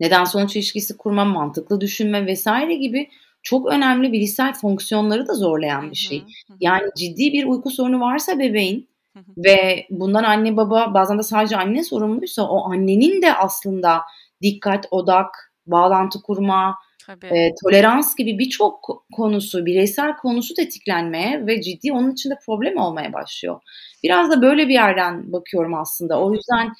neden 0.00 0.24
sonuç 0.24 0.56
ilişkisi 0.56 0.96
kurma, 0.96 1.24
mantıklı 1.24 1.80
düşünme 1.80 2.26
vesaire 2.26 2.74
gibi 2.74 3.08
çok 3.42 3.66
önemli 3.66 4.12
bilişsel 4.12 4.54
fonksiyonları 4.54 5.26
da 5.26 5.34
zorlayan 5.34 5.90
bir 5.90 5.96
şey. 5.96 6.22
Yani 6.60 6.88
ciddi 6.96 7.32
bir 7.32 7.44
uyku 7.44 7.70
sorunu 7.70 8.00
varsa 8.00 8.38
bebeğin 8.38 8.88
ve 9.36 9.86
bundan 9.90 10.24
anne 10.24 10.56
baba 10.56 10.94
bazen 10.94 11.18
de 11.18 11.22
sadece 11.22 11.56
anne 11.56 11.84
sorumluysa 11.84 12.48
o 12.48 12.72
annenin 12.72 13.22
de 13.22 13.34
aslında 13.34 14.00
dikkat, 14.42 14.86
odak, 14.90 15.52
bağlantı 15.66 16.22
kurma, 16.22 16.76
e, 17.22 17.54
tolerans 17.64 18.16
gibi 18.16 18.38
birçok 18.38 19.04
konusu, 19.12 19.66
bireysel 19.66 20.16
konusu 20.16 20.54
tetiklenmeye 20.54 21.46
ve 21.46 21.62
ciddi 21.62 21.92
onun 21.92 22.12
içinde 22.12 22.34
problem 22.46 22.76
olmaya 22.76 23.12
başlıyor. 23.12 23.60
Biraz 24.04 24.30
da 24.30 24.42
böyle 24.42 24.68
bir 24.68 24.74
yerden 24.74 25.32
bakıyorum 25.32 25.74
aslında. 25.74 26.20
O 26.20 26.34
yüzden 26.34 26.72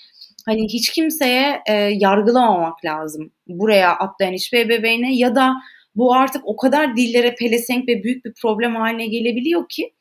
hani 0.47 0.65
hiç 0.65 0.93
kimseye 0.93 1.63
e, 1.67 1.73
yargılamamak 1.75 2.85
lazım. 2.85 3.31
Buraya 3.49 3.97
atlayan 3.97 4.33
hiçbir 4.33 4.59
ebeveyne 4.59 5.17
ya 5.17 5.35
da 5.35 5.55
bu 5.95 6.15
artık 6.15 6.43
o 6.45 6.57
kadar 6.57 6.97
dillere 6.97 7.35
pelesenk 7.35 7.89
ve 7.89 8.03
büyük 8.03 8.25
bir 8.25 8.33
problem 8.43 8.77
haline 8.77 9.07
gelebiliyor 9.07 9.69
ki 9.69 9.93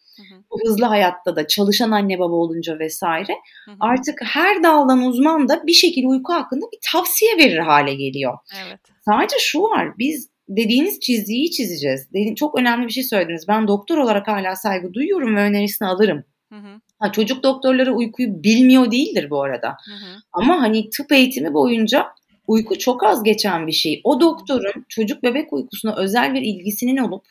bu 0.52 0.70
hızlı 0.70 0.86
hayatta 0.86 1.36
da 1.36 1.48
çalışan 1.48 1.92
anne 1.92 2.20
baba 2.20 2.36
olunca 2.36 2.80
vesaire 2.80 3.34
hı 3.66 3.72
hı. 3.72 3.76
artık 3.80 4.20
her 4.24 4.64
daldan 4.64 5.06
uzman 5.06 5.50
da 5.50 5.68
bir 5.68 5.74
şekilde 5.74 6.08
uyku 6.08 6.34
hakkında 6.34 6.66
bir 6.74 6.80
tavsiye 6.92 7.38
verir 7.38 7.58
hale 7.58 7.94
geliyor. 7.94 8.38
Evet. 8.66 8.80
Sadece 9.06 9.36
şu 9.40 9.62
var 9.62 9.98
biz 9.98 10.30
dediğiniz 10.50 11.00
çizgiyi 11.00 11.52
çizeceğiz. 11.52 12.10
Çok 12.36 12.60
önemli 12.60 12.88
bir 12.88 12.92
şey 12.92 13.04
söylediniz. 13.04 13.46
Ben 13.48 13.68
doktor 13.68 13.98
olarak 13.98 14.28
hala 14.28 14.56
saygı 14.56 14.94
duyuyorum 14.94 15.36
ve 15.36 15.42
önerisini 15.42 15.88
alırım. 15.88 16.24
Hı 16.50 16.56
hı. 16.56 16.82
Ha, 17.04 17.12
çocuk 17.12 17.44
doktorları 17.44 17.94
uykuyu 17.94 18.44
bilmiyor 18.44 18.92
değildir 18.92 19.30
bu 19.30 19.44
arada. 19.44 19.70
Hı 19.70 19.92
hı. 19.92 20.20
Ama 20.34 20.62
hani 20.62 20.90
tıp 20.90 21.12
eğitimi 21.12 21.54
boyunca 21.54 22.08
uyku 22.48 22.78
çok 22.78 23.04
az 23.04 23.24
geçen 23.24 23.68
bir 23.68 23.72
şey. 23.72 24.02
O 24.04 24.22
doktorun 24.22 24.86
çocuk 24.90 25.24
bebek 25.24 25.54
uykusuna 25.54 25.96
özel 25.96 26.34
bir 26.34 26.42
ilgisinin 26.42 26.98
olup 26.98 27.26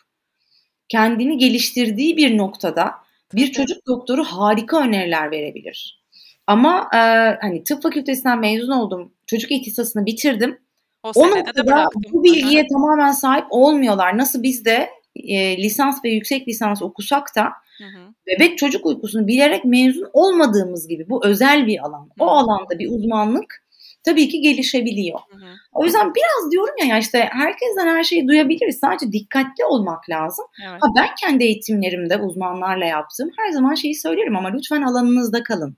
kendini 0.88 1.38
geliştirdiği 1.38 2.16
bir 2.16 2.38
noktada 2.38 2.90
bir 3.34 3.52
çocuk 3.52 3.86
doktoru 3.86 4.24
harika 4.24 4.82
öneriler 4.82 5.30
verebilir. 5.30 6.02
Ama 6.46 6.88
e, 6.94 6.98
hani 7.40 7.64
tıp 7.64 7.82
fakültesinden 7.82 8.38
mezun 8.38 8.72
oldum. 8.72 9.12
Çocuk 9.26 9.50
ihtisasını 9.50 10.06
bitirdim. 10.06 10.58
O, 11.02 11.10
o 11.14 11.30
noktada 11.30 11.86
bu 12.12 12.24
bilgiye 12.24 12.66
tamamen 12.66 13.12
sahip 13.12 13.46
olmuyorlar. 13.50 14.18
Nasıl 14.18 14.42
biz 14.42 14.64
de 14.64 14.90
e, 15.16 15.56
lisans 15.56 16.04
ve 16.04 16.10
yüksek 16.10 16.48
lisans 16.48 16.82
okusak 16.82 17.36
da 17.36 17.52
hı 17.82 17.98
hı. 17.98 18.14
bebek 18.26 18.58
çocuk 18.58 18.86
uykusunu 18.86 19.26
bilerek 19.26 19.64
mezun 19.64 20.10
olmadığımız 20.12 20.88
gibi 20.88 21.08
bu 21.08 21.26
özel 21.26 21.66
bir 21.66 21.78
alan. 21.78 22.04
Hı. 22.04 22.24
O 22.24 22.26
alanda 22.26 22.78
bir 22.78 22.90
uzmanlık 22.90 23.62
tabii 24.04 24.28
ki 24.28 24.40
gelişebiliyor. 24.40 25.18
Hı 25.30 25.36
hı. 25.36 25.50
O 25.72 25.84
yüzden 25.84 26.12
biraz 26.14 26.52
diyorum 26.52 26.74
ya, 26.88 26.98
işte 26.98 27.28
herkesten 27.32 27.86
her 27.86 28.04
şeyi 28.04 28.28
duyabiliriz. 28.28 28.78
Sadece 28.78 29.12
dikkatli 29.12 29.64
olmak 29.64 30.10
lazım. 30.10 30.44
Evet. 30.68 30.82
Ha, 30.82 30.86
ben 30.96 31.08
kendi 31.20 31.44
eğitimlerimde 31.44 32.16
uzmanlarla 32.16 32.84
yaptığım 32.84 33.30
her 33.38 33.52
zaman 33.52 33.74
şeyi 33.74 33.94
söylerim 33.94 34.36
ama 34.36 34.48
lütfen 34.48 34.82
alanınızda 34.82 35.42
kalın. 35.42 35.76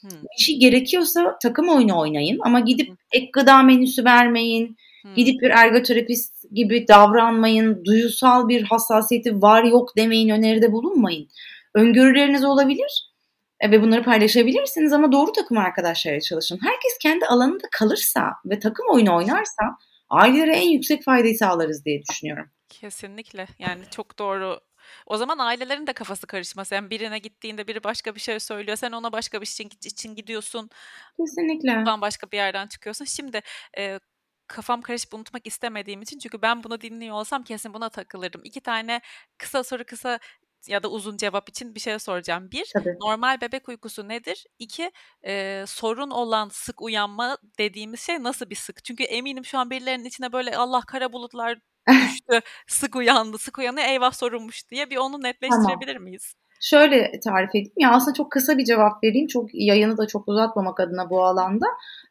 Hmm. 0.00 0.10
Bir 0.10 0.42
şey 0.42 0.58
gerekiyorsa 0.58 1.38
takım 1.42 1.68
oyunu 1.68 1.98
oynayın 1.98 2.38
ama 2.42 2.60
gidip 2.60 2.90
ek 3.12 3.30
gıda 3.32 3.62
menüsü 3.62 4.04
vermeyin. 4.04 4.76
Hmm. 5.02 5.14
Gidip 5.14 5.42
bir 5.42 5.50
ergoterapist 5.50 6.44
gibi 6.52 6.88
davranmayın. 6.88 7.84
Duyusal 7.84 8.48
bir 8.48 8.62
hassasiyeti 8.62 9.42
var 9.42 9.64
yok 9.64 9.96
demeyin, 9.96 10.28
öneride 10.28 10.72
bulunmayın. 10.72 11.28
Öngörüleriniz 11.74 12.44
olabilir 12.44 13.12
e, 13.60 13.70
ve 13.70 13.82
bunları 13.82 14.04
paylaşabilirsiniz 14.04 14.92
ama 14.92 15.12
doğru 15.12 15.32
takım 15.32 15.58
arkadaşlarıyla 15.58 16.20
çalışın. 16.20 16.58
Herkes 16.62 16.98
kendi 17.02 17.26
alanında 17.26 17.68
kalırsa 17.72 18.22
ve 18.44 18.58
takım 18.58 18.86
oyunu 18.90 19.16
oynarsa 19.16 19.62
ailelere 20.10 20.56
en 20.56 20.68
yüksek 20.68 21.04
faydayı 21.04 21.38
sağlarız 21.38 21.84
diye 21.84 22.02
düşünüyorum. 22.10 22.50
Kesinlikle. 22.68 23.46
Yani 23.58 23.82
çok 23.90 24.18
doğru 24.18 24.60
o 25.06 25.16
zaman 25.16 25.38
ailelerin 25.38 25.86
de 25.86 25.92
kafası 25.92 26.26
karışmaz. 26.26 26.72
Yani 26.72 26.90
birine 26.90 27.18
gittiğinde 27.18 27.66
biri 27.66 27.84
başka 27.84 28.14
bir 28.14 28.20
şey 28.20 28.40
söylüyor. 28.40 28.76
Sen 28.76 28.92
ona 28.92 29.12
başka 29.12 29.40
bir 29.40 29.46
şey 29.46 29.68
için 29.84 30.14
gidiyorsun. 30.14 30.70
Kesinlikle. 31.16 31.76
Buradan 31.76 32.00
başka 32.00 32.30
bir 32.30 32.36
yerden 32.36 32.66
çıkıyorsun. 32.66 33.04
Şimdi 33.04 33.40
e, 33.78 33.98
kafam 34.46 34.82
karışıp 34.82 35.14
unutmak 35.14 35.46
istemediğim 35.46 36.02
için 36.02 36.18
çünkü 36.18 36.42
ben 36.42 36.64
bunu 36.64 36.80
dinliyor 36.80 37.16
olsam 37.16 37.44
kesin 37.44 37.74
buna 37.74 37.88
takılırım. 37.88 38.40
İki 38.44 38.60
tane 38.60 39.00
kısa 39.38 39.64
soru 39.64 39.84
kısa 39.84 40.18
ya 40.66 40.82
da 40.82 40.90
uzun 40.90 41.16
cevap 41.16 41.48
için 41.48 41.74
bir 41.74 41.80
şey 41.80 41.98
soracağım. 41.98 42.50
Bir, 42.50 42.70
Tabii. 42.74 42.96
normal 43.00 43.40
bebek 43.40 43.68
uykusu 43.68 44.08
nedir? 44.08 44.46
İki, 44.58 44.92
e, 45.26 45.64
sorun 45.66 46.10
olan 46.10 46.48
sık 46.48 46.82
uyanma 46.82 47.38
dediğimiz 47.58 48.00
şey 48.00 48.22
nasıl 48.22 48.50
bir 48.50 48.54
sık? 48.54 48.84
Çünkü 48.84 49.04
eminim 49.04 49.44
şu 49.44 49.58
an 49.58 49.70
birilerinin 49.70 50.04
içine 50.04 50.32
böyle 50.32 50.56
Allah 50.56 50.80
kara 50.80 51.12
bulutlar 51.12 51.58
düştü, 51.88 52.40
sık 52.66 52.96
uyandı, 52.96 53.38
sık 53.38 53.58
uyanıyor, 53.58 53.88
eyvah 53.88 54.12
sorunmuş 54.12 54.68
diye 54.70 54.90
bir 54.90 54.96
onu 54.96 55.22
netleştirebilir 55.22 55.94
tamam. 55.94 56.02
miyiz? 56.02 56.34
Şöyle 56.64 57.20
tarif 57.24 57.50
edeyim. 57.50 57.72
Ya 57.78 57.90
aslında 57.90 58.14
çok 58.14 58.32
kısa 58.32 58.58
bir 58.58 58.64
cevap 58.64 59.04
vereyim. 59.04 59.26
Çok 59.26 59.48
yayını 59.52 59.96
da 59.98 60.06
çok 60.06 60.28
uzatmamak 60.28 60.80
adına 60.80 61.10
bu 61.10 61.24
alanda. 61.24 61.66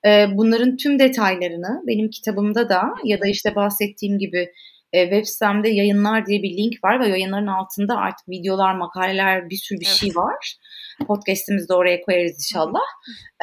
Ee, 0.05 0.25
bunların 0.33 0.77
tüm 0.77 0.99
detaylarını 0.99 1.81
benim 1.87 2.09
kitabımda 2.09 2.69
da 2.69 2.81
ya 3.03 3.21
da 3.21 3.27
işte 3.27 3.55
bahsettiğim 3.55 4.19
gibi 4.19 4.51
e, 4.93 5.03
web 5.03 5.25
sitemde 5.25 5.69
yayınlar 5.69 6.25
diye 6.25 6.43
bir 6.43 6.57
link 6.57 6.83
var 6.83 6.99
ve 6.99 7.07
yayınların 7.07 7.47
altında 7.47 7.97
artık 7.97 8.29
videolar, 8.29 8.75
makaleler 8.75 9.49
bir 9.49 9.55
sürü 9.55 9.79
bir 9.79 9.85
evet. 9.85 9.95
şey 9.95 10.09
var. 10.09 10.55
Podcast'imizi 11.05 11.69
de 11.69 11.73
oraya 11.73 12.01
koyarız 12.01 12.35
inşallah. 12.35 12.79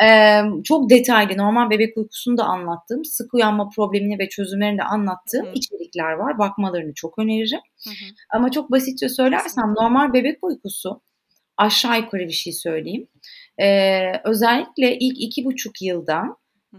Ee, 0.02 0.40
çok 0.64 0.90
detaylı 0.90 1.38
normal 1.38 1.70
bebek 1.70 1.96
uykusunu 1.96 2.38
da 2.38 2.44
anlattığım, 2.44 3.04
sık 3.04 3.34
uyanma 3.34 3.68
problemini 3.68 4.18
ve 4.18 4.28
çözümlerini 4.28 4.78
de 4.78 4.82
anlattığım 4.82 5.46
Hı-hı. 5.46 5.54
içerikler 5.54 6.12
var. 6.12 6.38
Bakmalarını 6.38 6.94
çok 6.94 7.18
öneririm. 7.18 7.60
Hı-hı. 7.84 8.14
Ama 8.30 8.50
çok 8.50 8.70
basitçe 8.70 9.08
söylersem 9.08 9.74
normal 9.74 10.12
bebek 10.12 10.38
uykusu 10.42 11.00
aşağı 11.56 11.98
yukarı 11.98 12.26
bir 12.26 12.32
şey 12.32 12.52
söyleyeyim. 12.52 13.08
Ee, 13.60 14.12
özellikle 14.24 14.98
ilk 14.98 15.20
iki 15.20 15.44
buçuk 15.44 15.82
yılda 15.82 16.22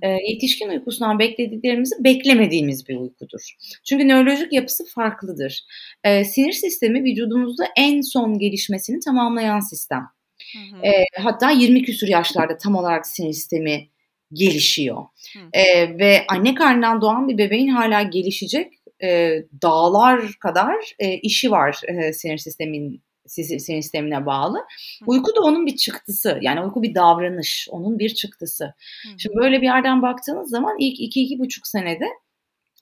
e, 0.01 0.09
yetişkin 0.09 0.69
uykusundan 0.69 1.19
beklediklerimizi 1.19 1.95
beklemediğimiz 2.03 2.87
bir 2.87 2.95
uykudur. 2.95 3.55
Çünkü 3.89 4.07
nörolojik 4.07 4.53
yapısı 4.53 4.85
farklıdır. 4.85 5.65
E, 6.03 6.23
sinir 6.23 6.51
sistemi 6.51 7.03
vücudumuzda 7.03 7.63
en 7.77 8.01
son 8.01 8.39
gelişmesini 8.39 8.99
tamamlayan 8.99 9.59
sistem. 9.59 10.07
Hı 10.53 10.77
hı. 10.77 10.85
E, 10.85 11.05
hatta 11.17 11.51
20 11.51 11.83
küsur 11.83 12.07
yaşlarda 12.07 12.57
tam 12.57 12.75
olarak 12.75 13.07
sinir 13.07 13.33
sistemi 13.33 13.89
gelişiyor. 14.33 15.05
E, 15.53 15.63
ve 15.99 16.25
anne 16.27 16.55
karnından 16.55 17.01
doğan 17.01 17.27
bir 17.27 17.37
bebeğin 17.37 17.67
hala 17.67 18.01
gelişecek 18.01 18.73
e, 19.03 19.39
dağlar 19.61 20.33
kadar 20.39 20.75
e, 20.99 21.13
işi 21.13 21.51
var 21.51 21.81
e, 21.87 22.13
sinir 22.13 22.37
sistemin 22.37 23.01
sinir 23.27 23.59
sistemine 23.59 24.25
bağlı. 24.25 24.65
Uyku 25.07 25.35
da 25.35 25.41
onun 25.41 25.65
bir 25.65 25.75
çıktısı. 25.75 26.39
Yani 26.41 26.61
uyku 26.61 26.83
bir 26.83 26.95
davranış. 26.95 27.67
Onun 27.71 27.99
bir 27.99 28.09
çıktısı. 28.09 28.73
Şimdi 29.17 29.35
böyle 29.35 29.61
bir 29.61 29.65
yerden 29.65 30.01
baktığınız 30.01 30.49
zaman 30.49 30.75
ilk 30.79 30.99
iki 30.99 31.21
iki 31.21 31.39
buçuk 31.39 31.67
senede 31.67 32.05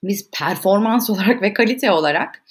biz 0.02 0.30
performans 0.30 1.10
olarak 1.10 1.42
ve 1.42 1.52
kalite 1.52 1.90
olarak 1.90 2.44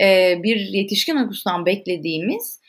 e, 0.00 0.40
bir 0.42 0.56
yetişkin 0.56 1.16
uykusundan 1.16 1.66
beklediğimiz 1.66 2.60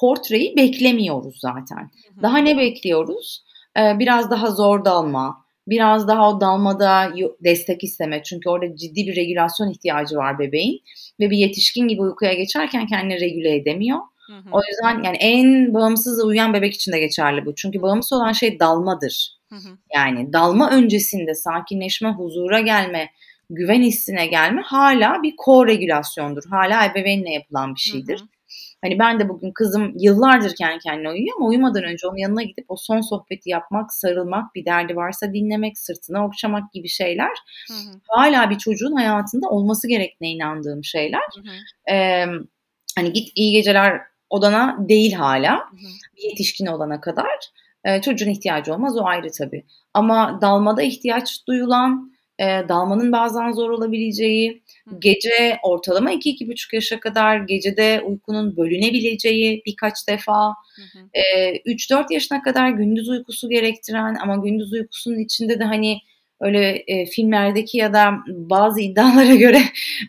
portreyi 0.00 0.56
beklemiyoruz 0.56 1.38
zaten. 1.40 1.90
Daha 2.22 2.38
ne 2.38 2.58
bekliyoruz? 2.58 3.44
E, 3.78 3.98
biraz 3.98 4.30
daha 4.30 4.50
zor 4.50 4.84
dalma, 4.84 5.46
biraz 5.68 6.08
daha 6.08 6.30
o 6.30 6.40
dalmada 6.40 7.12
destek 7.44 7.84
isteme. 7.84 8.22
Çünkü 8.22 8.48
orada 8.48 8.76
ciddi 8.76 9.06
bir 9.06 9.16
regülasyon 9.16 9.70
ihtiyacı 9.70 10.16
var 10.16 10.38
bebeğin 10.38 10.82
ve 11.20 11.30
bir 11.30 11.38
yetişkin 11.38 11.88
gibi 11.88 12.02
uykuya 12.02 12.34
geçerken 12.34 12.86
kendini 12.86 13.20
regüle 13.20 13.56
edemiyor. 13.56 13.98
Hı 14.26 14.32
hı. 14.32 14.48
O 14.52 14.60
yüzden 14.70 15.02
yani 15.02 15.16
en 15.16 15.74
bağımsız 15.74 16.24
uyuyan 16.24 16.54
bebek 16.54 16.74
için 16.74 16.92
de 16.92 16.98
geçerli 16.98 17.46
bu. 17.46 17.54
Çünkü 17.54 17.82
bağımsız 17.82 18.12
olan 18.12 18.32
şey 18.32 18.60
dalmadır. 18.60 19.36
Hı 19.48 19.56
hı. 19.56 19.78
Yani 19.94 20.32
dalma 20.32 20.70
öncesinde 20.70 21.34
sakinleşme, 21.34 22.10
huzura 22.10 22.60
gelme, 22.60 23.10
güven 23.50 23.82
hissine 23.82 24.26
gelme 24.26 24.62
hala 24.62 25.22
bir 25.22 25.36
ko-regülasyondur. 25.36 26.42
Hala 26.50 26.86
ebeveynle 26.86 27.30
yapılan 27.30 27.74
bir 27.74 27.80
şeydir. 27.80 28.18
Hı 28.18 28.24
hı. 28.24 28.28
Hani 28.84 28.98
ben 28.98 29.20
de 29.20 29.28
bugün 29.28 29.52
kızım 29.52 29.92
yıllardır 29.98 30.54
kendi 30.54 30.78
kendine 30.78 31.10
uyuyor 31.10 31.36
ama 31.36 31.46
uyumadan 31.46 31.84
önce 31.84 32.06
onun 32.06 32.16
yanına 32.16 32.42
gidip 32.42 32.64
o 32.68 32.76
son 32.76 33.00
sohbeti 33.00 33.50
yapmak, 33.50 33.94
sarılmak, 33.94 34.54
bir 34.54 34.64
derdi 34.64 34.96
varsa 34.96 35.32
dinlemek, 35.32 35.78
sırtına 35.78 36.26
okşamak 36.26 36.72
gibi 36.72 36.88
şeyler 36.88 37.32
hı 37.68 37.74
hı. 37.74 38.00
hala 38.08 38.50
bir 38.50 38.58
çocuğun 38.58 38.92
hayatında 38.92 39.48
olması 39.48 39.88
gerektiğine 39.88 40.34
inandığım 40.34 40.84
şeyler. 40.84 41.20
Hı 41.34 41.40
hı. 41.40 41.94
Ee, 41.94 42.26
hani 42.96 43.12
git 43.12 43.32
iyi 43.34 43.52
geceler 43.52 44.00
odana 44.30 44.76
değil 44.88 45.12
hala 45.12 45.52
hı 45.52 45.76
hı. 45.76 45.88
bir 46.16 46.22
yetişkin 46.22 46.66
olana 46.66 47.00
kadar. 47.00 47.50
Ee, 47.84 48.00
çocuğun 48.00 48.30
ihtiyacı 48.30 48.74
olmaz 48.74 48.96
o 48.96 49.04
ayrı 49.04 49.30
tabii. 49.38 49.64
Ama 49.94 50.38
dalmada 50.42 50.82
ihtiyaç 50.82 51.46
duyulan, 51.48 52.15
e, 52.38 52.44
dalmanın 52.68 53.12
bazen 53.12 53.52
zor 53.52 53.70
olabileceği, 53.70 54.62
gece 54.98 55.58
ortalama 55.62 56.12
2-2,5 56.12 56.74
yaşa 56.74 57.00
kadar 57.00 57.38
gecede 57.38 58.02
uykunun 58.06 58.56
bölünebileceği 58.56 59.62
birkaç 59.66 60.08
defa, 60.08 60.54
e, 61.14 61.52
3-4 61.56 62.12
yaşına 62.12 62.42
kadar 62.42 62.70
gündüz 62.70 63.08
uykusu 63.08 63.48
gerektiren 63.48 64.16
ama 64.22 64.36
gündüz 64.36 64.72
uykusunun 64.72 65.18
içinde 65.18 65.58
de 65.58 65.64
hani 65.64 65.98
öyle 66.40 66.84
e, 66.86 67.06
filmlerdeki 67.06 67.78
ya 67.78 67.92
da 67.92 68.10
bazı 68.28 68.80
iddialara 68.80 69.34
göre 69.44 69.62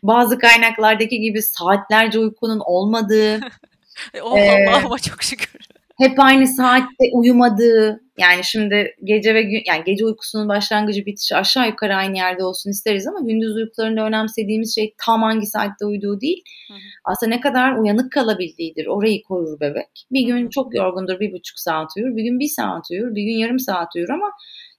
bazı 0.04 0.40
kaynaklardaki 0.40 1.20
gibi 1.20 1.42
saatlerce 1.42 2.20
uykunun 2.20 2.62
olmadığı. 2.66 3.36
e, 4.14 4.22
oh 4.22 4.32
Allah'ıma 4.32 5.00
çok 5.00 5.24
şükür 5.24 5.68
hep 5.98 6.20
aynı 6.20 6.48
saatte 6.48 7.10
uyumadığı 7.14 8.02
yani 8.18 8.44
şimdi 8.44 8.96
gece 9.04 9.36
ve 9.36 9.42
gün 9.42 9.62
yani 9.66 9.84
gece 9.86 10.06
uykusunun 10.06 10.50
başlangıcı 10.50 11.06
bitişi 11.06 11.36
aşağı 11.36 11.68
yukarı 11.68 11.96
aynı 11.96 12.18
yerde 12.18 12.44
olsun 12.44 12.70
isteriz 12.70 13.08
ama 13.08 13.20
gündüz 13.20 13.56
uykularında 13.56 14.06
önemsediğimiz 14.06 14.76
şey 14.76 14.94
tam 15.06 15.22
hangi 15.22 15.46
saatte 15.46 15.86
uyuduğu 15.86 16.22
değil. 16.22 16.44
Hı 16.68 16.74
hı. 16.74 16.78
Aslında 17.06 17.36
ne 17.36 17.42
kadar 17.42 17.78
uyanık 17.78 18.12
kalabildiğidir. 18.12 18.86
Orayı 18.86 19.24
korur 19.24 19.60
bebek. 19.60 20.06
Bir 20.12 20.22
gün 20.22 20.50
çok 20.50 20.76
yorgundur 20.76 21.20
bir 21.20 21.32
buçuk 21.32 21.60
saat 21.60 21.90
uyur. 21.98 22.16
Bir 22.16 22.24
gün 22.24 22.40
bir 22.40 22.50
saat 22.50 22.92
uyur. 22.92 23.16
Bir 23.16 23.24
gün 23.24 23.38
yarım 23.38 23.60
saat 23.60 23.96
uyur 23.96 24.10
ama 24.10 24.32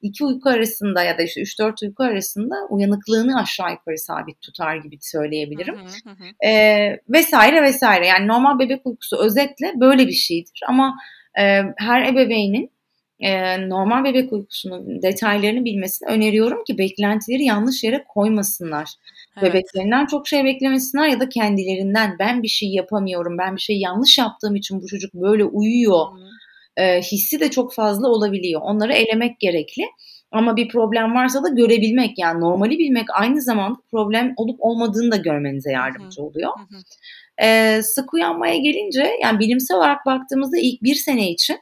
iki 0.02 0.24
uyku 0.24 0.50
arasında 0.50 1.02
ya 1.02 1.18
da 1.18 1.22
işte 1.22 1.40
3-4 1.40 1.86
uyku 1.86 2.02
arasında 2.02 2.54
uyanıklığını 2.70 3.40
aşağı 3.40 3.70
yukarı 3.70 3.98
sabit 3.98 4.40
tutar 4.40 4.76
gibi 4.76 4.96
söyleyebilirim. 5.00 5.76
Hı 5.76 6.10
hı 6.10 6.10
hı. 6.10 6.48
E, 6.48 7.00
vesaire 7.08 7.62
vesaire. 7.62 8.06
Yani 8.06 8.28
normal 8.28 8.58
bebek 8.58 8.86
uykusu 8.86 9.16
özetle 9.16 9.72
böyle 9.76 10.06
bir 10.06 10.12
şeydir. 10.12 10.60
Ama 10.68 10.94
e, 11.40 11.62
her 11.76 12.12
ebeveynin 12.12 12.70
e, 13.20 13.58
normal 13.68 14.04
bebek 14.04 14.32
uykusunun 14.32 15.02
detaylarını 15.02 15.64
bilmesini 15.64 16.08
öneriyorum 16.08 16.64
ki 16.64 16.78
beklentileri 16.78 17.44
yanlış 17.44 17.84
yere 17.84 18.04
koymasınlar. 18.08 18.88
Evet. 19.36 19.54
Bebeklerinden 19.54 20.06
çok 20.06 20.28
şey 20.28 20.44
beklemesinler 20.44 21.08
ya 21.08 21.20
da 21.20 21.28
kendilerinden 21.28 22.16
ben 22.18 22.42
bir 22.42 22.48
şey 22.48 22.68
yapamıyorum, 22.68 23.38
ben 23.38 23.56
bir 23.56 23.60
şey 23.60 23.78
yanlış 23.78 24.18
yaptığım 24.18 24.56
için 24.56 24.82
bu 24.82 24.86
çocuk 24.86 25.14
böyle 25.14 25.44
uyuyor. 25.44 26.06
Hı 26.12 26.28
e, 26.78 27.00
hissi 27.00 27.40
de 27.40 27.50
çok 27.50 27.74
fazla 27.74 28.08
olabiliyor. 28.08 28.60
Onları 28.64 28.92
elemek 28.92 29.40
gerekli. 29.40 29.84
Ama 30.30 30.56
bir 30.56 30.68
problem 30.68 31.14
varsa 31.14 31.44
da 31.44 31.48
görebilmek 31.48 32.18
yani 32.18 32.40
normali 32.40 32.78
bilmek 32.78 33.06
aynı 33.14 33.42
zamanda 33.42 33.78
problem 33.90 34.32
olup 34.36 34.56
olmadığını 34.60 35.12
da 35.12 35.16
görmenize 35.16 35.72
yardımcı 35.72 36.22
oluyor. 36.22 36.50
Ee, 37.42 37.80
sık 37.82 38.14
uyanmaya 38.14 38.56
gelince 38.56 39.10
yani 39.22 39.38
bilimsel 39.38 39.76
olarak 39.76 40.06
baktığımızda 40.06 40.56
ilk 40.58 40.82
bir 40.82 40.94
sene 40.94 41.30
için 41.30 41.58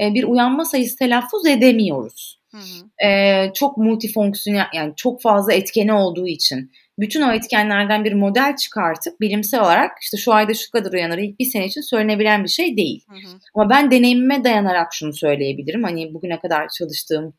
e, 0.00 0.14
bir 0.14 0.24
uyanma 0.24 0.64
sayısı 0.64 0.96
telaffuz 0.96 1.46
edemiyoruz. 1.46 2.40
Hı 2.50 2.56
hı. 2.56 3.06
Ee, 3.06 3.52
çok 3.54 3.76
multifonksiyonel 3.76 4.66
yani 4.74 4.92
çok 4.96 5.22
fazla 5.22 5.52
etkeni 5.52 5.92
olduğu 5.92 6.26
için 6.26 6.72
bütün 6.98 7.22
o 7.22 7.32
etkenlerden 7.32 8.04
bir 8.04 8.12
model 8.12 8.56
çıkartıp 8.56 9.20
bilimsel 9.20 9.60
olarak 9.60 9.90
işte 10.02 10.16
şu 10.16 10.32
ayda 10.32 10.54
şu 10.54 10.70
kadar 10.70 10.92
uyanır 10.92 11.18
ilk 11.18 11.38
bir 11.38 11.44
sene 11.44 11.66
için 11.66 11.80
söylenebilen 11.80 12.44
bir 12.44 12.48
şey 12.48 12.76
değil. 12.76 13.04
Hı 13.08 13.14
hı. 13.14 13.38
Ama 13.54 13.70
ben 13.70 13.90
deneyimime 13.90 14.44
dayanarak 14.44 14.94
şunu 14.94 15.12
söyleyebilirim. 15.12 15.82
Hani 15.82 16.14
bugüne 16.14 16.40
kadar 16.40 16.68
çalıştığım 16.78 17.34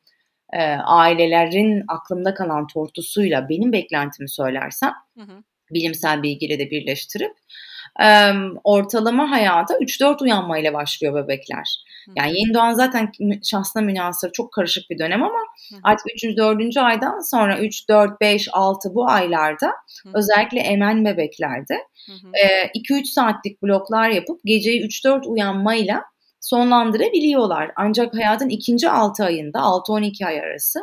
e, 0.53 0.63
ailelerin 0.73 1.83
aklımda 1.87 2.33
kalan 2.33 2.67
tortusuyla 2.67 3.49
benim 3.49 3.71
beklentimi 3.71 4.29
söylersem 4.29 4.91
hı 5.17 5.23
hı. 5.23 5.43
bilimsel 5.71 6.23
bilgiyle 6.23 6.59
de 6.59 6.71
birleştirip 6.71 7.31
e, 7.99 8.31
ortalama 8.63 9.31
hayata 9.31 9.77
3-4 9.77 10.23
uyanmayla 10.23 10.73
başlıyor 10.73 11.15
bebekler. 11.23 11.85
Yani 12.15 12.39
yeni 12.39 12.53
doğan 12.53 12.73
zaten 12.73 13.11
şahsına 13.43 13.83
münasır 13.83 14.31
çok 14.31 14.53
karışık 14.53 14.89
bir 14.89 14.99
dönem 14.99 15.23
ama 15.23 15.39
artık 15.83 16.05
3. 16.15 16.37
4. 16.37 16.77
aydan 16.77 17.19
sonra 17.19 17.59
3, 17.59 17.89
4, 17.89 18.21
5, 18.21 18.47
6 18.51 18.95
bu 18.95 19.09
aylarda 19.09 19.71
özellikle 20.13 20.59
emen 20.59 21.05
bebeklerde 21.05 21.77
2-3 22.75 23.05
saatlik 23.05 23.63
bloklar 23.63 24.09
yapıp 24.09 24.39
geceyi 24.45 24.81
3-4 24.81 25.27
uyanmayla 25.27 26.03
sonlandırabiliyorlar. 26.39 27.71
Ancak 27.75 28.13
hayatın 28.15 28.49
ikinci 28.49 28.89
6 28.89 29.23
ayında 29.23 29.59
6-12 29.59 30.25
ay 30.25 30.39
arası 30.39 30.79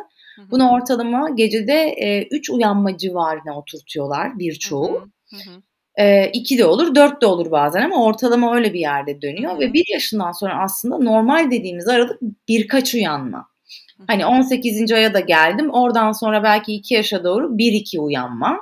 bunu 0.51 0.71
ortalama 0.71 1.29
gecede 1.29 2.27
3 2.31 2.49
uyanma 2.49 2.97
civarına 2.97 3.57
oturtuyorlar 3.59 4.39
birçoğu. 4.39 5.09
Hı 5.29 5.35
hı. 5.35 5.61
E, 5.99 6.29
iki 6.33 6.57
de 6.57 6.65
olur, 6.65 6.95
dört 6.95 7.21
de 7.21 7.25
olur 7.25 7.51
bazen 7.51 7.81
ama 7.81 8.03
ortalama 8.03 8.55
öyle 8.55 8.73
bir 8.73 8.79
yerde 8.79 9.21
dönüyor. 9.21 9.55
Hı. 9.55 9.59
Ve 9.59 9.73
bir 9.73 9.85
yaşından 9.93 10.31
sonra 10.31 10.63
aslında 10.63 10.97
normal 10.97 11.51
dediğimiz 11.51 11.87
aralık 11.87 12.21
birkaç 12.47 12.93
uyanma. 12.93 13.37
Hı. 13.97 14.03
Hani 14.07 14.25
18. 14.25 14.91
aya 14.91 15.13
da 15.13 15.19
geldim. 15.19 15.69
Oradan 15.69 16.11
sonra 16.11 16.43
belki 16.43 16.73
2 16.73 16.93
yaşa 16.93 17.23
doğru 17.23 17.57
1-2 17.57 17.99
uyanma. 17.99 18.59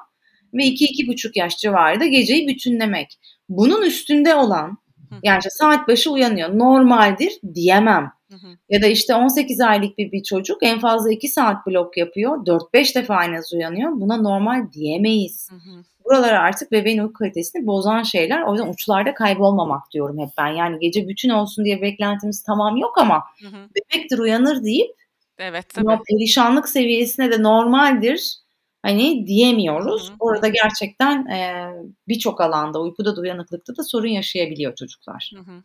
Ve 0.54 0.64
2-2,5 0.64 1.32
yaş 1.36 1.58
civarında 1.58 2.06
geceyi 2.06 2.48
bütünlemek. 2.48 3.20
Bunun 3.50 3.82
üstünde 3.82 4.36
olan 4.36 4.78
yani 5.24 5.38
işte 5.40 5.50
saat 5.50 5.88
başı 5.88 6.12
uyanıyor. 6.12 6.58
Normaldir 6.60 7.34
diyemem. 7.54 8.12
Hı 8.32 8.36
hı. 8.36 8.48
Ya 8.70 8.82
da 8.82 8.88
işte 8.88 9.16
18 9.16 9.62
aylık 9.62 9.98
bir, 9.98 10.12
bir 10.12 10.24
çocuk 10.24 10.58
en 10.64 10.80
fazla 10.80 11.12
2 11.12 11.28
saat 11.28 11.68
blok 11.68 11.98
yapıyor. 11.98 12.46
4-5 12.46 12.96
defa 12.96 13.26
en 13.26 13.34
az 13.34 13.54
uyanıyor. 13.54 13.92
Buna 13.92 14.18
normal 14.18 14.72
diyemeyiz. 14.74 15.50
Hı 15.52 15.56
hı. 15.56 15.84
Buralar 16.10 16.34
artık 16.34 16.72
bebeğin 16.72 16.98
uyku 16.98 17.14
kalitesini 17.14 17.66
bozan 17.68 18.04
şeyler. 18.04 18.42
O 18.42 18.54
yüzden 18.54 18.70
uçlarda 18.70 19.14
kaybolmamak 19.14 19.92
diyorum 19.94 20.20
hep 20.20 20.30
ben. 20.38 20.48
Yani 20.48 20.80
gece 20.80 21.08
bütün 21.08 21.30
olsun 21.30 21.66
diye 21.66 21.82
beklentimiz 21.82 22.44
tamam 22.44 22.78
yok 22.78 22.98
ama 22.98 23.24
hı 23.42 23.48
hı. 23.48 23.70
bebektir 23.76 24.20
uyanır 24.20 24.64
deyip 24.64 24.96
evet, 25.38 25.70
tabii. 25.70 26.04
perişanlık 26.10 26.70
seviyesine 26.70 27.32
de 27.32 27.44
normaldir 27.44 28.38
hani 28.82 29.28
diyemiyoruz. 29.28 30.10
Hı 30.10 30.14
hı. 30.14 30.18
Orada 30.20 30.48
gerçekten 30.48 31.26
e, 31.26 31.72
birçok 32.08 32.42
alanda 32.42 32.82
uykuda 32.82 33.16
da 33.16 33.22
uyanıklıkta 33.22 33.78
da 33.78 33.84
sorun 33.84 34.08
yaşayabiliyor 34.08 34.76
çocuklar. 34.76 35.32
Hı 35.36 35.42
hı. 35.42 35.64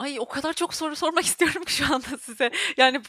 Ay 0.00 0.16
o 0.20 0.26
kadar 0.28 0.52
çok 0.52 0.74
soru 0.74 0.96
sormak 0.96 1.24
istiyorum 1.30 1.64
ki 1.64 1.72
şu 1.72 1.94
anda 1.94 2.18
size. 2.18 2.50
Yani 2.76 3.00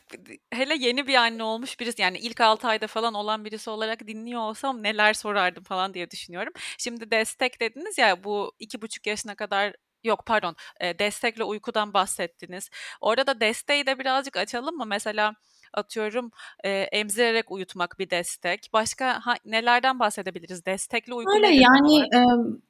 hele 0.54 0.76
yeni 0.76 1.08
bir 1.08 1.16
anne 1.16 1.44
olmuş 1.44 1.80
birisi 1.80 2.02
yani 2.02 2.18
ilk 2.20 2.42
6 2.42 2.68
ayda 2.68 2.88
falan 2.88 3.14
olan 3.14 3.46
birisi 3.46 3.70
olarak 3.70 4.08
dinliyor 4.08 4.42
olsam 4.42 4.84
neler 4.84 5.14
sorardım 5.14 5.64
falan 5.64 5.94
diye 5.94 6.12
düşünüyorum. 6.12 6.54
Şimdi 6.78 7.12
destek 7.12 7.62
dediniz 7.62 7.98
ya 7.98 8.24
bu 8.24 8.52
iki 8.60 8.82
buçuk 8.82 9.08
yaşına 9.08 9.36
kadar 9.36 9.74
yok 10.04 10.24
pardon 10.26 10.56
destekle 11.00 11.44
uykudan 11.44 11.94
bahsettiniz. 11.94 12.70
Orada 13.02 13.28
da 13.28 13.42
desteği 13.42 13.86
de 13.86 14.00
birazcık 14.00 14.38
açalım 14.38 14.76
mı? 14.78 14.86
Mesela 14.86 15.34
atıyorum 15.74 16.32
e, 16.64 16.70
emzirerek 16.70 17.52
uyutmak 17.52 18.00
bir 18.00 18.10
destek. 18.10 18.70
Başka 18.74 19.20
ha, 19.26 19.34
nelerden 19.46 20.00
bahsedebiliriz? 20.00 20.66
Destekli 20.66 21.14
uyku 21.14 21.32
Öyle 21.36 21.48
yani 21.48 22.00
e, 22.00 22.20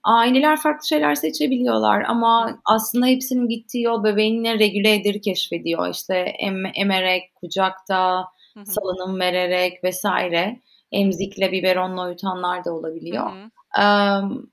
aileler 0.03 0.57
farklı 0.57 0.87
şeyler 0.87 1.15
seçebiliyorlar 1.15 2.01
ama 2.01 2.59
aslında 2.65 3.05
hepsinin 3.05 3.47
gittiği 3.47 3.83
yol 3.83 4.03
bebeğinle 4.03 4.59
regüle 4.59 4.93
edir 4.93 5.21
keşfediyor. 5.21 5.89
İşte 5.89 6.15
em, 6.15 6.63
emerek, 6.75 7.35
kucakta, 7.35 8.25
Hı. 8.57 8.65
salınım 8.65 9.19
vererek 9.19 9.83
vesaire. 9.83 10.61
Emzikle, 10.91 11.51
biberonla 11.51 12.05
uyutanlar 12.05 12.65
da 12.65 12.73
olabiliyor. 12.73 13.31
Hı. 13.31 13.81
Um, 13.81 14.51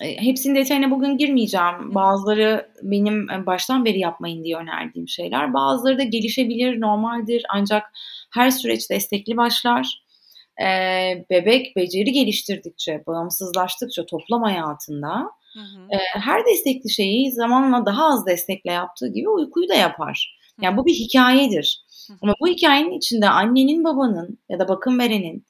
hepsinin 0.00 0.54
detayına 0.54 0.90
bugün 0.90 1.18
girmeyeceğim. 1.18 1.94
Bazıları 1.94 2.70
benim 2.82 3.28
baştan 3.46 3.84
beri 3.84 3.98
yapmayın 3.98 4.44
diye 4.44 4.56
önerdiğim 4.56 5.08
şeyler. 5.08 5.54
Bazıları 5.54 5.98
da 5.98 6.02
gelişebilir, 6.02 6.80
normaldir. 6.80 7.44
Ancak 7.50 7.82
her 8.34 8.50
süreç 8.50 8.90
destekli 8.90 9.36
başlar. 9.36 10.06
Ee, 10.62 11.24
bebek 11.30 11.76
beceri 11.76 12.12
geliştirdikçe, 12.12 13.02
bağımsızlaştıkça 13.06 14.06
toplam 14.06 14.42
hayatında 14.42 15.30
hı 15.52 15.60
hı. 15.60 15.88
E, 15.90 15.98
her 16.20 16.46
destekli 16.46 16.90
şeyi 16.90 17.32
zamanla 17.32 17.86
daha 17.86 18.06
az 18.06 18.26
destekle 18.26 18.72
yaptığı 18.72 19.12
gibi 19.12 19.28
uykuyu 19.28 19.68
da 19.68 19.74
yapar. 19.74 20.38
Yani 20.62 20.76
bu 20.76 20.86
bir 20.86 20.94
hikayedir. 20.94 21.86
Ama 22.22 22.34
bu 22.40 22.48
hikayenin 22.48 22.98
içinde 22.98 23.28
annenin, 23.28 23.84
babanın 23.84 24.38
ya 24.48 24.58
da 24.58 24.68
bakım 24.68 24.98
verenin 24.98 25.46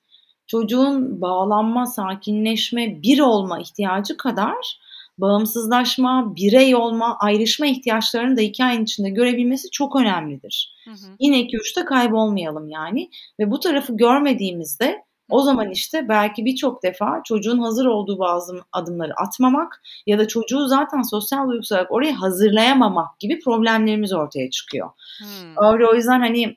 çocuğun 0.47 1.21
bağlanma, 1.21 1.87
sakinleşme, 1.87 3.03
bir 3.03 3.21
olma 3.21 3.61
ihtiyacı 3.61 4.17
kadar 4.17 4.79
bağımsızlaşma, 5.19 6.37
birey 6.37 6.75
olma, 6.75 7.17
ayrışma 7.21 7.67
ihtiyaçlarını 7.67 8.37
da 8.37 8.41
hikayenin 8.41 8.85
içinde 8.85 9.11
görebilmesi 9.11 9.71
çok 9.71 9.97
önemlidir. 9.97 10.75
Hı 10.85 10.91
hı. 10.91 11.17
Yine 11.21 11.41
2-3'te 11.41 11.85
kaybolmayalım 11.85 12.69
yani. 12.69 13.11
Ve 13.41 13.51
bu 13.51 13.61
tarafı 13.61 13.97
görmediğimizde 13.97 15.07
O 15.29 15.43
zaman 15.43 15.71
işte 15.71 16.09
belki 16.09 16.45
birçok 16.45 16.83
defa 16.83 17.21
çocuğun 17.25 17.59
hazır 17.59 17.87
olduğu 17.87 18.19
bazı 18.19 18.61
adımları 18.73 19.13
atmamak 19.17 19.83
ya 20.07 20.19
da 20.19 20.29
çocuğu 20.29 20.69
zaten 20.69 21.03
sosyal 21.03 21.49
duygusal 21.49 21.77
olarak 21.77 21.93
oraya 21.93 22.21
hazırlayamamak 22.21 23.21
gibi 23.21 23.41
problemlerimiz 23.41 24.13
ortaya 24.13 24.51
çıkıyor. 24.51 24.91
Hmm. 25.19 25.85
o 25.91 25.95
yüzden 25.95 26.21
hani 26.21 26.57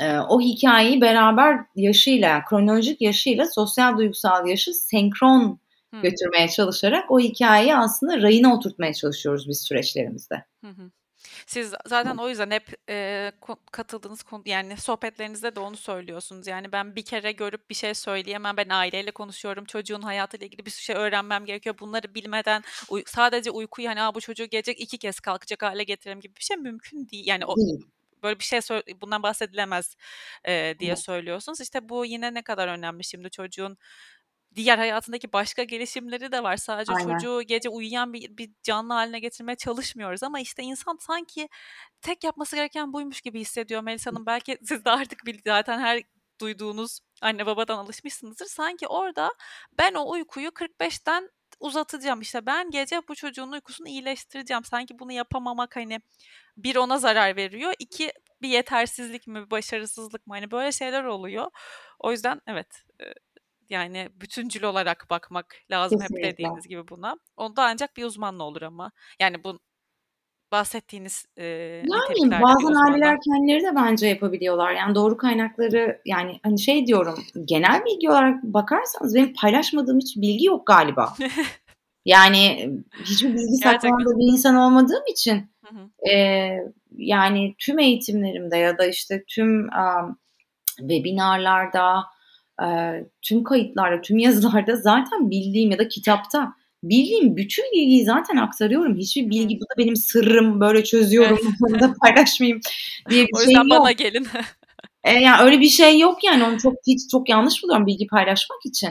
e, 0.00 0.18
o 0.18 0.40
hikayeyi 0.40 1.00
beraber 1.00 1.58
yaşıyla, 1.76 2.44
kronolojik 2.44 3.00
yaşıyla 3.00 3.46
sosyal 3.46 3.98
duygusal 3.98 4.46
yaşı 4.46 4.74
senkron 4.74 5.60
Hı. 5.94 6.02
götürmeye 6.02 6.48
çalışarak 6.48 7.10
o 7.10 7.20
hikayeyi 7.20 7.76
aslında 7.76 8.22
rayına 8.22 8.54
oturtmaya 8.54 8.94
çalışıyoruz 8.94 9.48
biz 9.48 9.60
süreçlerimizde. 9.60 10.44
Hı 10.64 10.70
hı. 10.70 10.90
Siz 11.46 11.74
zaten 11.86 12.16
o 12.16 12.28
yüzden 12.28 12.50
hep 12.50 12.74
e, 12.88 13.32
katıldığınız 13.72 14.22
konu 14.22 14.42
yani 14.46 14.76
sohbetlerinizde 14.76 15.56
de 15.56 15.60
onu 15.60 15.76
söylüyorsunuz. 15.76 16.46
Yani 16.46 16.72
ben 16.72 16.96
bir 16.96 17.04
kere 17.04 17.32
görüp 17.32 17.70
bir 17.70 17.74
şey 17.74 17.94
söyleyemem. 17.94 18.56
Ben 18.56 18.68
aileyle 18.68 19.10
konuşuyorum. 19.10 19.64
Çocuğun 19.64 20.02
hayatıyla 20.02 20.46
ilgili 20.46 20.66
bir 20.66 20.70
şey 20.70 20.96
öğrenmem 20.96 21.44
gerekiyor. 21.44 21.76
Bunları 21.80 22.14
bilmeden 22.14 22.62
uy- 22.90 23.04
sadece 23.06 23.50
uykuyu 23.50 23.88
hani 23.88 24.14
bu 24.14 24.20
çocuğu 24.20 24.44
gelecek 24.44 24.80
iki 24.80 24.98
kez 24.98 25.20
kalkacak 25.20 25.62
hale 25.62 25.84
getirelim 25.84 26.20
gibi 26.20 26.36
bir 26.36 26.44
şey 26.44 26.56
mümkün 26.56 27.08
değil. 27.08 27.26
Yani 27.26 27.46
o, 27.46 27.54
böyle 28.22 28.38
bir 28.38 28.44
şey 28.44 28.60
bundan 29.00 29.22
bahsedilemez 29.22 29.96
e, 30.44 30.74
diye 30.78 30.96
söylüyorsunuz. 30.96 31.60
İşte 31.60 31.88
bu 31.88 32.04
yine 32.04 32.34
ne 32.34 32.42
kadar 32.42 32.68
önemli 32.68 33.04
şimdi 33.04 33.30
çocuğun 33.30 33.78
diğer 34.54 34.78
hayatındaki 34.78 35.32
başka 35.32 35.62
gelişimleri 35.64 36.32
de 36.32 36.42
var. 36.42 36.56
Sadece 36.56 36.92
Aynen. 36.92 37.18
çocuğu 37.18 37.42
gece 37.42 37.68
uyuyan 37.68 38.12
bir, 38.12 38.36
bir 38.36 38.50
canlı 38.62 38.92
haline 38.92 39.20
getirmeye 39.20 39.56
çalışmıyoruz 39.56 40.22
ama 40.22 40.40
işte 40.40 40.62
insan 40.62 40.98
sanki 41.00 41.48
tek 42.00 42.24
yapması 42.24 42.56
gereken 42.56 42.92
buymuş 42.92 43.20
gibi 43.20 43.40
hissediyor 43.40 43.82
Melisa 43.82 44.10
Hanım. 44.10 44.26
Belki 44.26 44.58
siz 44.64 44.84
de 44.84 44.90
artık 44.90 45.20
zaten 45.46 45.78
her 45.78 46.02
duyduğunuz 46.40 47.00
anne 47.20 47.46
babadan 47.46 47.78
alışmışsınızdır. 47.78 48.46
Sanki 48.46 48.86
orada 48.86 49.30
ben 49.78 49.94
o 49.94 50.10
uykuyu 50.10 50.48
45'ten 50.48 51.30
uzatacağım. 51.60 52.20
İşte 52.20 52.46
ben 52.46 52.70
gece 52.70 53.00
bu 53.08 53.14
çocuğun 53.14 53.52
uykusunu 53.52 53.88
iyileştireceğim. 53.88 54.64
Sanki 54.64 54.98
bunu 54.98 55.12
yapamamak 55.12 55.76
hani 55.76 56.00
bir 56.56 56.76
ona 56.76 56.98
zarar 56.98 57.36
veriyor. 57.36 57.74
iki 57.78 58.12
bir 58.42 58.48
yetersizlik 58.48 59.26
mi, 59.26 59.46
bir 59.46 59.50
başarısızlık 59.50 60.26
mı? 60.26 60.34
Hani 60.34 60.50
böyle 60.50 60.72
şeyler 60.72 61.04
oluyor. 61.04 61.50
O 61.98 62.10
yüzden 62.12 62.40
evet 62.46 62.84
yani 63.70 64.08
bütüncül 64.14 64.62
olarak 64.62 65.06
bakmak 65.10 65.56
lazım 65.70 66.00
Kesinlikle. 66.00 66.28
hep 66.28 66.32
dediğiniz 66.32 66.68
gibi 66.68 66.88
buna. 66.88 67.16
Onda 67.36 67.64
ancak 67.64 67.96
bir 67.96 68.04
uzmanla 68.04 68.44
olur 68.44 68.62
ama. 68.62 68.92
Yani 69.20 69.44
bu 69.44 69.58
bahsettiğiniz 70.52 71.26
e, 71.36 71.44
yani 71.44 72.30
bazen 72.30 72.74
aileler 72.74 73.18
kendileri 73.24 73.62
de 73.62 73.76
bence 73.76 74.06
yapabiliyorlar. 74.06 74.72
Yani 74.72 74.94
doğru 74.94 75.16
kaynakları 75.16 76.00
yani 76.06 76.40
hani 76.42 76.58
şey 76.58 76.86
diyorum 76.86 77.18
genel 77.44 77.84
bilgi 77.84 78.10
olarak 78.10 78.42
bakarsanız 78.42 79.14
benim 79.14 79.34
paylaşmadığım 79.34 79.98
hiç 79.98 80.16
bilgi 80.16 80.46
yok 80.46 80.66
galiba. 80.66 81.14
yani 82.04 82.70
hiçbir 83.04 83.28
bilgi 83.28 83.56
saklamadığım 83.62 84.18
bir 84.18 84.32
insan 84.32 84.56
olmadığım 84.56 85.02
için 85.10 85.50
E, 86.10 86.48
yani 86.96 87.54
tüm 87.58 87.78
eğitimlerimde 87.78 88.56
ya 88.56 88.78
da 88.78 88.86
işte 88.86 89.24
tüm 89.28 89.68
um, 89.68 90.18
webinarlarda 90.78 92.04
tüm 93.22 93.44
kayıtlarda, 93.44 94.00
tüm 94.00 94.18
yazılarda 94.18 94.76
zaten 94.76 95.30
bildiğim 95.30 95.70
ya 95.70 95.78
da 95.78 95.88
kitapta 95.88 96.54
bildiğim 96.82 97.36
bütün 97.36 97.64
bilgiyi 97.72 98.04
zaten 98.04 98.36
aktarıyorum. 98.36 98.96
Hiçbir 98.98 99.30
bilgi 99.30 99.56
bu 99.56 99.62
da 99.62 99.78
benim 99.78 99.96
sırrım 99.96 100.60
böyle 100.60 100.84
çözüyorum 100.84 101.38
bunu 101.60 101.80
da 101.80 101.94
paylaşmayayım 102.02 102.60
diye 103.10 103.26
bir 103.26 103.34
o 103.34 103.40
şey 103.40 103.52
yok. 103.54 103.62
O 103.62 103.64
yüzden 103.64 103.80
bana 103.80 103.92
gelin. 103.92 104.26
e, 105.04 105.12
yani 105.12 105.42
öyle 105.42 105.60
bir 105.60 105.68
şey 105.68 105.98
yok 105.98 106.24
yani 106.24 106.44
onu 106.44 106.58
çok 106.58 106.74
hiç 106.86 107.10
çok 107.10 107.28
yanlış 107.28 107.62
buluyorum 107.62 107.86
bilgi 107.86 108.06
paylaşmak 108.06 108.58
için. 108.66 108.90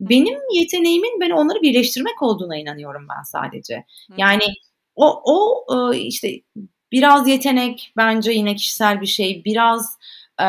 Benim 0.00 0.38
yeteneğimin 0.54 1.20
ben 1.20 1.30
onları 1.30 1.62
birleştirmek 1.62 2.22
olduğuna 2.22 2.56
inanıyorum 2.56 3.06
ben 3.16 3.22
sadece. 3.22 3.84
Yani 4.16 4.44
o 4.96 5.22
o 5.26 5.94
işte 5.94 6.40
biraz 6.92 7.28
yetenek 7.28 7.92
bence 7.96 8.32
yine 8.32 8.54
kişisel 8.54 9.00
bir 9.00 9.06
şey. 9.06 9.42
Biraz 9.44 9.98
ee, 10.40 10.46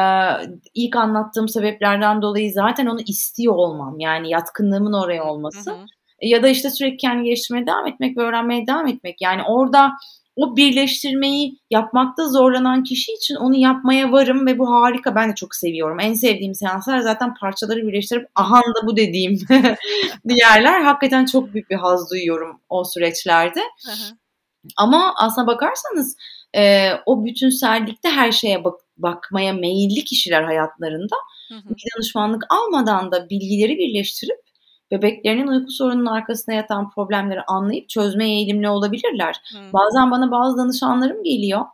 ilk 0.73 0.95
anlattığım 0.95 1.49
sebeplerden 1.49 2.21
dolayı 2.21 2.53
zaten 2.53 2.85
onu 2.85 3.01
istiyor 3.07 3.53
olmam. 3.55 3.99
Yani 3.99 4.29
yatkınlığımın 4.29 4.93
oraya 4.93 5.23
olması. 5.23 5.71
Hı 5.71 5.75
hı. 5.75 5.85
Ya 6.21 6.43
da 6.43 6.47
işte 6.47 6.69
sürekli 6.69 6.97
kendi 6.97 7.23
geliştirmeye 7.23 7.67
devam 7.67 7.87
etmek 7.87 8.17
ve 8.17 8.21
öğrenmeye 8.21 8.67
devam 8.67 8.87
etmek. 8.87 9.21
Yani 9.21 9.41
orada 9.43 9.91
o 10.35 10.55
birleştirmeyi 10.55 11.59
yapmakta 11.71 12.27
zorlanan 12.27 12.83
kişi 12.83 13.13
için 13.13 13.35
onu 13.35 13.55
yapmaya 13.55 14.11
varım 14.11 14.47
ve 14.47 14.59
bu 14.59 14.71
harika. 14.71 15.15
Ben 15.15 15.31
de 15.31 15.35
çok 15.35 15.55
seviyorum. 15.55 15.99
En 15.99 16.13
sevdiğim 16.13 16.53
seanslar 16.53 16.99
zaten 16.99 17.33
parçaları 17.33 17.87
birleştirip 17.87 18.27
aha 18.35 18.59
da 18.59 18.87
bu 18.87 18.97
dediğim 18.97 19.39
diğerler. 20.27 20.81
Hakikaten 20.81 21.25
çok 21.25 21.53
büyük 21.53 21.69
bir 21.69 21.75
haz 21.75 22.11
duyuyorum 22.11 22.61
o 22.69 22.83
süreçlerde. 22.83 23.59
Hı 23.59 23.91
hı. 23.91 24.15
Ama 24.77 25.13
aslına 25.17 25.47
bakarsanız 25.47 26.15
e, 26.55 26.91
o 27.05 27.25
bütünsellikte 27.25 28.09
her 28.09 28.31
şeye 28.31 28.63
bak 28.63 28.79
bakmaya 28.97 29.53
meyilli 29.53 30.03
kişiler 30.03 30.43
hayatlarında 30.43 31.15
hı 31.49 31.55
hı. 31.55 31.69
bir 31.69 31.83
danışmanlık 31.95 32.43
almadan 32.49 33.11
da 33.11 33.29
bilgileri 33.29 33.77
birleştirip 33.77 34.44
bebeklerinin 34.91 35.47
uyku 35.47 35.71
sorununun 35.71 36.05
arkasında 36.05 36.55
yatan 36.55 36.89
problemleri 36.89 37.41
anlayıp 37.41 37.89
çözmeye 37.89 38.35
eğilimli 38.35 38.69
olabilirler. 38.69 39.35
Hı. 39.53 39.73
Bazen 39.73 40.11
bana 40.11 40.31
bazı 40.31 40.57
danışanlarım 40.57 41.23
geliyor. 41.23 41.65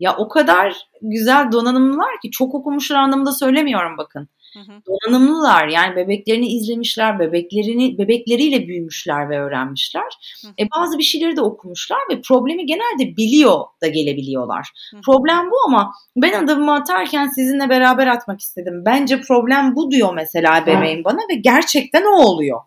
Ya 0.00 0.16
o 0.16 0.28
kadar 0.28 0.76
güzel 1.02 1.52
donanımlılar 1.52 2.20
ki 2.22 2.30
çok 2.30 2.54
okumuşlar 2.54 2.96
anlamında 2.96 3.32
söylemiyorum 3.32 3.98
bakın. 3.98 4.28
Hı 4.52 4.58
hı. 4.58 4.82
Donanımlılar 4.86 5.68
yani 5.68 5.96
bebeklerini 5.96 6.48
izlemişler, 6.48 7.18
bebeklerini 7.18 7.98
bebekleriyle 7.98 8.68
büyümüşler 8.68 9.30
ve 9.30 9.40
öğrenmişler. 9.40 10.38
Hı 10.42 10.48
hı. 10.48 10.52
E 10.58 10.70
bazı 10.76 10.98
bir 10.98 11.02
şeyleri 11.02 11.36
de 11.36 11.40
okumuşlar 11.40 11.98
ve 12.10 12.20
problemi 12.20 12.66
genelde 12.66 13.16
biliyor 13.16 13.60
da 13.82 13.86
gelebiliyorlar. 13.88 14.68
Hı 14.90 14.96
hı. 14.96 15.00
Problem 15.00 15.50
bu 15.50 15.56
ama 15.66 15.92
ben 16.16 16.44
adımımı 16.44 16.74
atarken 16.74 17.26
sizinle 17.26 17.68
beraber 17.68 18.06
atmak 18.06 18.40
istedim. 18.40 18.82
Bence 18.86 19.20
problem 19.20 19.76
bu 19.76 19.90
diyor 19.90 20.14
mesela 20.14 20.66
bebeğim 20.66 21.04
bana 21.04 21.20
ve 21.30 21.34
gerçekten 21.34 22.04
o 22.04 22.22
oluyor. 22.22 22.60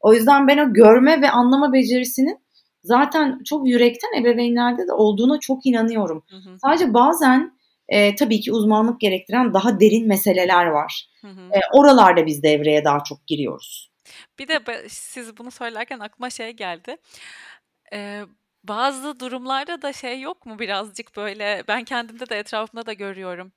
O 0.00 0.14
yüzden 0.14 0.48
ben 0.48 0.58
o 0.58 0.72
görme 0.72 1.22
ve 1.22 1.30
anlama 1.30 1.72
becerisinin 1.72 2.38
zaten 2.82 3.40
çok 3.44 3.68
yürekten 3.68 4.20
ebeveynlerde 4.20 4.88
de 4.88 4.92
olduğuna 4.92 5.40
çok 5.40 5.66
inanıyorum. 5.66 6.22
Hı 6.30 6.36
hı. 6.36 6.58
Sadece 6.62 6.94
bazen 6.94 7.59
e, 7.90 8.14
tabii 8.14 8.40
ki 8.40 8.52
uzmanlık 8.52 9.00
gerektiren 9.00 9.54
daha 9.54 9.80
derin 9.80 10.08
meseleler 10.08 10.66
var. 10.66 11.06
Hı 11.20 11.28
hı. 11.28 11.40
E, 11.40 11.60
oralarda 11.72 12.26
biz 12.26 12.42
devreye 12.42 12.84
daha 12.84 13.04
çok 13.04 13.26
giriyoruz. 13.26 13.90
Bir 14.38 14.48
de 14.48 14.88
siz 14.88 15.36
bunu 15.36 15.50
söylerken 15.50 15.98
aklıma 15.98 16.30
şey 16.30 16.50
geldi. 16.50 16.96
Ee, 17.92 18.22
bazı 18.64 19.20
durumlarda 19.20 19.82
da 19.82 19.92
şey 19.92 20.20
yok 20.20 20.46
mu 20.46 20.58
birazcık 20.58 21.16
böyle 21.16 21.64
ben 21.68 21.84
kendimde 21.84 22.28
de 22.28 22.38
etrafımda 22.38 22.86
da 22.86 22.92
görüyorum 22.92 23.52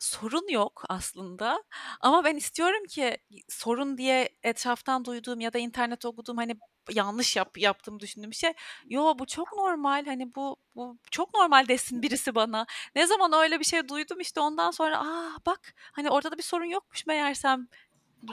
sorun 0.00 0.48
yok 0.48 0.84
aslında 0.88 1.62
ama 2.00 2.24
ben 2.24 2.36
istiyorum 2.36 2.86
ki 2.88 3.16
sorun 3.48 3.98
diye 3.98 4.28
etraftan 4.42 5.04
duyduğum 5.04 5.40
ya 5.40 5.52
da 5.52 5.58
internet 5.58 6.04
okuduğum 6.04 6.36
hani 6.36 6.54
yanlış 6.90 7.36
yap 7.36 7.58
yaptığımı 7.58 8.00
düşündüğüm 8.00 8.34
şey 8.34 8.52
yo 8.88 9.14
bu 9.18 9.26
çok 9.26 9.56
normal 9.56 10.06
hani 10.06 10.34
bu 10.34 10.56
bu 10.76 10.98
çok 11.10 11.34
normal 11.34 11.68
desin 11.68 12.02
birisi 12.02 12.34
bana. 12.34 12.66
Ne 12.96 13.06
zaman 13.06 13.32
öyle 13.32 13.60
bir 13.60 13.64
şey 13.64 13.88
duydum 13.88 14.20
işte 14.20 14.40
ondan 14.40 14.70
sonra 14.70 15.00
aa 15.00 15.36
bak 15.46 15.74
hani 15.92 16.10
orada 16.10 16.32
da 16.32 16.38
bir 16.38 16.42
sorun 16.42 16.64
yokmuş 16.64 17.06
meğersem 17.06 17.68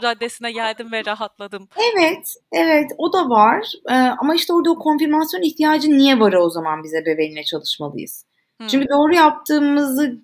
raddesine 0.04 0.52
geldim 0.52 0.92
ve 0.92 1.06
rahatladım. 1.06 1.70
Evet, 1.94 2.36
evet 2.52 2.92
o 2.98 3.14
da 3.14 3.30
var. 3.30 3.72
Ee, 3.90 3.94
ama 3.94 4.36
işte 4.36 4.54
orada 4.54 4.72
o 4.72 4.80
konfirmasyon 4.80 5.42
ihtiyacı 5.42 5.98
niye 5.98 6.20
var 6.20 6.34
o 6.34 6.50
zaman 6.50 6.84
bize 6.84 7.06
bebeğinle 7.06 7.44
çalışmalıyız? 7.44 8.26
Hmm. 8.58 8.68
Çünkü 8.68 8.90
doğru 8.90 9.16
yaptığımızı 9.16 10.22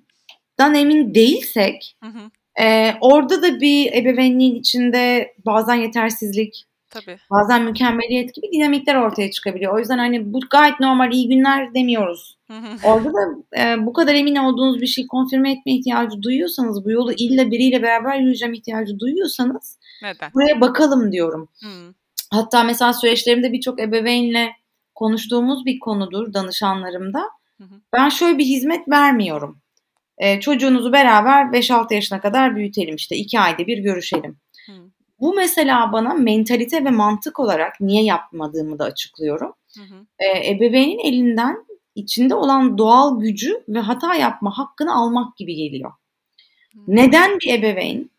dan 0.59 0.75
emin 0.75 1.15
değilsek 1.15 1.97
hı 2.03 2.09
hı. 2.09 2.31
E, 2.63 2.95
orada 3.01 3.41
da 3.41 3.61
bir 3.61 3.93
ebeveynliğin 3.93 4.55
içinde 4.55 5.33
bazen 5.45 5.75
yetersizlik, 5.75 6.65
Tabii. 6.93 7.17
bazen 7.31 7.63
mükemmeliyet 7.63 8.33
gibi 8.33 8.51
dinamikler 8.51 8.95
ortaya 8.95 9.31
çıkabiliyor. 9.31 9.75
O 9.75 9.79
yüzden 9.79 9.97
hani 9.97 10.33
bu 10.33 10.39
gayet 10.49 10.79
normal 10.79 11.13
iyi 11.13 11.29
günler 11.29 11.73
demiyoruz. 11.73 12.37
Orada 12.83 13.13
da 13.13 13.19
e, 13.57 13.85
bu 13.85 13.93
kadar 13.93 14.15
emin 14.15 14.35
olduğunuz 14.35 14.81
bir 14.81 14.87
şey 14.87 15.07
konfirme 15.07 15.51
etme 15.51 15.71
ihtiyacı 15.71 16.21
duyuyorsanız, 16.21 16.85
bu 16.85 16.91
yolu 16.91 17.13
illa 17.13 17.51
biriyle 17.51 17.81
beraber 17.81 18.19
yürüyeceğim 18.19 18.53
ihtiyacı 18.53 18.99
duyuyorsanız 18.99 19.77
Neden? 20.03 20.31
buraya 20.33 20.61
bakalım 20.61 21.11
diyorum. 21.11 21.49
Hı. 21.61 21.93
Hatta 22.31 22.63
mesela 22.63 22.93
süreçlerimde 22.93 23.51
birçok 23.51 23.81
ebeveynle 23.81 24.51
konuştuğumuz 24.95 25.65
bir 25.65 25.79
konudur 25.79 26.33
danışanlarımda. 26.33 27.19
Hı 27.57 27.63
hı. 27.63 27.75
Ben 27.93 28.09
şöyle 28.09 28.37
bir 28.37 28.45
hizmet 28.45 28.89
vermiyorum. 28.89 29.61
E, 30.17 30.39
çocuğunuzu 30.39 30.93
beraber 30.93 31.45
5-6 31.45 31.93
yaşına 31.93 32.21
kadar 32.21 32.55
büyütelim 32.55 32.95
işte 32.95 33.15
2 33.15 33.39
ayda 33.39 33.67
bir 33.67 33.77
görüşelim. 33.77 34.37
Hı. 34.65 34.71
Bu 35.23 35.33
mesela 35.33 35.91
bana 35.91 36.13
mentalite 36.13 36.85
ve 36.85 36.89
mantık 36.89 37.39
olarak 37.39 37.81
niye 37.81 38.03
yapmadığımı 38.03 38.79
da 38.79 38.83
açıklıyorum. 38.83 39.53
Hı 39.77 39.81
hı. 39.83 40.05
E, 40.19 40.49
ebeveynin 40.51 40.99
elinden 40.99 41.65
içinde 41.95 42.35
olan 42.35 42.77
doğal 42.77 43.19
gücü 43.19 43.63
ve 43.67 43.79
hata 43.79 44.15
yapma 44.15 44.57
hakkını 44.57 44.95
almak 44.95 45.37
gibi 45.37 45.55
geliyor. 45.55 45.91
Hı. 46.73 46.79
Neden 46.87 47.39
bir 47.39 47.53
ebeveyn 47.53 48.09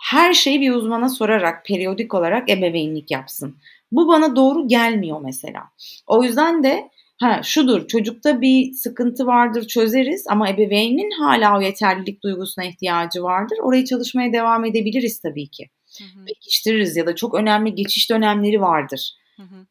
her 0.00 0.32
şeyi 0.32 0.60
bir 0.60 0.70
uzmana 0.70 1.08
sorarak 1.08 1.66
periyodik 1.66 2.14
olarak 2.14 2.50
ebeveynlik 2.50 3.10
yapsın. 3.10 3.56
Bu 3.92 4.08
bana 4.08 4.36
doğru 4.36 4.68
gelmiyor 4.68 5.20
mesela. 5.24 5.64
O 6.06 6.22
yüzden 6.22 6.64
de 6.64 6.90
ha 7.20 7.42
şudur 7.42 7.88
çocukta 7.88 8.40
bir 8.40 8.72
sıkıntı 8.72 9.26
vardır 9.26 9.66
çözeriz 9.66 10.24
ama 10.28 10.48
ebeveynin 10.48 11.10
hala 11.10 11.58
o 11.58 11.60
yeterlilik 11.60 12.22
duygusuna 12.22 12.64
ihtiyacı 12.64 13.22
vardır. 13.22 13.58
Orayı 13.62 13.84
çalışmaya 13.84 14.32
devam 14.32 14.64
edebiliriz 14.64 15.20
tabii 15.20 15.48
ki. 15.48 15.70
Hı 15.98 16.04
hı. 16.04 16.24
Pekiştiririz 16.24 16.96
ya 16.96 17.06
da 17.06 17.14
çok 17.14 17.34
önemli 17.34 17.74
geçiş 17.74 18.10
dönemleri 18.10 18.60
vardır. 18.60 19.12
Hı 19.36 19.42
hı. 19.42 19.66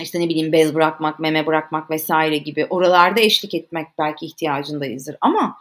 İşte 0.00 0.20
ne 0.20 0.28
bileyim 0.28 0.52
bez 0.52 0.74
bırakmak, 0.74 1.20
meme 1.20 1.46
bırakmak 1.46 1.90
vesaire 1.90 2.38
gibi 2.38 2.66
oralarda 2.70 3.20
eşlik 3.20 3.54
etmek 3.54 3.86
belki 3.98 4.26
ihtiyacındayızdır. 4.26 5.16
Ama 5.20 5.56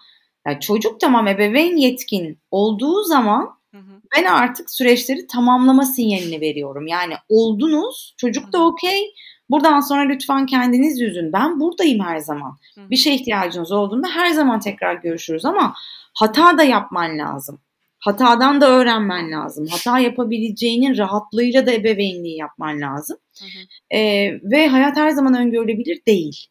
yani 0.48 0.60
çocuk 0.60 1.00
tamam 1.00 1.28
ebeveyn 1.28 1.78
yetkin 1.78 2.40
olduğu 2.52 3.04
zaman 3.04 3.50
hı 3.72 3.78
hı. 3.78 4.02
ben 4.16 4.26
artık 4.26 4.70
süreçleri 4.70 5.28
tamamlama 5.28 5.86
sinyalini 5.86 6.42
veriyorum. 6.42 6.88
Yani 6.88 7.14
oldunuz, 7.30 8.14
çocuk 8.18 8.54
da 8.54 8.66
okey. 8.66 9.14
Buradan 9.52 9.80
sonra 9.80 10.02
lütfen 10.02 10.46
kendiniz 10.46 11.02
yüzün. 11.02 11.34
Ben 11.34 11.60
buradayım 11.60 12.00
her 12.06 12.18
zaman. 12.18 12.58
Bir 12.78 12.96
şey 12.96 13.16
ihtiyacınız 13.16 13.72
olduğunda 13.72 14.08
her 14.08 14.30
zaman 14.30 14.60
tekrar 14.60 14.96
görüşürüz 14.96 15.46
ama 15.46 15.74
hata 16.14 16.58
da 16.58 16.64
yapman 16.64 17.18
lazım. 17.18 17.60
Hatadan 18.00 18.62
da 18.62 18.70
öğrenmen 18.70 19.32
lazım. 19.32 19.68
Hata 19.68 20.00
yapabileceğinin 20.00 20.98
rahatlığıyla 20.98 21.66
da 21.66 21.74
ebeveynliği 21.74 22.38
yapman 22.38 22.82
lazım. 22.82 23.18
Hı 23.40 23.46
hı. 23.46 23.98
Ee, 23.98 24.40
ve 24.44 24.68
hayat 24.68 24.98
her 24.98 25.10
zaman 25.10 25.34
öngörülebilir 25.34 26.00
değil. 26.08 26.48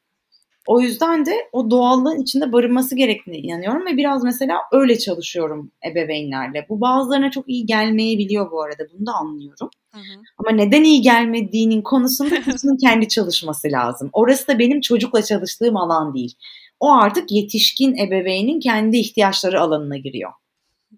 O 0.66 0.80
yüzden 0.80 1.26
de 1.26 1.48
o 1.52 1.70
doğallığın 1.70 2.22
içinde 2.22 2.52
barınması 2.52 2.96
gerektiğine 2.96 3.38
inanıyorum 3.38 3.86
ve 3.86 3.96
biraz 3.96 4.24
mesela 4.24 4.58
öyle 4.72 4.98
çalışıyorum 4.98 5.72
ebeveynlerle. 5.90 6.66
Bu 6.68 6.80
bazılarına 6.80 7.30
çok 7.30 7.48
iyi 7.48 7.66
gelmeyebiliyor 7.66 8.50
bu 8.50 8.62
arada. 8.62 8.84
Bunu 8.92 9.06
da 9.06 9.12
anlıyorum. 9.12 9.70
Hı 9.92 9.98
hı. 9.98 10.22
Ama 10.38 10.50
neden 10.50 10.84
iyi 10.84 11.02
gelmediğinin 11.02 11.82
konusunda 11.82 12.40
kişinin 12.42 12.76
kendi 12.76 13.08
çalışması 13.08 13.68
lazım. 13.72 14.10
Orası 14.12 14.48
da 14.48 14.58
benim 14.58 14.80
çocukla 14.80 15.22
çalıştığım 15.22 15.76
alan 15.76 16.14
değil. 16.14 16.34
O 16.80 16.92
artık 16.92 17.30
yetişkin 17.30 17.96
ebeveynin 17.96 18.60
kendi 18.60 18.96
ihtiyaçları 18.96 19.60
alanına 19.60 19.96
giriyor. 19.96 20.32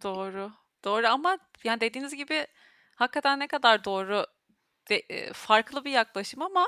Doğru. 0.02 0.50
Doğru 0.84 1.06
ama 1.06 1.38
yani 1.64 1.80
dediğiniz 1.80 2.14
gibi 2.14 2.46
hakikaten 2.96 3.40
ne 3.40 3.46
kadar 3.46 3.84
doğru 3.84 4.26
de, 4.90 5.02
farklı 5.32 5.84
bir 5.84 5.90
yaklaşım 5.90 6.42
ama 6.42 6.66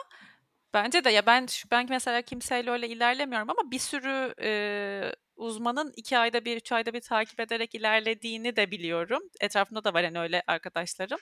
bence 0.75 1.05
de 1.05 1.11
ya 1.11 1.27
ben 1.27 1.47
ben 1.71 1.87
mesela 1.91 2.23
kimseyle 2.23 2.71
öyle 2.71 2.89
ilerlemiyorum 2.89 3.51
ama 3.51 3.71
bir 3.71 3.79
sürü 3.79 4.35
e, 4.43 5.13
uzmanın 5.37 5.93
iki 5.97 6.19
ayda 6.19 6.45
bir, 6.45 6.57
üç 6.57 6.73
ayda 6.73 6.93
bir 6.93 7.01
takip 7.01 7.41
ederek 7.41 7.75
ilerlediğini 7.75 8.57
de 8.57 8.71
biliyorum. 8.71 9.23
Etrafımda 9.41 9.85
da 9.85 9.95
var 9.95 10.03
yani 10.03 10.19
öyle 10.21 10.43
arkadaşlarım. 10.47 11.19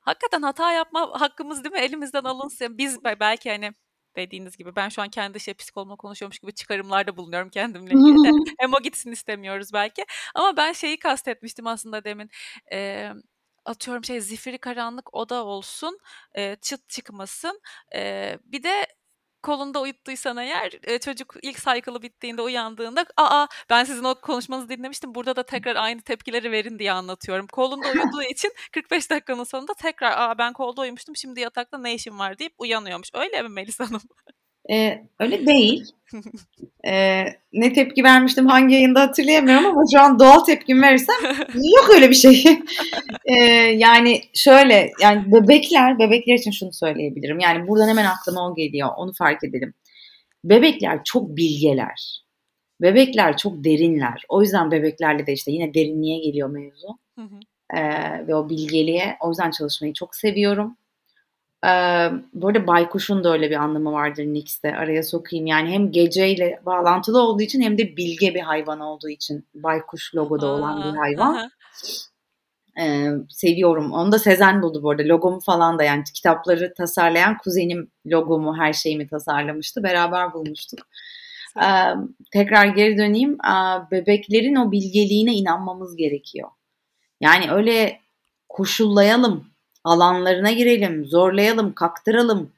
Hakikaten 0.00 0.42
hata 0.42 0.72
yapma 0.72 1.20
hakkımız 1.20 1.64
değil 1.64 1.72
mi? 1.72 1.80
Elimizden 1.80 2.24
alınsın. 2.24 2.78
Biz 2.78 3.04
belki 3.04 3.50
hani 3.50 3.72
dediğiniz 4.16 4.56
gibi 4.56 4.76
ben 4.76 4.88
şu 4.88 5.02
an 5.02 5.08
kendi 5.08 5.40
şey 5.40 5.54
psikologla 5.54 5.96
konuşuyormuş 5.96 6.38
gibi 6.38 6.54
çıkarımlarda 6.54 7.16
bulunuyorum 7.16 7.50
kendimle 7.50 7.94
ilgili. 7.94 8.54
Hem 8.58 8.74
o 8.74 8.82
gitsin 8.82 9.12
istemiyoruz 9.12 9.72
belki. 9.72 10.04
Ama 10.34 10.56
ben 10.56 10.72
şeyi 10.72 10.98
kastetmiştim 10.98 11.66
aslında 11.66 12.04
demin. 12.04 12.30
Ee, 12.72 13.12
atıyorum 13.66 14.04
şey 14.04 14.20
zifiri 14.20 14.58
karanlık 14.58 15.14
oda 15.14 15.44
olsun, 15.44 15.98
e, 16.34 16.56
çıt 16.56 16.88
çıkmasın. 16.88 17.60
E, 17.94 18.38
bir 18.44 18.62
de 18.62 18.86
kolunda 19.42 19.80
uyuttuysan 19.80 20.36
eğer 20.36 20.72
e, 20.82 20.98
çocuk 20.98 21.34
ilk 21.42 21.56
cycle'ı 21.58 22.02
bittiğinde 22.02 22.42
uyandığında 22.42 23.06
aa 23.16 23.46
ben 23.70 23.84
sizin 23.84 24.04
o 24.04 24.14
konuşmanızı 24.20 24.68
dinlemiştim 24.68 25.14
burada 25.14 25.36
da 25.36 25.42
tekrar 25.42 25.76
aynı 25.76 26.02
tepkileri 26.02 26.52
verin 26.52 26.78
diye 26.78 26.92
anlatıyorum. 26.92 27.46
Kolunda 27.46 27.88
uyuduğu 27.88 28.22
için 28.22 28.52
45 28.72 29.10
dakikanın 29.10 29.44
sonunda 29.44 29.74
tekrar 29.74 30.12
aa 30.18 30.38
ben 30.38 30.52
kolda 30.52 30.80
uyumuştum 30.80 31.16
şimdi 31.16 31.40
yatakta 31.40 31.78
ne 31.78 31.94
işim 31.94 32.18
var 32.18 32.38
deyip 32.38 32.54
uyanıyormuş. 32.58 33.08
Öyle 33.14 33.42
mi 33.42 33.48
Melis 33.48 33.80
Hanım? 33.80 34.02
Ee, 34.70 35.02
öyle 35.20 35.46
değil. 35.46 35.84
Ee, 36.86 37.24
ne 37.52 37.72
tepki 37.72 38.04
vermiştim 38.04 38.46
hangi 38.46 38.74
yayında 38.74 39.00
hatırlayamıyorum 39.00 39.66
ama 39.66 39.82
şu 39.92 40.00
an 40.00 40.18
doğal 40.18 40.40
tepkim 40.40 40.82
verirsem 40.82 41.16
yok 41.54 41.90
öyle 41.94 42.10
bir 42.10 42.14
şey. 42.14 42.44
ee, 43.24 43.34
yani 43.76 44.20
şöyle 44.34 44.92
yani 45.02 45.32
bebekler 45.32 45.98
bebekler 45.98 46.34
için 46.34 46.50
şunu 46.50 46.72
söyleyebilirim. 46.72 47.40
Yani 47.40 47.68
buradan 47.68 47.88
hemen 47.88 48.04
aklıma 48.04 48.50
o 48.50 48.54
geliyor. 48.54 48.88
Onu 48.96 49.12
fark 49.12 49.44
edelim. 49.44 49.74
Bebekler 50.44 51.04
çok 51.04 51.36
bilgeler. 51.36 52.22
Bebekler 52.82 53.36
çok 53.36 53.64
derinler. 53.64 54.22
O 54.28 54.42
yüzden 54.42 54.70
bebeklerle 54.70 55.26
de 55.26 55.32
işte 55.32 55.52
yine 55.52 55.74
derinliğe 55.74 56.18
geliyor 56.18 56.50
mevzu. 56.50 56.98
Hı 57.18 57.22
hı. 57.22 57.40
Ee, 57.76 58.26
ve 58.26 58.34
o 58.34 58.48
bilgeliğe. 58.48 59.16
O 59.20 59.28
yüzden 59.28 59.50
çalışmayı 59.50 59.94
çok 59.94 60.16
seviyorum. 60.16 60.76
Ee, 61.64 61.68
bu 62.34 62.48
arada 62.48 62.66
baykuşun 62.66 63.24
da 63.24 63.32
öyle 63.32 63.50
bir 63.50 63.56
anlamı 63.56 63.92
vardır 63.92 64.24
Nix'te. 64.24 64.76
Araya 64.76 65.02
sokayım. 65.02 65.46
Yani 65.46 65.70
hem 65.70 65.92
geceyle 65.92 66.60
bağlantılı 66.66 67.22
olduğu 67.22 67.42
için 67.42 67.60
hem 67.60 67.78
de 67.78 67.96
bilge 67.96 68.34
bir 68.34 68.40
hayvan 68.40 68.80
olduğu 68.80 69.08
için. 69.08 69.46
Baykuş 69.54 70.14
logoda 70.14 70.46
olan 70.46 70.92
bir 70.92 70.98
hayvan. 70.98 71.50
Ee, 72.80 73.08
seviyorum. 73.28 73.92
Onu 73.92 74.12
da 74.12 74.18
Sezen 74.18 74.62
buldu 74.62 74.82
bu 74.82 74.90
arada. 74.90 75.02
Logomu 75.02 75.40
falan 75.40 75.78
da 75.78 75.82
yani 75.82 76.04
kitapları 76.14 76.74
tasarlayan 76.74 77.38
kuzenim 77.38 77.90
logomu 78.06 78.56
her 78.58 78.72
şeyimi 78.72 79.08
tasarlamıştı. 79.08 79.82
Beraber 79.82 80.32
bulmuştuk. 80.32 80.80
Ee, 81.62 81.66
tekrar 82.32 82.66
geri 82.66 82.98
döneyim. 82.98 83.32
Ee, 83.32 83.90
bebeklerin 83.90 84.54
o 84.56 84.72
bilgeliğine 84.72 85.34
inanmamız 85.34 85.96
gerekiyor. 85.96 86.48
Yani 87.20 87.50
öyle 87.50 88.00
koşullayalım 88.48 89.55
alanlarına 89.86 90.52
girelim, 90.52 91.04
zorlayalım, 91.06 91.72
kaktıralım. 91.72 92.52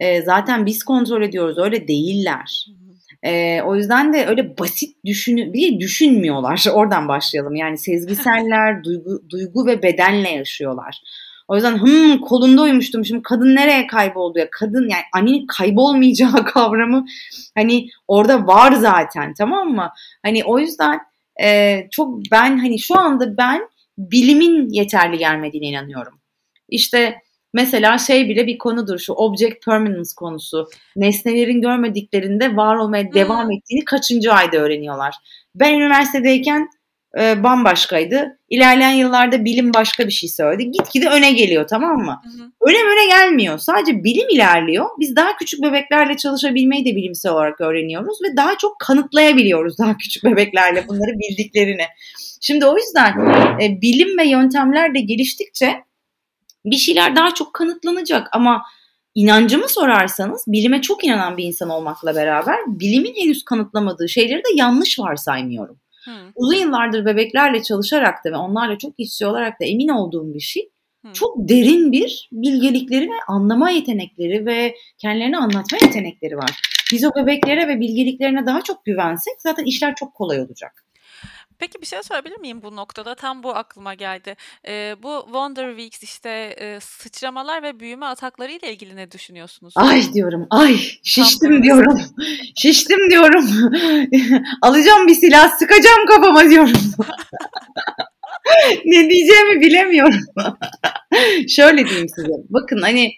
E, 0.00 0.22
zaten 0.22 0.66
biz 0.66 0.84
kontrol 0.84 1.22
ediyoruz, 1.22 1.58
öyle 1.58 1.88
değiller. 1.88 2.66
E, 3.22 3.62
o 3.62 3.76
yüzden 3.76 4.12
de 4.12 4.26
öyle 4.26 4.58
basit 4.58 5.04
düşünü 5.04 5.52
bir 5.52 5.80
düşünmüyorlar. 5.80 6.66
Oradan 6.72 7.08
başlayalım. 7.08 7.54
Yani 7.54 7.78
sezgiseller, 7.78 8.84
duygu, 8.84 9.22
duygu 9.30 9.66
ve 9.66 9.82
bedenle 9.82 10.30
yaşıyorlar. 10.30 11.02
O 11.48 11.54
yüzden 11.54 11.78
hım 11.78 12.20
kolunda 12.20 12.62
uyumuştum 12.62 13.04
şimdi 13.04 13.22
kadın 13.22 13.54
nereye 13.54 13.86
kayboldu 13.86 14.38
ya 14.38 14.48
kadın 14.50 14.88
yani 14.88 15.02
annenin 15.12 15.46
kaybolmayacağı 15.46 16.44
kavramı 16.44 17.06
hani 17.54 17.88
orada 18.08 18.46
var 18.46 18.72
zaten 18.72 19.34
tamam 19.34 19.68
mı? 19.68 19.90
Hani 20.22 20.44
o 20.44 20.58
yüzden 20.58 21.00
e, 21.42 21.78
çok 21.90 22.18
ben 22.32 22.58
hani 22.58 22.78
şu 22.78 22.98
anda 22.98 23.36
ben 23.36 23.68
bilimin 23.98 24.68
yeterli 24.68 25.18
gelmediğine 25.18 25.66
inanıyorum. 25.66 26.15
İşte 26.68 27.18
mesela 27.54 27.98
şey 27.98 28.28
bile 28.28 28.46
bir 28.46 28.58
konudur 28.58 28.98
şu 28.98 29.12
object 29.12 29.64
permanence 29.64 30.10
konusu. 30.16 30.68
Nesnelerin 30.96 31.60
görmediklerinde 31.60 32.56
var 32.56 32.76
olmaya 32.76 33.04
hmm. 33.04 33.14
devam 33.14 33.52
ettiğini 33.52 33.84
kaçıncı 33.84 34.32
ayda 34.32 34.56
öğreniyorlar. 34.56 35.14
Ben 35.54 35.74
üniversitedeyken 35.74 36.68
e, 37.20 37.42
bambaşkaydı. 37.42 38.38
İlerleyen 38.48 38.92
yıllarda 38.92 39.44
bilim 39.44 39.74
başka 39.74 40.06
bir 40.06 40.12
şey 40.12 40.28
söyledi. 40.28 40.70
Gitgide 40.70 41.08
öne 41.08 41.32
geliyor 41.32 41.68
tamam 41.68 41.96
mı? 41.96 42.20
Hı 42.24 42.46
Öne 42.60 42.78
öne 42.78 43.06
gelmiyor. 43.06 43.58
Sadece 43.58 44.04
bilim 44.04 44.28
ilerliyor. 44.28 44.86
Biz 44.98 45.16
daha 45.16 45.36
küçük 45.36 45.62
bebeklerle 45.62 46.16
çalışabilmeyi 46.16 46.84
de 46.84 46.96
bilimsel 46.96 47.32
olarak 47.32 47.60
öğreniyoruz 47.60 48.18
ve 48.22 48.36
daha 48.36 48.58
çok 48.58 48.78
kanıtlayabiliyoruz 48.78 49.78
daha 49.78 49.96
küçük 49.96 50.24
bebeklerle 50.24 50.88
bunları 50.88 51.10
bildiklerini. 51.18 51.84
Şimdi 52.40 52.66
o 52.66 52.76
yüzden 52.76 53.12
e, 53.60 53.80
bilim 53.82 54.18
ve 54.18 54.28
yöntemler 54.28 54.94
de 54.94 55.00
geliştikçe 55.00 55.74
bir 56.66 56.76
şeyler 56.76 57.16
daha 57.16 57.34
çok 57.34 57.54
kanıtlanacak 57.54 58.28
ama 58.32 58.62
inancımı 59.14 59.68
sorarsanız 59.68 60.44
bilime 60.46 60.82
çok 60.82 61.04
inanan 61.04 61.36
bir 61.36 61.44
insan 61.44 61.68
olmakla 61.68 62.14
beraber 62.14 62.56
bilimin 62.66 63.14
henüz 63.14 63.44
kanıtlamadığı 63.44 64.08
şeyleri 64.08 64.38
de 64.38 64.48
yanlış 64.54 64.98
varsaymıyorum. 64.98 65.80
Hmm. 66.04 66.14
Uzun 66.34 66.54
yıllardır 66.54 67.06
bebeklerle 67.06 67.62
çalışarak 67.62 68.24
da 68.24 68.32
ve 68.32 68.36
onlarla 68.36 68.78
çok 68.78 68.94
işçi 68.98 69.26
olarak 69.26 69.60
da 69.60 69.64
emin 69.64 69.88
olduğum 69.88 70.34
bir 70.34 70.40
şey 70.40 70.70
hmm. 71.02 71.12
çok 71.12 71.36
derin 71.38 71.92
bir 71.92 72.28
bilgelikleri 72.32 73.04
ve 73.04 73.18
anlama 73.28 73.70
yetenekleri 73.70 74.46
ve 74.46 74.74
kendilerini 74.98 75.36
anlatma 75.36 75.78
yetenekleri 75.82 76.36
var. 76.36 76.60
Biz 76.92 77.04
o 77.04 77.10
bebeklere 77.14 77.68
ve 77.68 77.80
bilgeliklerine 77.80 78.46
daha 78.46 78.62
çok 78.62 78.84
güvensek 78.84 79.34
zaten 79.38 79.64
işler 79.64 79.94
çok 79.94 80.14
kolay 80.14 80.40
olacak. 80.40 80.85
Peki 81.58 81.80
bir 81.80 81.86
şey 81.86 82.02
sorabilir 82.02 82.40
miyim 82.40 82.62
bu 82.62 82.76
noktada? 82.76 83.14
Tam 83.14 83.42
bu 83.42 83.56
aklıma 83.56 83.94
geldi. 83.94 84.36
Eee, 84.66 84.96
bu 85.02 85.22
Wonder 85.24 85.68
Weeks 85.68 86.02
işte 86.02 86.56
eee, 86.60 86.80
sıçramalar 86.80 87.62
ve 87.62 87.80
büyüme 87.80 88.06
atakları 88.06 88.52
ile 88.52 88.72
ilgili 88.72 88.96
ne 88.96 89.10
düşünüyorsunuz? 89.10 89.74
Ay 89.76 90.12
diyorum, 90.12 90.46
ay 90.50 90.76
şiştim 91.02 91.62
diyorum, 91.62 92.00
şiştim 92.56 92.98
diyorum. 93.10 93.46
Alacağım 94.62 95.06
bir 95.06 95.14
silah, 95.14 95.50
sıkacağım 95.58 96.06
kafama 96.06 96.50
diyorum. 96.50 96.72
ne 98.84 99.10
diyeceğimi 99.10 99.60
bilemiyorum. 99.60 100.20
Şöyle 101.48 101.88
diyeyim 101.88 102.08
size. 102.08 102.28
Bakın 102.48 102.82
hani 102.82 103.12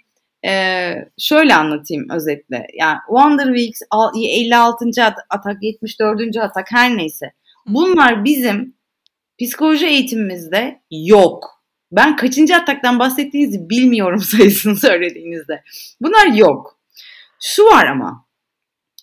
e, 0.47 0.93
şöyle 1.19 1.55
anlatayım 1.55 2.11
özetle. 2.11 2.67
Yani 2.79 2.99
Wonder 3.07 3.47
Weeks 3.47 3.81
56. 4.15 4.85
atak, 5.31 5.63
74. 5.63 6.37
atak 6.37 6.67
her 6.73 6.97
neyse. 6.97 7.33
Bunlar 7.69 8.25
bizim 8.25 8.75
psikoloji 9.41 9.87
eğitimimizde 9.87 10.83
yok. 10.91 11.65
Ben 11.93 12.17
kaçıncı 12.17 12.57
ataktan 12.57 12.99
bahsettiğinizi 12.99 13.71
bilmiyorum 13.71 14.21
sayısını 14.37 14.77
söylediğinizde. 14.77 15.63
Bunlar 16.01 16.27
yok. 16.27 16.81
Şu 17.41 17.65
var 17.65 17.87
ama 17.87 18.27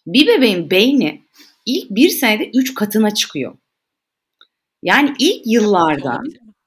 bir 0.08 0.28
bebeğin 0.28 0.70
beyni 0.70 1.22
ilk 1.66 1.90
bir 1.90 2.10
senede 2.10 2.50
üç 2.54 2.74
katına 2.74 3.14
çıkıyor. 3.14 3.58
Yani 4.84 5.14
ilk 5.20 5.42
yıllarda 5.46 6.22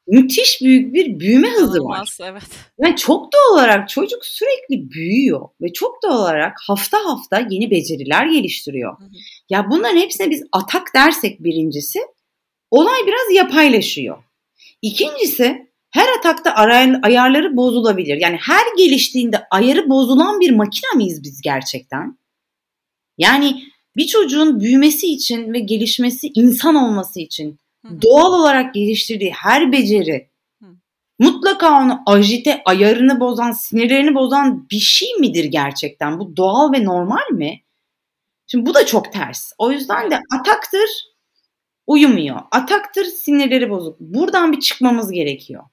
müthiş 0.08 0.60
büyük 0.62 0.94
bir 0.94 1.20
büyüme 1.20 1.50
hızı 1.50 1.84
var. 1.84 2.16
Evet. 2.20 2.42
Yani 2.78 2.96
çok 2.96 3.32
doğal 3.32 3.54
olarak 3.54 3.88
çocuk 3.88 4.24
sürekli 4.24 4.90
büyüyor 4.90 5.48
ve 5.60 5.72
çok 5.72 6.02
doğal 6.02 6.18
olarak 6.18 6.56
hafta 6.66 6.98
hafta 7.04 7.46
yeni 7.50 7.70
beceriler 7.70 8.26
geliştiriyor. 8.26 9.00
Hı 9.00 9.04
hı. 9.04 9.08
Ya 9.50 9.66
bunların 9.70 9.98
hepsine 9.98 10.30
biz 10.30 10.42
atak 10.52 10.94
dersek 10.94 11.44
birincisi 11.44 11.98
olay 12.70 13.06
biraz 13.06 13.36
yapaylaşıyor. 13.36 14.18
İkincisi 14.82 15.68
her 15.90 16.08
atakta 16.18 16.50
ayarları 17.02 17.56
bozulabilir. 17.56 18.18
Yani 18.20 18.36
her 18.40 18.76
geliştiğinde 18.78 19.42
ayarı 19.50 19.90
bozulan 19.90 20.40
bir 20.40 20.50
makine 20.50 20.96
miyiz 20.96 21.22
biz 21.22 21.40
gerçekten? 21.40 22.18
Yani 23.18 23.62
bir 23.96 24.06
çocuğun 24.06 24.60
büyümesi 24.60 25.06
için 25.06 25.52
ve 25.52 25.58
gelişmesi 25.58 26.30
insan 26.34 26.74
olması 26.74 27.20
için 27.20 27.58
doğal 27.84 28.32
olarak 28.32 28.74
geliştirdiği 28.74 29.32
her 29.32 29.72
beceri 29.72 30.28
mutlaka 31.18 31.80
onu 31.82 32.00
ajite, 32.06 32.62
ayarını 32.64 33.20
bozan, 33.20 33.52
sinirlerini 33.52 34.14
bozan 34.14 34.66
bir 34.70 34.78
şey 34.78 35.08
midir 35.20 35.44
gerçekten? 35.44 36.18
Bu 36.18 36.36
doğal 36.36 36.72
ve 36.72 36.84
normal 36.84 37.30
mi? 37.32 37.60
Şimdi 38.46 38.66
bu 38.66 38.74
da 38.74 38.86
çok 38.86 39.12
ters. 39.12 39.52
O 39.58 39.72
yüzden 39.72 40.10
de 40.10 40.20
ataktır 40.38 40.88
uyumuyor. 41.86 42.40
Ataktır 42.50 43.04
sinirleri 43.04 43.70
bozuk. 43.70 44.00
Buradan 44.00 44.52
bir 44.52 44.60
çıkmamız 44.60 45.10
gerekiyor. 45.10 45.64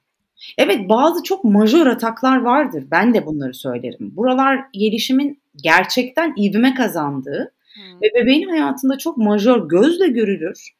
Evet 0.58 0.88
bazı 0.88 1.22
çok 1.22 1.44
majör 1.44 1.86
ataklar 1.86 2.36
vardır. 2.36 2.84
Ben 2.90 3.14
de 3.14 3.26
bunları 3.26 3.54
söylerim. 3.54 4.16
Buralar 4.16 4.64
gelişimin 4.72 5.42
gerçekten 5.56 6.34
ivme 6.38 6.74
kazandığı 6.74 7.54
hmm. 7.74 8.00
ve 8.02 8.06
bebeğin 8.14 8.48
hayatında 8.48 8.98
çok 8.98 9.16
majör 9.16 9.68
gözle 9.68 10.08
görülür 10.08 10.76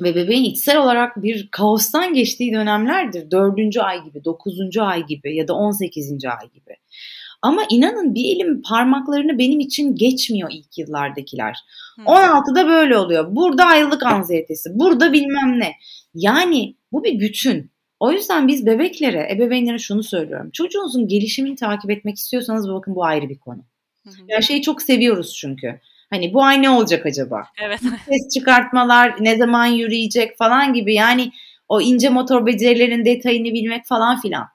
ve 0.00 0.14
bebeğin 0.14 0.44
içsel 0.44 0.78
olarak 0.78 1.22
bir 1.22 1.48
kaostan 1.50 2.14
geçtiği 2.14 2.52
dönemlerdir. 2.52 3.30
Dördüncü 3.30 3.80
ay 3.80 4.04
gibi, 4.04 4.24
dokuzuncu 4.24 4.82
ay 4.82 5.06
gibi 5.06 5.36
ya 5.36 5.48
da 5.48 5.54
on 5.54 5.70
sekizinci 5.70 6.30
ay 6.30 6.50
gibi. 6.50 6.76
Ama 7.42 7.62
inanın 7.70 8.14
bir 8.14 8.36
elim 8.36 8.62
parmaklarını 8.62 9.38
benim 9.38 9.60
için 9.60 9.94
geçmiyor 9.94 10.50
ilk 10.52 10.78
yıllardakiler. 10.78 11.56
Hmm. 11.96 12.04
16'da 12.04 12.68
böyle 12.68 12.96
oluyor. 12.96 13.36
Burada 13.36 13.64
ayrılık 13.64 14.02
anziyetesi, 14.02 14.70
burada 14.74 15.12
bilmem 15.12 15.60
ne. 15.60 15.72
Yani 16.14 16.76
bu 16.92 17.04
bir 17.04 17.20
bütün. 17.20 17.72
O 18.00 18.12
yüzden 18.12 18.48
biz 18.48 18.66
bebeklere, 18.66 19.28
ebeveynlere 19.32 19.78
şunu 19.78 20.02
söylüyorum. 20.02 20.50
Çocuğunuzun 20.52 21.08
gelişimini 21.08 21.56
takip 21.56 21.90
etmek 21.90 22.16
istiyorsanız 22.16 22.68
bakın 22.68 22.94
bu 22.94 23.04
ayrı 23.04 23.28
bir 23.28 23.38
konu. 23.38 23.64
Hı 24.04 24.10
hı. 24.10 24.14
Yani 24.28 24.42
şeyi 24.42 24.62
çok 24.62 24.82
seviyoruz 24.82 25.36
çünkü. 25.36 25.80
Hani 26.12 26.34
bu 26.34 26.44
ay 26.44 26.62
ne 26.62 26.70
olacak 26.70 27.06
acaba? 27.06 27.44
Evet. 27.62 27.80
Ses 27.80 28.34
çıkartmalar, 28.34 29.14
ne 29.20 29.36
zaman 29.36 29.66
yürüyecek 29.66 30.38
falan 30.38 30.72
gibi. 30.72 30.94
Yani 30.94 31.32
o 31.68 31.80
ince 31.80 32.08
motor 32.08 32.46
becerilerin 32.46 33.04
detayını 33.04 33.44
bilmek 33.44 33.86
falan 33.86 34.20
filan. 34.20 34.46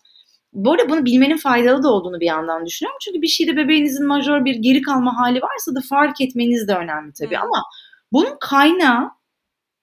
Bu 0.53 0.71
arada 0.71 0.89
bunu 0.89 1.05
bilmenin 1.05 1.37
faydalı 1.37 1.83
da 1.83 1.89
olduğunu 1.89 2.19
bir 2.19 2.25
yandan 2.25 2.65
düşünüyorum. 2.65 2.97
Çünkü 3.01 3.21
bir 3.21 3.27
şeyde 3.27 3.57
bebeğinizin 3.57 4.07
majör 4.07 4.45
bir 4.45 4.55
geri 4.55 4.81
kalma 4.81 5.17
hali 5.17 5.41
varsa 5.41 5.75
da 5.75 5.79
fark 5.89 6.21
etmeniz 6.21 6.67
de 6.67 6.75
önemli 6.75 7.13
tabii. 7.13 7.35
Hmm. 7.35 7.43
Ama 7.43 7.63
bunun 8.11 8.37
kaynağı 8.39 9.11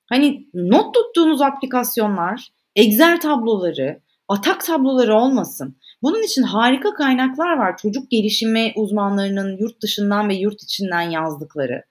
hani 0.07 0.47
not 0.55 0.95
tuttuğunuz 0.95 1.43
aplikasyonlar, 1.43 2.49
Excel 2.77 3.21
tabloları, 3.21 4.01
atak 4.29 4.65
tabloları 4.65 5.15
olmasın. 5.15 5.77
Bunun 6.05 6.23
için 6.23 6.43
harika 6.43 6.95
kaynaklar 6.95 7.57
var. 7.57 7.77
Çocuk 7.77 8.11
gelişimi 8.11 8.73
uzmanlarının 8.77 9.57
yurt 9.57 9.83
dışından 9.83 10.29
ve 10.29 10.35
yurt 10.35 10.63
içinden 10.63 11.11
yazdıkları. 11.11 11.83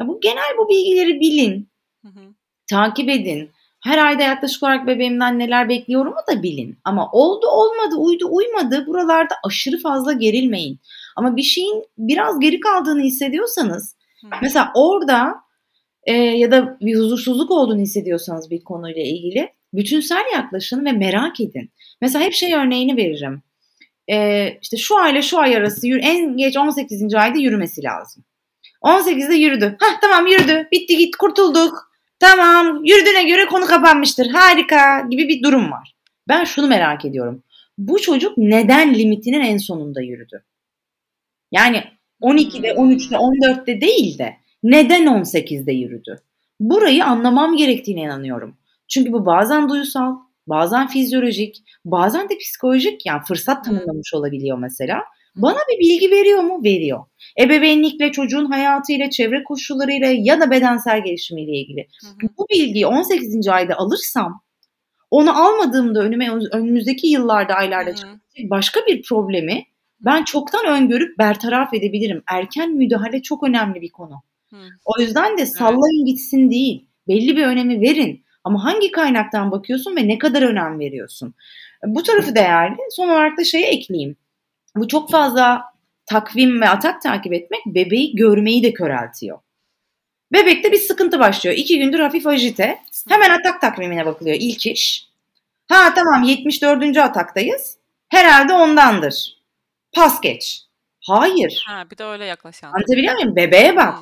Ya 0.00 0.08
bu 0.08 0.20
genel 0.20 0.56
bu 0.58 0.68
bilgileri 0.68 1.20
bilin. 1.20 1.68
Hı 2.02 2.08
hı. 2.08 2.20
Takip 2.70 3.08
edin. 3.08 3.50
Her 3.84 3.98
ayda 4.06 4.22
yaklaşık 4.22 4.62
olarak 4.62 4.86
bebeğimden 4.86 5.38
neler 5.38 5.68
bekliyorumu 5.68 6.16
da 6.30 6.42
bilin. 6.42 6.78
Ama 6.84 7.10
oldu 7.12 7.46
olmadı, 7.46 7.96
uydu 7.96 8.28
uymadı 8.30 8.86
buralarda 8.86 9.34
aşırı 9.44 9.78
fazla 9.78 10.12
gerilmeyin. 10.12 10.80
Ama 11.16 11.36
bir 11.36 11.42
şeyin 11.42 11.84
biraz 11.98 12.40
geri 12.40 12.60
kaldığını 12.60 13.02
hissediyorsanız 13.02 13.96
hı. 14.22 14.28
mesela 14.42 14.72
orada 14.74 15.34
e, 16.04 16.12
ya 16.12 16.50
da 16.50 16.78
bir 16.80 16.96
huzursuzluk 16.96 17.50
olduğunu 17.50 17.80
hissediyorsanız 17.80 18.50
bir 18.50 18.64
konuyla 18.64 19.02
ilgili 19.02 19.48
bütünsel 19.74 20.24
yaklaşın 20.34 20.84
ve 20.84 20.92
merak 20.92 21.40
edin. 21.40 21.70
Mesela 22.00 22.24
hep 22.24 22.32
şey 22.32 22.54
örneğini 22.54 22.96
veririm 22.96 23.42
e, 24.10 24.48
işte 24.62 24.76
şu 24.76 24.98
ayla 24.98 25.22
şu 25.22 25.38
ay 25.38 25.56
arası 25.56 25.88
en 25.88 26.36
geç 26.36 26.56
18. 26.56 27.14
ayda 27.14 27.38
yürümesi 27.38 27.82
lazım. 27.82 28.24
18'de 28.82 29.34
yürüdü. 29.34 29.76
Hah 29.80 30.00
tamam 30.00 30.26
yürüdü. 30.26 30.68
Bitti 30.72 30.96
git 30.96 31.16
kurtulduk. 31.16 31.92
Tamam 32.20 32.84
yürüdüğüne 32.84 33.24
göre 33.24 33.46
konu 33.46 33.66
kapanmıştır. 33.66 34.26
Harika 34.26 35.06
gibi 35.10 35.28
bir 35.28 35.42
durum 35.42 35.72
var. 35.72 35.94
Ben 36.28 36.44
şunu 36.44 36.66
merak 36.66 37.04
ediyorum. 37.04 37.42
Bu 37.78 38.00
çocuk 38.00 38.38
neden 38.38 38.94
limitinin 38.94 39.40
en 39.40 39.58
sonunda 39.58 40.02
yürüdü? 40.02 40.44
Yani 41.52 41.84
12'de, 42.22 42.68
13'te, 42.68 43.16
14'te 43.16 43.80
değil 43.80 44.18
de 44.18 44.36
neden 44.62 45.06
18'de 45.06 45.72
yürüdü? 45.72 46.20
Burayı 46.60 47.04
anlamam 47.04 47.56
gerektiğine 47.56 48.00
inanıyorum. 48.00 48.56
Çünkü 48.88 49.12
bu 49.12 49.26
bazen 49.26 49.68
duysal, 49.68 50.16
bazen 50.48 50.88
fizyolojik, 50.88 51.56
bazen 51.84 52.28
de 52.28 52.38
psikolojik 52.38 53.06
yani 53.06 53.22
fırsat 53.28 53.64
tanımlamış 53.64 54.14
olabiliyor 54.14 54.58
mesela. 54.58 55.00
Bana 55.36 55.58
bir 55.70 55.78
bilgi 55.78 56.10
veriyor 56.10 56.42
mu? 56.42 56.64
Veriyor. 56.64 57.04
Ebeveynlikle, 57.40 58.12
çocuğun 58.12 58.44
hayatıyla, 58.44 59.10
çevre 59.10 59.44
koşullarıyla 59.44 60.08
ya 60.16 60.40
da 60.40 60.50
bedensel 60.50 61.04
gelişimiyle 61.04 61.52
ilgili. 61.52 61.88
Hı 62.02 62.06
hı. 62.26 62.30
Bu 62.38 62.46
bilgiyi 62.50 62.86
18. 62.86 63.48
ayda 63.48 63.76
alırsam 63.76 64.42
onu 65.10 65.46
almadığımda 65.46 66.00
önüme 66.00 66.30
önümüzdeki 66.52 67.06
yıllarda, 67.06 67.54
aylarda 67.54 67.94
çıkacak 67.94 68.20
başka 68.44 68.80
bir 68.86 69.02
problemi 69.02 69.64
ben 70.00 70.24
çoktan 70.24 70.66
öngörüp 70.66 71.18
bertaraf 71.18 71.74
edebilirim. 71.74 72.22
Erken 72.26 72.74
müdahale 72.74 73.22
çok 73.22 73.42
önemli 73.48 73.80
bir 73.80 73.90
konu. 73.90 74.22
Hı. 74.50 74.56
O 74.84 75.02
yüzden 75.02 75.38
de 75.38 75.46
sallayın 75.46 76.06
evet. 76.06 76.06
gitsin 76.06 76.50
değil. 76.50 76.88
Belli 77.08 77.36
bir 77.36 77.46
önemi 77.46 77.80
verin. 77.80 78.24
Ama 78.44 78.64
hangi 78.64 78.90
kaynaktan 78.90 79.50
bakıyorsun 79.50 79.96
ve 79.96 80.08
ne 80.08 80.18
kadar 80.18 80.42
önem 80.42 80.78
veriyorsun? 80.78 81.34
Bu 81.84 82.02
tarafı 82.02 82.34
değerli. 82.34 82.76
Son 82.90 83.08
olarak 83.08 83.38
da 83.38 83.44
şeyi 83.44 83.64
ekleyeyim. 83.64 84.16
Bu 84.76 84.88
çok 84.88 85.10
fazla 85.10 85.64
takvim 86.06 86.60
ve 86.60 86.68
atak 86.68 87.02
takip 87.02 87.32
etmek 87.32 87.60
bebeği 87.66 88.16
görmeyi 88.16 88.62
de 88.62 88.72
köreltiyor. 88.72 89.38
Bebekte 90.32 90.72
bir 90.72 90.78
sıkıntı 90.78 91.18
başlıyor. 91.20 91.56
İki 91.56 91.78
gündür 91.78 92.00
hafif 92.00 92.26
ajite. 92.26 92.78
Hemen 93.08 93.30
atak 93.30 93.60
takvimine 93.60 94.06
bakılıyor 94.06 94.36
ilk 94.40 94.66
iş. 94.66 95.08
Ha 95.68 95.94
tamam 95.94 96.22
74. 96.22 96.96
ataktayız. 96.96 97.76
Herhalde 98.08 98.52
ondandır. 98.52 99.38
Pas 99.92 100.20
geç. 100.20 100.62
Hayır. 101.00 101.64
Ha, 101.66 101.84
bir 101.90 101.98
de 101.98 102.04
öyle 102.04 102.24
yaklaşan. 102.24 102.68
Anlatabiliyor 102.72 103.14
muyum? 103.14 103.36
Bebeğe 103.36 103.76
bak. 103.76 103.94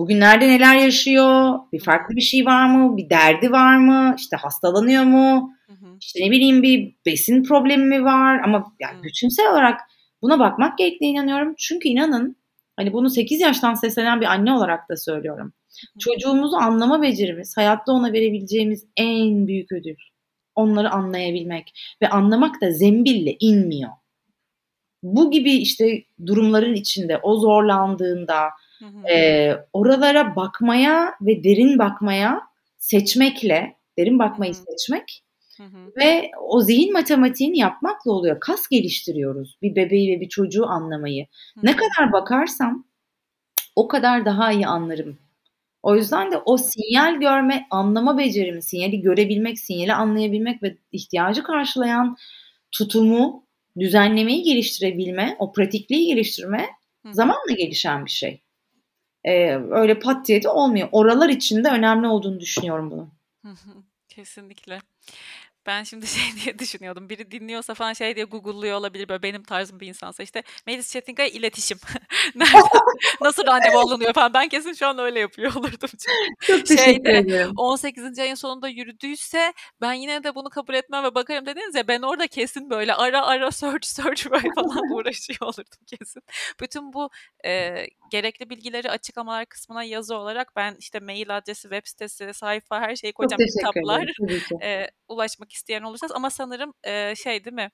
Bugünlerde 0.00 0.48
neler 0.48 0.76
yaşıyor? 0.76 1.58
Bir 1.72 1.80
farklı 1.80 2.16
bir 2.16 2.20
şey 2.20 2.46
var 2.46 2.74
mı? 2.74 2.96
Bir 2.96 3.10
derdi 3.10 3.52
var 3.52 3.76
mı? 3.76 4.14
İşte 4.18 4.36
hastalanıyor 4.36 5.04
mu? 5.04 5.52
Hı 5.66 5.72
hı. 5.72 5.96
İşte 6.00 6.20
ne 6.20 6.30
bileyim 6.30 6.62
bir 6.62 6.96
besin 7.06 7.42
problemi 7.42 7.84
mi 7.84 8.04
var? 8.04 8.40
Ama 8.44 8.72
yani 8.80 9.02
bütünsel 9.02 9.52
olarak 9.52 9.80
buna 10.22 10.38
bakmak 10.38 10.78
gerektiğine 10.78 11.18
inanıyorum. 11.18 11.54
Çünkü 11.58 11.88
inanın 11.88 12.36
hani 12.76 12.92
bunu 12.92 13.10
8 13.10 13.40
yaştan 13.40 13.74
seslenen 13.74 14.20
bir 14.20 14.26
anne 14.26 14.52
olarak 14.52 14.88
da 14.88 14.96
söylüyorum. 14.96 15.52
Hı. 15.94 15.98
Çocuğumuzu 15.98 16.56
anlama 16.56 17.02
becerimiz, 17.02 17.56
hayatta 17.56 17.92
ona 17.92 18.12
verebileceğimiz 18.12 18.84
en 18.96 19.46
büyük 19.46 19.72
ödül. 19.72 19.96
Onları 20.54 20.90
anlayabilmek 20.90 21.72
ve 22.02 22.08
anlamak 22.08 22.60
da 22.60 22.72
zembille 22.72 23.36
inmiyor. 23.40 23.90
Bu 25.02 25.30
gibi 25.30 25.52
işte 25.52 26.02
durumların 26.26 26.74
içinde 26.74 27.18
o 27.18 27.36
zorlandığında, 27.36 28.40
e, 29.10 29.52
oralara 29.72 30.36
bakmaya 30.36 31.14
ve 31.20 31.44
derin 31.44 31.78
bakmaya 31.78 32.40
seçmekle, 32.78 33.76
derin 33.98 34.18
bakmayı 34.18 34.52
hı 34.52 34.58
hı. 34.58 34.62
seçmek 34.62 35.24
hı 35.56 35.62
hı. 35.62 35.92
ve 35.96 36.30
o 36.48 36.60
zihin 36.60 36.92
matematiğini 36.92 37.58
yapmakla 37.58 38.12
oluyor. 38.12 38.40
Kas 38.40 38.68
geliştiriyoruz 38.68 39.58
bir 39.62 39.76
bebeği 39.76 40.16
ve 40.16 40.20
bir 40.20 40.28
çocuğu 40.28 40.66
anlamayı. 40.66 41.26
Hı 41.54 41.60
hı. 41.60 41.66
Ne 41.66 41.76
kadar 41.76 42.12
bakarsam 42.12 42.84
o 43.76 43.88
kadar 43.88 44.24
daha 44.24 44.52
iyi 44.52 44.66
anlarım. 44.66 45.18
O 45.82 45.96
yüzden 45.96 46.32
de 46.32 46.36
o 46.36 46.56
sinyal 46.56 47.20
görme, 47.20 47.66
anlama 47.70 48.18
becerimi, 48.18 48.62
sinyali 48.62 49.00
görebilmek, 49.00 49.58
sinyali 49.58 49.92
anlayabilmek 49.92 50.62
ve 50.62 50.76
ihtiyacı 50.92 51.42
karşılayan 51.42 52.16
tutumu, 52.72 53.46
düzenlemeyi 53.78 54.42
geliştirebilme, 54.42 55.36
o 55.38 55.52
pratikliği 55.52 56.06
geliştirme 56.06 56.66
zamanla 57.10 57.52
gelişen 57.58 58.04
bir 58.04 58.10
şey 58.10 58.40
e, 59.24 59.56
öyle 59.70 59.98
pat 59.98 60.26
diye 60.28 60.42
de 60.42 60.48
olmuyor. 60.48 60.88
Oralar 60.92 61.28
için 61.28 61.64
de 61.64 61.68
önemli 61.68 62.06
olduğunu 62.06 62.40
düşünüyorum 62.40 62.90
bunu. 62.90 63.08
Kesinlikle. 64.08 64.78
Ben 65.70 65.82
şimdi 65.82 66.06
şey 66.16 66.22
diye 66.44 66.58
düşünüyordum. 66.58 67.08
Biri 67.08 67.30
dinliyorsa 67.30 67.74
falan 67.74 67.92
şey 67.92 68.16
diye 68.16 68.24
Google'luyor 68.24 68.76
olabilir 68.76 69.08
böyle 69.08 69.22
benim 69.22 69.42
tarzım 69.42 69.80
bir 69.80 69.86
insansa. 69.86 70.22
işte 70.22 70.42
Melis 70.66 70.92
Çetinkaya 70.92 71.28
iletişim. 71.28 71.78
Nasıl 73.20 73.46
randevu 73.46 73.78
alınıyor 73.78 74.12
falan. 74.12 74.34
Ben 74.34 74.48
kesin 74.48 74.72
şu 74.72 74.86
an 74.86 74.98
öyle 74.98 75.20
yapıyor 75.20 75.54
olurdum. 75.54 75.90
Çok 76.40 76.66
teşekkür 76.66 76.84
Şeyde, 76.84 77.18
ederim. 77.18 77.52
18. 77.56 78.18
ayın 78.18 78.34
sonunda 78.34 78.68
yürüdüyse 78.68 79.52
ben 79.80 79.92
yine 79.92 80.24
de 80.24 80.34
bunu 80.34 80.50
kabul 80.50 80.74
etmem 80.74 81.04
ve 81.04 81.14
bakarım 81.14 81.46
dediniz 81.46 81.74
ya 81.74 81.88
ben 81.88 82.02
orada 82.02 82.26
kesin 82.26 82.70
böyle 82.70 82.94
ara 82.94 83.26
ara 83.26 83.50
search 83.50 83.86
search 83.86 84.30
böyle 84.30 84.48
falan 84.54 84.92
uğraşıyor 84.92 85.40
olurdum 85.40 85.80
kesin. 85.86 86.22
Bütün 86.60 86.92
bu 86.92 87.10
e, 87.46 87.84
gerekli 88.10 88.50
bilgileri 88.50 88.90
açıklamalar 88.90 89.46
kısmına 89.46 89.84
yazı 89.84 90.16
olarak 90.16 90.56
ben 90.56 90.76
işte 90.78 91.00
mail 91.00 91.36
adresi, 91.36 91.62
web 91.62 91.86
sitesi, 91.86 92.34
sayfa 92.34 92.80
her 92.80 92.96
şeyi 92.96 93.12
koyacağım. 93.12 93.42
Kitaplar 93.58 94.10
e, 94.62 94.90
ulaşmak 95.10 95.52
isteyen 95.52 95.82
olursa 95.82 96.06
ama 96.14 96.30
sanırım 96.30 96.74
e, 96.84 97.14
şey 97.14 97.44
değil 97.44 97.54
mi? 97.54 97.70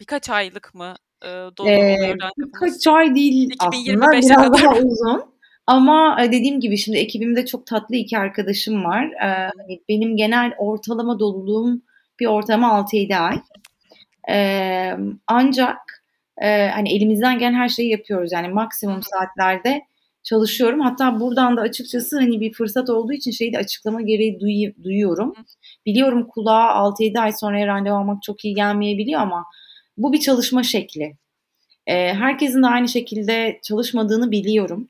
Birkaç 0.00 0.30
aylık 0.30 0.74
mı 0.74 0.94
e, 1.22 1.28
dolu 1.28 1.68
ee, 1.68 2.14
Birkaç 2.38 2.86
ay 2.86 3.14
değil 3.14 3.50
aslında 3.58 4.12
biraz 4.12 4.62
daha 4.62 4.74
uzun. 4.74 5.38
Ama 5.66 6.18
dediğim 6.32 6.60
gibi 6.60 6.78
şimdi 6.78 6.98
ekibimde 6.98 7.46
çok 7.46 7.66
tatlı 7.66 7.96
iki 7.96 8.18
arkadaşım 8.18 8.84
var. 8.84 9.04
Ee, 9.04 9.50
benim 9.88 10.16
genel 10.16 10.54
ortalama 10.58 11.18
doluluğum 11.18 11.82
bir 12.20 12.26
ortalama 12.26 12.68
6-7 12.68 13.16
ay. 13.16 13.40
Ee, 14.30 14.96
ancak 15.26 16.04
e, 16.38 16.68
hani 16.68 16.96
elimizden 16.96 17.38
gelen 17.38 17.54
her 17.54 17.68
şeyi 17.68 17.90
yapıyoruz. 17.90 18.32
Yani 18.32 18.48
maksimum 18.48 19.02
saatlerde 19.02 19.82
çalışıyorum. 20.28 20.80
Hatta 20.80 21.20
buradan 21.20 21.56
da 21.56 21.60
açıkçası 21.60 22.16
hani 22.18 22.40
bir 22.40 22.52
fırsat 22.52 22.90
olduğu 22.90 23.12
için 23.12 23.30
şeyi 23.30 23.52
de 23.52 23.58
açıklama 23.58 24.02
gereği 24.02 24.40
duy, 24.40 24.84
duyuyorum. 24.84 25.34
Biliyorum 25.86 26.26
kulağa 26.28 26.68
6-7 26.74 27.20
ay 27.20 27.32
sonra 27.32 27.66
randevu 27.66 27.94
almak 27.94 28.22
çok 28.22 28.44
iyi 28.44 28.54
gelmeyebiliyor 28.54 29.20
ama 29.20 29.44
bu 29.96 30.12
bir 30.12 30.20
çalışma 30.20 30.62
şekli. 30.62 31.16
Ee, 31.86 31.94
herkesin 32.14 32.62
de 32.62 32.66
aynı 32.66 32.88
şekilde 32.88 33.60
çalışmadığını 33.62 34.30
biliyorum. 34.30 34.88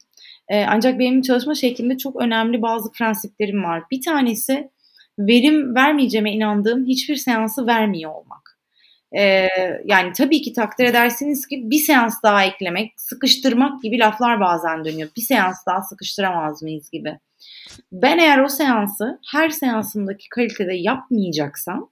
Ee, 0.48 0.64
ancak 0.68 0.98
benim 0.98 1.22
çalışma 1.22 1.54
şeklimde 1.54 1.98
çok 1.98 2.22
önemli 2.22 2.62
bazı 2.62 2.92
prensiplerim 2.92 3.64
var. 3.64 3.82
Bir 3.90 4.02
tanesi 4.02 4.70
verim 5.18 5.74
vermeyeceğime 5.74 6.32
inandığım 6.32 6.86
hiçbir 6.86 7.16
seansı 7.16 7.66
vermiyor 7.66 8.14
olmak. 8.14 8.47
Ee, 9.16 9.48
yani 9.84 10.12
tabii 10.12 10.42
ki 10.42 10.52
takdir 10.52 10.84
edersiniz 10.84 11.46
ki 11.46 11.70
bir 11.70 11.78
seans 11.78 12.22
daha 12.22 12.44
eklemek, 12.44 12.92
sıkıştırmak 12.96 13.82
gibi 13.82 13.98
laflar 13.98 14.40
bazen 14.40 14.84
dönüyor. 14.84 15.08
Bir 15.16 15.22
seans 15.22 15.56
daha 15.66 15.82
sıkıştıramaz 15.82 16.62
mıyız 16.62 16.90
gibi. 16.90 17.18
Ben 17.92 18.18
eğer 18.18 18.38
o 18.38 18.48
seansı 18.48 19.20
her 19.32 19.50
seansımdaki 19.50 20.28
kalitede 20.28 20.74
yapmayacaksam 20.74 21.90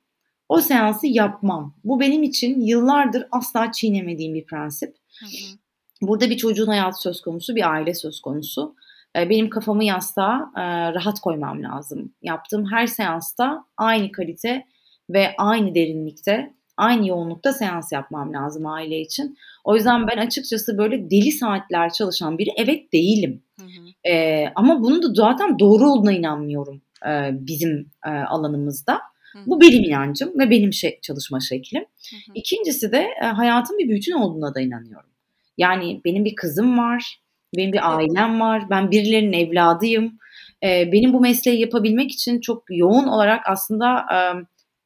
o 0.49 0.61
seansı 0.61 1.07
yapmam. 1.07 1.75
Bu 1.85 2.01
benim 2.01 2.23
için 2.23 2.61
yıllardır 2.61 3.27
asla 3.33 3.73
çiğnemediğim 3.73 4.35
bir 4.35 4.45
prensip. 4.45 4.97
Hı 5.21 5.27
hı. 5.27 5.59
Burada 6.03 6.31
bir 6.31 6.37
çocuğun 6.37 6.67
hayatı 6.67 7.01
söz 7.01 7.21
konusu, 7.21 7.57
bir 7.57 7.73
aile 7.73 7.95
söz 7.95 8.21
konusu. 8.21 8.75
Ee, 9.17 9.31
benim 9.31 9.51
kafamı 9.51 9.85
yastığa 9.85 10.51
e, 10.57 10.63
rahat 10.95 11.21
koymam 11.21 11.63
lazım. 11.63 12.15
Yaptığım 12.23 12.73
her 12.73 12.87
seansta 12.87 13.65
aynı 13.77 14.13
kalite 14.13 14.67
ve 15.11 15.35
aynı 15.39 15.75
derinlikte, 15.75 16.55
aynı 16.77 17.09
yoğunlukta 17.09 17.53
seans 17.53 17.93
yapmam 17.93 18.33
lazım 18.33 18.67
aile 18.67 19.01
için. 19.01 19.39
O 19.65 19.77
yüzden 19.77 20.07
ben 20.07 20.17
açıkçası 20.17 20.79
böyle 20.79 21.11
deli 21.11 21.33
saatler 21.33 21.93
çalışan 21.93 22.39
biri 22.39 22.51
evet 22.57 22.93
değilim. 22.93 23.43
Hı 23.61 23.67
hı. 23.67 24.11
Ee, 24.11 24.53
ama 24.55 24.83
bunun 24.83 25.03
da 25.03 25.15
zaten 25.15 25.59
doğru 25.59 25.91
olduğuna 25.91 26.13
inanmıyorum 26.13 26.83
e, 27.07 27.31
bizim 27.33 27.91
e, 28.07 28.11
alanımızda. 28.11 29.01
Hı 29.33 29.39
hı. 29.39 29.43
Bu 29.47 29.61
benim 29.61 29.85
inancım 29.85 30.39
ve 30.39 30.51
benim 30.51 30.73
şey, 30.73 30.99
çalışma 31.03 31.41
şeklim. 31.41 31.83
Hı 31.83 32.17
hı. 32.17 32.33
İkincisi 32.35 32.93
de 32.93 33.07
e, 33.23 33.25
hayatın 33.25 33.79
bir 33.79 33.89
bütün 33.89 34.13
olduğuna 34.13 34.55
da 34.55 34.61
inanıyorum. 34.61 35.11
Yani 35.59 36.01
benim 36.05 36.25
bir 36.25 36.35
kızım 36.35 36.79
var, 36.79 37.21
benim 37.57 37.73
bir 37.73 37.97
ailem 37.97 38.41
var, 38.41 38.71
ben 38.71 38.91
birilerinin 38.91 39.33
evladıyım. 39.33 40.19
Ee, 40.63 40.93
benim 40.93 41.13
bu 41.13 41.21
mesleği 41.21 41.61
yapabilmek 41.61 42.11
için 42.11 42.41
çok 42.41 42.65
yoğun 42.71 43.07
olarak 43.07 43.43
aslında 43.47 43.99
e, 44.15 44.19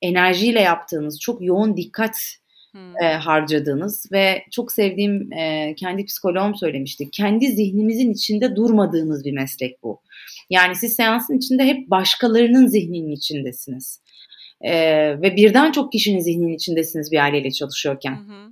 enerjiyle 0.03 0.61
yaptığınız, 0.61 1.21
çok 1.21 1.43
yoğun 1.43 1.77
dikkat 1.77 2.17
hmm. 2.73 3.03
e, 3.03 3.15
harcadığınız 3.15 4.09
ve 4.13 4.45
çok 4.51 4.73
sevdiğim 4.73 5.33
e, 5.33 5.75
kendi 5.75 6.05
psikoloğum 6.05 6.55
söylemişti. 6.55 7.11
Kendi 7.11 7.47
zihnimizin 7.47 8.13
içinde 8.13 8.57
durmadığımız 8.57 9.25
bir 9.25 9.33
meslek 9.33 9.83
bu. 9.83 10.01
Yani 10.51 10.77
siz 10.77 10.97
seansın 10.97 11.39
içinde 11.39 11.65
hep 11.65 11.91
başkalarının 11.91 12.67
zihninin 12.67 13.13
içindesiniz. 13.13 14.03
E, 14.61 14.73
ve 15.23 15.37
birden 15.37 15.73
çok 15.73 15.93
kişinin 15.93 16.21
zihninin 16.21 16.55
içindesiniz 16.55 17.13
bir 17.13 17.19
aileyle 17.19 17.51
çalışıyorken. 17.51 18.15
Hı 18.15 18.51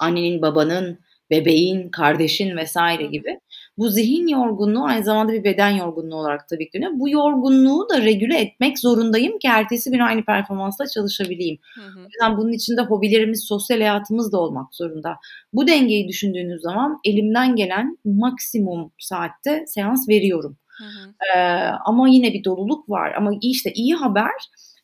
Annenin, 0.00 0.42
babanın, 0.42 0.98
bebeğin, 1.30 1.88
kardeşin 1.88 2.56
vesaire 2.56 3.06
gibi. 3.06 3.38
Bu 3.78 3.88
zihin 3.88 4.26
yorgunluğu 4.26 4.84
aynı 4.84 5.04
zamanda 5.04 5.32
bir 5.32 5.44
beden 5.44 5.70
yorgunluğu 5.70 6.16
olarak 6.16 6.48
tabii 6.48 6.70
ki 6.70 6.72
dönüyor. 6.74 6.92
Bu 6.94 7.08
yorgunluğu 7.08 7.88
da 7.88 8.02
regüle 8.02 8.38
etmek 8.38 8.78
zorundayım 8.78 9.38
ki 9.38 9.48
ertesi 9.48 9.90
gün 9.90 9.98
aynı 9.98 10.24
performansla 10.24 10.86
çalışabileyim. 10.86 11.58
Hı 11.74 11.80
hı. 11.80 12.06
Yani 12.22 12.36
bunun 12.36 12.52
içinde 12.52 12.80
hobilerimiz, 12.82 13.44
sosyal 13.44 13.78
hayatımız 13.78 14.32
da 14.32 14.40
olmak 14.40 14.74
zorunda. 14.74 15.16
Bu 15.52 15.66
dengeyi 15.66 16.08
düşündüğünüz 16.08 16.62
zaman 16.62 16.98
elimden 17.04 17.56
gelen 17.56 17.98
maksimum 18.04 18.92
saatte 18.98 19.64
seans 19.66 20.08
veriyorum. 20.08 20.56
Hı 20.78 20.84
hı. 20.84 21.14
Ee, 21.36 21.40
ama 21.84 22.08
yine 22.08 22.32
bir 22.32 22.44
doluluk 22.44 22.90
var. 22.90 23.14
Ama 23.16 23.30
işte 23.42 23.72
iyi 23.72 23.94
haber 23.94 24.32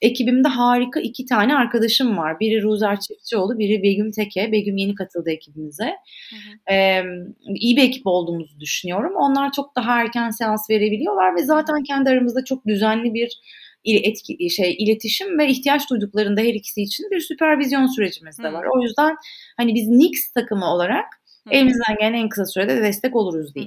Ekibimde 0.00 0.48
harika 0.48 1.00
iki 1.00 1.24
tane 1.24 1.56
arkadaşım 1.56 2.16
var. 2.16 2.40
Biri 2.40 2.62
Ruzer 2.62 3.00
Çiftçioğlu, 3.00 3.58
biri 3.58 3.82
Begüm 3.82 4.10
Teke. 4.10 4.52
Begüm 4.52 4.76
yeni 4.76 4.94
katıldı 4.94 5.30
ekibimize. 5.30 5.96
Hı 6.30 6.36
hı. 6.36 6.74
Ee, 6.74 7.04
iyi 7.54 7.76
bir 7.76 7.82
ekip 7.82 8.06
olduğumuzu 8.06 8.60
düşünüyorum. 8.60 9.12
Onlar 9.16 9.52
çok 9.52 9.76
daha 9.76 10.00
erken 10.00 10.30
seans 10.30 10.70
verebiliyorlar 10.70 11.36
ve 11.36 11.42
zaten 11.42 11.82
kendi 11.82 12.10
aramızda 12.10 12.44
çok 12.44 12.66
düzenli 12.66 13.14
bir 13.14 13.40
etki, 13.84 14.50
şey 14.50 14.76
iletişim 14.78 15.38
ve 15.38 15.48
ihtiyaç 15.48 15.90
duyduklarında 15.90 16.40
her 16.40 16.54
ikisi 16.54 16.82
için 16.82 17.10
bir 17.10 17.20
süpervizyon 17.20 17.86
sürecimiz 17.86 18.38
de 18.38 18.52
var. 18.52 18.66
Hı. 18.66 18.70
O 18.74 18.82
yüzden 18.82 19.16
hani 19.56 19.74
biz 19.74 19.88
Nix 19.88 20.32
takımı 20.32 20.66
olarak 20.66 21.06
Hı. 21.48 21.54
elimizden 21.54 21.96
gelen 21.98 22.14
en 22.14 22.28
kısa 22.28 22.44
sürede 22.44 22.76
de 22.76 22.82
destek 22.82 23.16
oluruz 23.16 23.54
diye. 23.54 23.66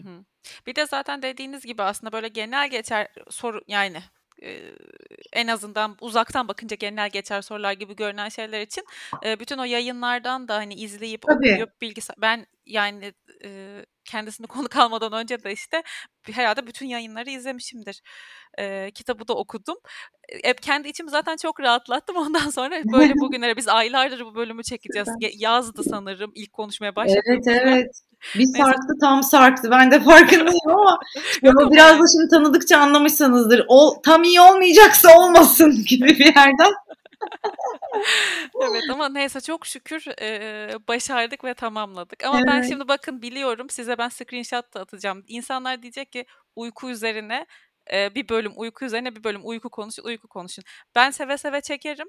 Bir 0.68 0.76
de 0.76 0.86
zaten 0.86 1.22
dediğiniz 1.22 1.66
gibi 1.66 1.84
aslında 1.84 2.12
böyle 2.12 2.28
genel 2.28 2.70
geçer 2.70 3.08
soru 3.30 3.62
yani 3.68 3.98
en 5.34 5.48
azından 5.48 5.98
uzaktan 6.02 6.48
bakınca 6.48 6.76
genel 6.76 7.10
geçer 7.10 7.42
sorular 7.42 7.74
gibi 7.74 7.96
görünen 7.96 8.30
şeyler 8.30 8.62
için 8.62 8.86
bütün 9.24 9.58
o 9.58 9.64
yayınlardan 9.64 10.48
da 10.48 10.56
hani 10.56 10.74
izleyip 10.74 11.30
okuyup 11.30 11.82
bilgisayar 11.82 12.16
ben 12.22 12.46
yani 12.66 13.14
kendisini 14.06 14.48
konu 14.48 14.68
kalmadan 14.70 15.14
önce 15.14 15.44
de 15.44 15.52
işte 15.52 15.84
herhalde 16.32 16.68
bütün 16.68 16.86
yayınları 16.86 17.30
izlemişimdir. 17.30 18.02
E, 18.60 18.92
kitabı 18.92 19.28
da 19.28 19.34
okudum. 19.34 19.76
E, 20.44 20.54
kendi 20.54 20.90
içimi 20.90 21.10
zaten 21.10 21.36
çok 21.38 21.60
rahatlattım. 21.60 22.16
Ondan 22.26 22.50
sonra 22.50 22.76
böyle 22.94 23.14
bugünlere 23.22 23.58
biz 23.58 23.68
aylardır 23.68 24.26
bu 24.26 24.36
bölümü 24.36 24.64
çekeceğiz. 24.64 25.08
Yazdı 25.38 25.84
sanırım 25.90 26.32
ilk 26.36 26.54
konuşmaya 26.54 26.96
başladığımızda. 26.96 27.52
Evet 27.52 27.62
evet. 27.66 27.88
Bir 28.36 28.46
sarktı 28.58 28.94
tam 29.02 29.24
sarktı. 29.24 29.72
Ben 29.72 29.92
de 29.92 30.00
farkındayım 30.00 30.70
ama 30.70 31.00
ama 31.44 31.72
biraz 31.72 32.00
da 32.00 32.04
şimdi 32.18 32.30
tanıdıkça 32.30 32.78
anlamışsınızdır. 32.78 33.66
O 33.68 34.02
tam 34.06 34.24
iyi 34.24 34.42
olmayacaksa 34.42 35.18
olmasın 35.18 35.86
gibi 35.88 36.08
bir 36.08 36.36
yerden. 36.36 36.74
Evet 38.62 38.84
ama 38.92 39.10
neyse 39.10 39.42
çok 39.42 39.66
şükür 39.66 40.06
e, 40.22 40.88
başardık 40.88 41.44
ve 41.44 41.54
tamamladık. 41.54 42.24
Ama 42.24 42.38
evet. 42.38 42.48
ben 42.48 42.62
şimdi 42.62 42.88
bakın 42.88 43.22
biliyorum 43.22 43.70
size 43.70 43.98
ben 43.98 44.10
screenshot 44.10 44.74
da 44.74 44.80
atacağım. 44.80 45.24
İnsanlar 45.28 45.82
diyecek 45.82 46.12
ki 46.12 46.26
uyku 46.56 46.90
üzerine 46.90 47.46
bir 47.92 48.30
bölüm 48.30 48.52
uyku 48.56 48.86
üzerine 48.86 49.16
bir 49.16 49.24
bölüm 49.24 49.42
uyku 49.44 49.70
konuşun 49.70 50.04
uyku 50.04 50.28
konuşun. 50.28 50.64
Ben 50.96 51.12
seve 51.12 51.38
seve 51.38 51.62
çekerim. 51.62 52.08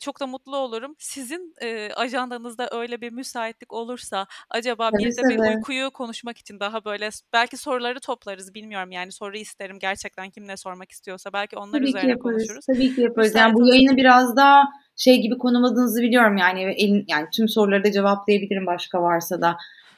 çok 0.00 0.20
da 0.20 0.26
mutlu 0.26 0.56
olurum. 0.56 0.94
Sizin 0.98 1.54
ajandanızda 1.96 2.68
öyle 2.72 3.00
bir 3.00 3.12
müsaitlik 3.12 3.72
olursa 3.72 4.26
acaba 4.50 4.90
bir 4.92 5.16
de 5.16 5.28
bir 5.28 5.38
uykuyu 5.38 5.90
konuşmak 5.90 6.38
için 6.38 6.60
daha 6.60 6.84
böyle 6.84 7.08
belki 7.32 7.56
soruları 7.56 8.00
toplarız 8.00 8.54
bilmiyorum 8.54 8.92
yani 8.92 9.12
soru 9.12 9.36
isterim 9.36 9.78
gerçekten 9.78 10.30
kim 10.30 10.48
ne 10.48 10.56
sormak 10.56 10.90
istiyorsa 10.90 11.32
belki 11.32 11.56
onlar 11.56 11.78
Tabii 11.78 11.88
üzerine 11.88 12.18
konuşuruz. 12.18 12.66
Tabii 12.66 12.94
ki 12.94 13.00
yaparız. 13.00 13.28
Müsait 13.28 13.46
yani 13.46 13.54
bu 13.54 13.66
yayını 13.66 13.96
biraz 13.96 14.36
daha 14.36 14.64
şey 14.96 15.22
gibi 15.22 15.38
konumladığınızı 15.38 16.02
biliyorum 16.02 16.36
yani 16.36 16.62
elin, 16.62 17.04
yani 17.08 17.28
tüm 17.36 17.48
soruları 17.48 17.84
da 17.84 17.92
cevaplayabilirim 17.92 18.66
başka 18.66 19.02
varsa 19.02 19.40
da 19.40 19.56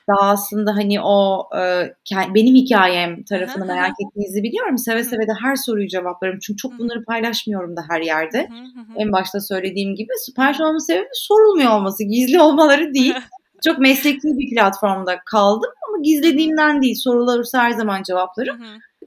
daha 0.09 0.30
aslında 0.30 0.76
hani 0.76 1.00
o 1.00 1.48
e, 1.59 1.94
benim 2.34 2.55
hikayem 2.55 3.24
tarafını 3.24 3.64
merak 3.64 3.92
ettiğinizi 4.00 4.42
biliyorum. 4.42 4.78
Seve 4.78 5.05
seve 5.05 5.22
de 5.22 5.32
her 5.42 5.57
soruyu 5.57 5.88
cevaplarım. 5.88 6.38
Çünkü 6.42 6.57
çok 6.57 6.78
bunları 6.78 7.05
paylaşmıyorum 7.05 7.76
da 7.76 7.82
her 7.90 8.00
yerde. 8.00 8.48
En 8.96 9.12
başta 9.12 9.40
söylediğim 9.40 9.94
gibi 9.94 10.11
süper 10.26 10.61
olma 10.61 10.80
sebebi 10.80 11.09
sorulmuyor 11.12 11.70
olması, 11.70 12.05
gizli 12.05 12.40
olmaları 12.40 12.94
değil. 12.94 13.14
çok 13.64 13.78
mesleki 13.78 14.20
bir 14.24 14.55
platformda 14.55 15.18
kaldım 15.26 15.70
ama 15.88 16.02
gizlediğimden 16.02 16.82
değil. 16.82 16.96
Sorular 17.05 17.36
olursa 17.36 17.62
her 17.62 17.70
zaman 17.70 18.02
cevaplarım. 18.02 18.61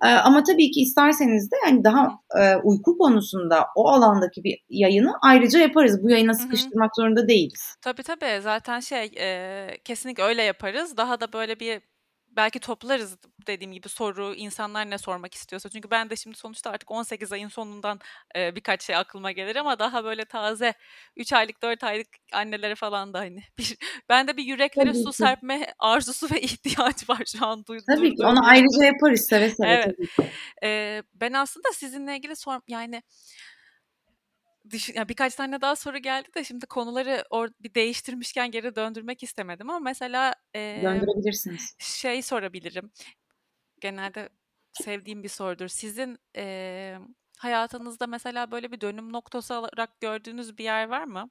E, 0.04 0.08
ama 0.08 0.44
tabii 0.44 0.72
ki 0.72 0.82
isterseniz 0.82 1.52
de 1.52 1.56
yani 1.66 1.84
daha 1.84 2.10
e, 2.40 2.56
uyku 2.64 2.98
konusunda 2.98 3.66
o 3.76 3.88
alandaki 3.88 4.44
bir 4.44 4.58
yayını 4.70 5.14
ayrıca 5.22 5.60
yaparız. 5.60 6.04
Bu 6.04 6.10
yayına 6.10 6.34
sıkıştırmak 6.34 6.92
Hı-hı. 6.98 7.04
zorunda 7.04 7.28
değiliz. 7.28 7.76
Tabii 7.82 8.04
tabii 8.04 8.42
zaten 8.42 8.80
şey 8.80 9.12
e, 9.20 9.68
kesinlikle 9.86 10.24
öyle 10.24 10.44
yaparız. 10.44 10.98
Daha 10.98 11.20
da 11.20 11.34
böyle 11.34 11.60
bir 11.60 11.82
belki 12.38 12.60
toplarız 12.60 13.18
dediğim 13.48 13.74
gibi 13.74 13.90
soru, 13.90 14.34
insanlar 14.36 14.90
ne 14.90 14.98
sormak 14.98 15.34
istiyorsa. 15.34 15.70
Çünkü 15.70 15.92
ben 15.92 16.10
de 16.10 16.16
şimdi 16.16 16.38
sonuçta 16.38 16.72
artık 16.72 16.92
18 16.92 17.32
ayın 17.32 17.48
sonundan 17.48 18.00
e, 18.36 18.56
birkaç 18.56 18.84
şey 18.84 18.96
aklıma 18.96 19.32
gelir 19.32 19.56
ama 19.56 19.80
daha 19.80 20.04
böyle 20.04 20.26
taze 20.26 20.74
3 21.16 21.34
aylık 21.34 21.62
4 21.62 21.84
aylık 21.84 22.08
annelere 22.34 22.76
falan 22.76 23.14
da 23.14 23.20
hani 23.20 23.44
bir, 23.58 23.78
ben 24.10 24.28
de 24.28 24.38
bir 24.38 24.44
yüreklere 24.44 24.92
Tabii 24.92 25.04
su 25.04 25.12
ki. 25.12 25.18
serpme 25.18 25.74
arzusu 25.80 26.28
ve 26.32 26.42
ihtiyaç 26.48 27.10
var 27.10 27.24
şu 27.26 27.46
an 27.46 27.66
duyduğum. 27.66 27.96
Tabii 27.96 28.16
ki 28.16 28.26
onu 28.26 28.48
ayrıca 28.48 28.86
yaparız 28.86 29.28
seve 29.30 29.50
seve 29.50 29.70
evet. 29.70 29.96
E, 30.64 31.04
ben 31.14 31.34
aslında 31.34 31.72
sizinle 31.74 32.16
ilgili 32.16 32.36
sor 32.36 32.62
yani 32.68 33.04
düşün, 34.72 34.94
ya 34.94 35.10
birkaç 35.10 35.36
tane 35.36 35.62
daha 35.62 35.76
soru 35.76 35.98
geldi 35.98 36.28
de 36.36 36.44
şimdi 36.44 36.66
konuları 36.66 37.24
or, 37.30 37.50
bir 37.60 37.74
değiştirmişken 37.74 38.52
geri 38.52 38.76
döndürmek 38.76 39.24
istemedim 39.24 39.70
ama 39.70 39.80
mesela 39.80 40.36
e, 40.56 40.80
döndürebilirsiniz. 40.84 41.76
Şey 41.80 42.22
sorabilirim. 42.22 42.92
Genelde 43.82 44.30
sevdiğim 44.74 45.24
bir 45.24 45.30
sorudur. 45.30 45.68
Sizin 45.68 46.18
e, 46.38 46.96
hayatınızda 47.38 48.08
mesela 48.08 48.52
böyle 48.52 48.72
bir 48.72 48.82
dönüm 48.82 49.14
noktası 49.14 49.54
olarak 49.56 50.02
gördüğünüz 50.02 50.58
bir 50.58 50.64
yer 50.64 50.88
var 50.88 51.04
mı? 51.04 51.30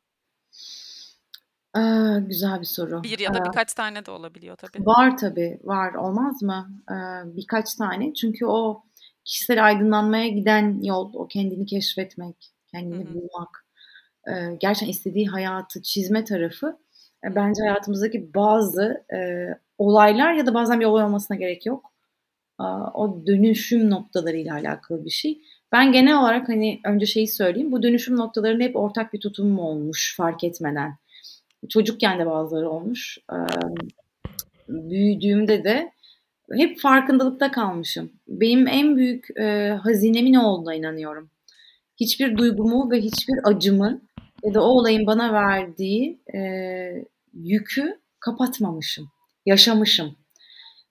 Aa, 1.74 2.18
güzel 2.18 2.60
bir 2.60 2.66
soru. 2.66 3.02
Bir 3.02 3.18
ya 3.18 3.34
da 3.34 3.44
birkaç 3.44 3.74
tane 3.74 4.06
de 4.06 4.10
olabiliyor 4.10 4.56
tabii. 4.56 4.86
Var 4.86 5.16
tabii, 5.16 5.60
var. 5.64 5.94
Olmaz 5.94 6.42
mı? 6.42 6.70
Ee, 6.90 6.94
birkaç 7.36 7.74
tane. 7.74 8.14
Çünkü 8.14 8.46
o 8.46 8.84
kişisel 9.24 9.66
aydınlanmaya 9.66 10.28
giden 10.28 10.82
yol, 10.82 11.14
o 11.14 11.28
kendini 11.28 11.66
keşfetmek, 11.66 12.52
kendini 12.76 13.04
Hı-hı. 13.04 13.14
bulmak, 13.14 13.66
e, 14.28 14.32
gerçekten 14.60 14.90
istediği 14.90 15.26
hayatı 15.26 15.82
çizme 15.82 16.24
tarafı 16.24 16.78
e, 17.24 17.34
bence 17.34 17.62
hayatımızdaki 17.62 18.34
bazı 18.34 19.04
e, 19.14 19.48
olaylar 19.78 20.32
ya 20.32 20.46
da 20.46 20.54
bazen 20.54 20.80
bir 20.80 20.84
olay 20.84 21.04
olmasına 21.04 21.36
gerek 21.36 21.66
yok. 21.66 21.92
E, 22.60 22.64
o 22.94 23.26
dönüşüm 23.26 23.90
noktalarıyla 23.90 24.54
alakalı 24.54 25.04
bir 25.04 25.10
şey. 25.10 25.40
Ben 25.72 25.92
genel 25.92 26.20
olarak 26.20 26.48
hani 26.48 26.80
önce 26.84 27.06
şeyi 27.06 27.28
söyleyeyim. 27.28 27.72
Bu 27.72 27.82
dönüşüm 27.82 28.16
noktalarının 28.16 28.60
hep 28.60 28.76
ortak 28.76 29.12
bir 29.12 29.20
tutumum 29.20 29.58
olmuş 29.58 30.16
fark 30.16 30.44
etmeden. 30.44 30.96
Çocukken 31.68 32.18
de 32.18 32.26
bazıları 32.26 32.70
olmuş. 32.70 33.18
E, 33.32 33.36
büyüdüğümde 34.68 35.64
de 35.64 35.92
hep 36.52 36.80
farkındalıkta 36.80 37.50
kalmışım. 37.50 38.12
Benim 38.28 38.66
en 38.66 38.96
büyük 38.96 39.38
e, 39.38 39.68
hazinemin 39.82 40.32
ne 40.32 40.38
olduğuna 40.38 40.74
inanıyorum 40.74 41.30
hiçbir 41.96 42.36
duygumu 42.36 42.90
ve 42.90 43.00
hiçbir 43.00 43.34
acımı 43.44 44.00
ya 44.44 44.54
da 44.54 44.62
o 44.62 44.66
olayın 44.66 45.06
bana 45.06 45.32
verdiği 45.32 46.20
e, 46.34 46.40
yükü 47.34 48.00
kapatmamışım, 48.20 49.08
yaşamışım. 49.46 50.16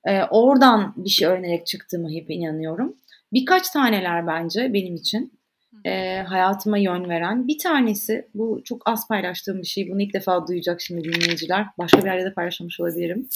E, 0.05 0.23
oradan 0.23 0.93
bir 0.97 1.09
şey 1.09 1.27
öğrenerek 1.27 1.67
çıktığımı 1.67 2.11
hep 2.11 2.29
inanıyorum. 2.29 2.95
Birkaç 3.33 3.69
taneler 3.69 4.27
bence 4.27 4.73
benim 4.73 4.95
için 4.95 5.39
e, 5.85 6.21
hayatıma 6.21 6.77
yön 6.77 7.09
veren. 7.09 7.47
Bir 7.47 7.57
tanesi, 7.57 8.27
bu 8.33 8.61
çok 8.65 8.89
az 8.89 9.07
paylaştığım 9.07 9.61
bir 9.61 9.67
şey, 9.67 9.89
bunu 9.89 10.01
ilk 10.01 10.13
defa 10.13 10.47
duyacak 10.47 10.81
şimdi 10.81 11.03
dinleyiciler. 11.03 11.65
Başka 11.77 11.97
bir 11.99 12.05
yerde 12.05 12.25
de 12.25 12.33
paylaşmış 12.33 12.79
olabilirim. 12.79 13.29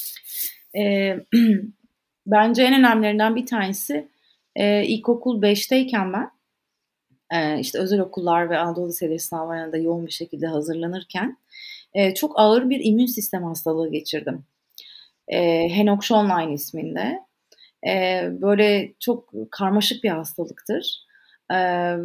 E, 0.78 1.15
bence 2.28 2.63
en 2.63 2.80
önemlilerinden 2.80 3.36
bir 3.36 3.45
tanesi 3.45 4.07
e, 4.55 4.86
ilkokul 4.86 5.41
5'teyken 5.41 6.13
ben 6.13 6.30
işte 7.59 7.80
özel 7.80 7.99
okullar 7.99 8.49
ve 8.49 8.57
Anadolu 8.57 8.88
Liseleri 8.88 9.19
sınavlarına 9.19 9.71
da 9.71 9.77
yoğun 9.77 10.05
bir 10.05 10.11
şekilde 10.11 10.47
hazırlanırken 10.47 11.38
çok 12.15 12.39
ağır 12.39 12.69
bir 12.69 12.80
immün 12.84 13.05
sistem 13.05 13.43
hastalığı 13.43 13.91
geçirdim. 13.91 14.45
Henok 15.69 16.11
Online 16.11 16.53
isminde. 16.53 17.19
Böyle 18.41 18.93
çok 18.99 19.34
karmaşık 19.51 20.03
bir 20.03 20.09
hastalıktır. 20.09 21.05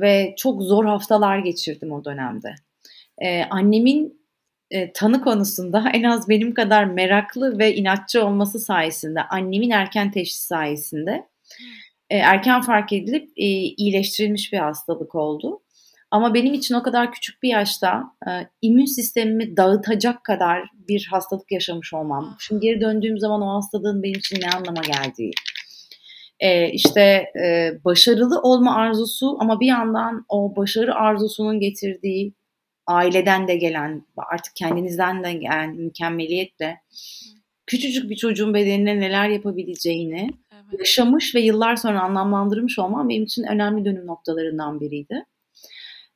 Ve 0.01 0.35
çok 0.37 0.63
zor 0.63 0.85
haftalar 0.85 1.39
geçirdim 1.39 1.93
o 1.93 2.05
dönemde. 2.05 2.55
Annemin 3.51 4.25
tanı 4.95 5.21
konusunda 5.21 5.91
en 5.93 6.03
az 6.03 6.29
benim 6.29 6.55
kadar 6.55 6.85
meraklı 6.85 7.59
ve 7.59 7.75
inatçı 7.75 8.25
olması 8.25 8.61
sayesinde, 8.61 9.23
annemin 9.23 9.71
erken 9.71 10.13
teşhis 10.13 10.41
sayesinde 10.41 11.29
e, 12.15 12.17
erken 12.17 12.61
fark 12.61 12.93
edilip 12.93 13.29
e, 13.37 13.47
iyileştirilmiş 13.47 14.53
bir 14.53 14.59
hastalık 14.59 15.15
oldu. 15.15 15.61
Ama 16.11 16.35
benim 16.35 16.55
için 16.55 16.75
o 16.75 16.83
kadar 16.83 17.13
küçük 17.13 17.43
bir 17.43 17.49
yaşta 17.49 18.03
e, 18.27 18.31
immün 18.63 18.85
sistemimi 18.85 19.57
dağıtacak 19.57 20.25
kadar 20.25 20.63
bir 20.89 21.09
hastalık 21.11 21.53
yaşamış 21.53 21.95
olmam. 21.95 22.37
Şimdi 22.41 22.61
geri 22.61 22.81
döndüğüm 22.81 23.19
zaman 23.19 23.43
o 23.43 23.57
hastalığın 23.57 24.03
benim 24.03 24.19
için 24.19 24.41
ne 24.41 24.51
anlama 24.51 24.83
geldiği. 24.83 25.31
E, 26.41 26.71
işte 26.71 27.27
e, 27.45 27.73
başarılı 27.85 28.41
olma 28.41 28.77
arzusu 28.77 29.37
ama 29.41 29.61
bir 29.61 29.67
yandan 29.67 30.25
o 30.29 30.57
başarı 30.57 30.95
arzusunun 30.95 31.61
getirdiği 31.61 32.35
aileden 32.87 33.49
de 33.49 33.57
gelen 33.57 34.07
artık 34.17 34.57
kendinizden 34.57 35.25
de 35.25 35.33
gelen 35.33 35.77
mükemmeliyetle 35.77 36.81
küçücük 37.67 38.11
bir 38.11 38.17
çocuğun 38.17 38.55
bedenine 38.55 39.01
neler 39.01 39.29
yapabileceğini 39.29 40.31
evet. 40.69 40.79
yaşamış 40.79 41.35
ve 41.35 41.41
yıllar 41.41 41.77
sonra 41.77 42.01
anlamlandırmış 42.01 42.79
olmam 42.79 43.09
benim 43.09 43.25
için 43.25 43.45
önemli 43.45 43.85
dönüm 43.85 44.07
noktalarından 44.07 44.81
biriydi. 44.81 45.25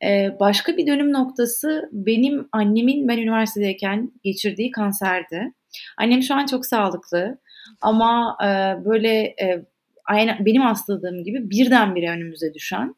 Ee, 0.05 0.37
başka 0.41 0.77
bir 0.77 0.87
dönüm 0.87 1.13
noktası 1.13 1.89
benim 1.93 2.49
annemin 2.53 3.09
ben 3.09 3.19
üniversitedeyken 3.19 4.13
geçirdiği 4.25 4.71
kanserdi. 4.71 5.53
Annem 5.99 6.23
şu 6.23 6.35
an 6.35 6.47
çok 6.47 6.67
sağlıklı 6.67 7.39
ama 7.81 8.37
e, 8.43 8.47
böyle 8.85 9.23
e, 9.23 9.65
aynı 10.05 10.37
benim 10.41 10.63
hastalığım 10.63 11.25
gibi 11.25 11.51
birdenbire 11.51 12.11
önümüze 12.11 12.55
düşen 12.55 12.95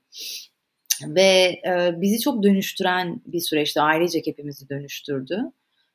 ve 1.07 1.61
e, 1.67 2.01
bizi 2.01 2.21
çok 2.21 2.43
dönüştüren 2.43 3.21
bir 3.27 3.41
süreçti. 3.41 3.81
Ailecek 3.81 4.27
hepimizi 4.27 4.69
dönüştürdü. 4.69 5.43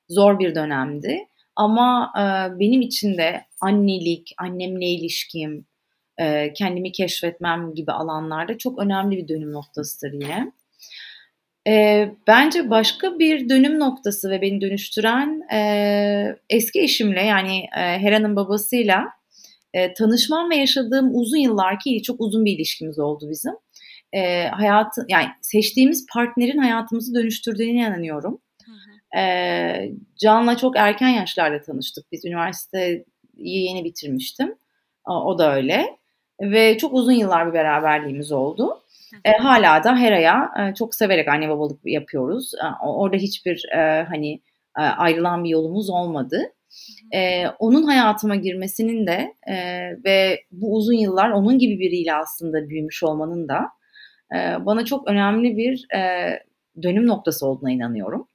Zor 0.09 0.39
bir 0.39 0.55
dönemdi. 0.55 1.27
Ama 1.55 2.13
e, 2.17 2.23
benim 2.59 2.81
için 2.81 3.17
de 3.17 3.45
annelik, 3.61 4.33
annemle 4.37 4.85
ilişkim, 4.85 5.65
e, 6.17 6.53
kendimi 6.53 6.91
keşfetmem 6.91 7.73
gibi 7.73 7.91
alanlarda 7.91 8.57
çok 8.57 8.79
önemli 8.79 9.17
bir 9.17 9.27
dönüm 9.27 9.51
noktasıdır 9.51 10.13
yine. 10.13 10.51
E, 11.67 12.09
bence 12.27 12.69
başka 12.69 13.19
bir 13.19 13.49
dönüm 13.49 13.79
noktası 13.79 14.29
ve 14.29 14.41
beni 14.41 14.61
dönüştüren 14.61 15.41
e, 15.53 16.35
eski 16.49 16.81
eşimle 16.81 17.21
yani 17.21 17.57
e, 17.57 17.81
Hera'nın 17.81 18.35
babasıyla 18.35 19.05
e, 19.73 19.93
tanışmam 19.93 20.49
ve 20.49 20.55
yaşadığım 20.55 21.15
uzun 21.15 21.37
yıllar 21.37 21.79
ki 21.79 22.01
çok 22.03 22.21
uzun 22.21 22.45
bir 22.45 22.51
ilişkimiz 22.51 22.99
oldu 22.99 23.27
bizim. 23.29 23.53
E, 24.13 24.47
hayatı 24.47 25.05
yani 25.09 25.27
seçtiğimiz 25.41 26.05
partnerin 26.13 26.57
hayatımızı 26.57 27.15
dönüştürdüğüne 27.15 27.71
inanıyorum. 27.71 28.41
E, 29.17 29.91
Can'la 30.17 30.57
çok 30.57 30.77
erken 30.77 31.09
yaşlarda 31.09 31.61
tanıştık. 31.61 32.11
Biz 32.11 32.25
üniversiteyi 32.25 33.05
yeni 33.37 33.83
bitirmiştim. 33.83 34.55
O 35.05 35.37
da 35.39 35.55
öyle. 35.55 35.85
Ve 36.41 36.77
çok 36.77 36.93
uzun 36.93 37.11
yıllar 37.11 37.47
bir 37.47 37.53
beraberliğimiz 37.53 38.31
oldu. 38.31 38.81
E, 39.25 39.31
hala 39.31 39.83
da 39.83 39.97
Hera'ya 39.97 40.51
e, 40.59 40.73
çok 40.73 40.95
severek 40.95 41.27
anne 41.27 41.49
babalık 41.49 41.79
yapıyoruz. 41.85 42.51
E, 42.53 42.85
orada 42.85 43.17
hiçbir 43.17 43.65
e, 43.75 44.05
hani 44.09 44.41
e, 44.79 44.81
ayrılan 44.81 45.43
bir 45.43 45.49
yolumuz 45.49 45.89
olmadı. 45.89 46.41
E, 47.13 47.47
onun 47.47 47.83
hayatıma 47.83 48.35
girmesinin 48.35 49.07
de 49.07 49.33
e, 49.47 49.55
ve 50.05 50.41
bu 50.51 50.75
uzun 50.75 50.93
yıllar 50.93 51.29
onun 51.29 51.59
gibi 51.59 51.79
biriyle 51.79 52.13
aslında 52.13 52.69
büyümüş 52.69 53.03
olmanın 53.03 53.47
da 53.47 53.61
e, 54.35 54.65
bana 54.65 54.85
çok 54.85 55.07
önemli 55.07 55.57
bir 55.57 55.97
e, 55.97 56.29
dönüm 56.83 57.07
noktası 57.07 57.47
olduğuna 57.47 57.71
inanıyorum 57.71 58.27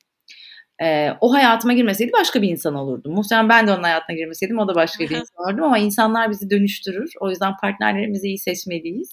e, 0.82 1.10
o 1.20 1.32
hayatıma 1.32 1.72
girmeseydi 1.72 2.12
başka 2.12 2.42
bir 2.42 2.48
insan 2.48 2.74
olurdum. 2.74 3.14
Muhtemelen 3.14 3.48
ben 3.48 3.66
de 3.66 3.72
onun 3.72 3.82
hayatına 3.82 4.16
girmeseydim 4.16 4.58
o 4.58 4.68
da 4.68 4.74
başka 4.74 5.04
bir 5.04 5.10
insan 5.20 5.44
olurdum 5.44 5.64
ama 5.64 5.78
insanlar 5.78 6.30
bizi 6.30 6.50
dönüştürür. 6.50 7.12
O 7.20 7.30
yüzden 7.30 7.56
partnerlerimizi 7.56 8.26
iyi 8.26 8.38
seçmeliyiz. 8.38 9.12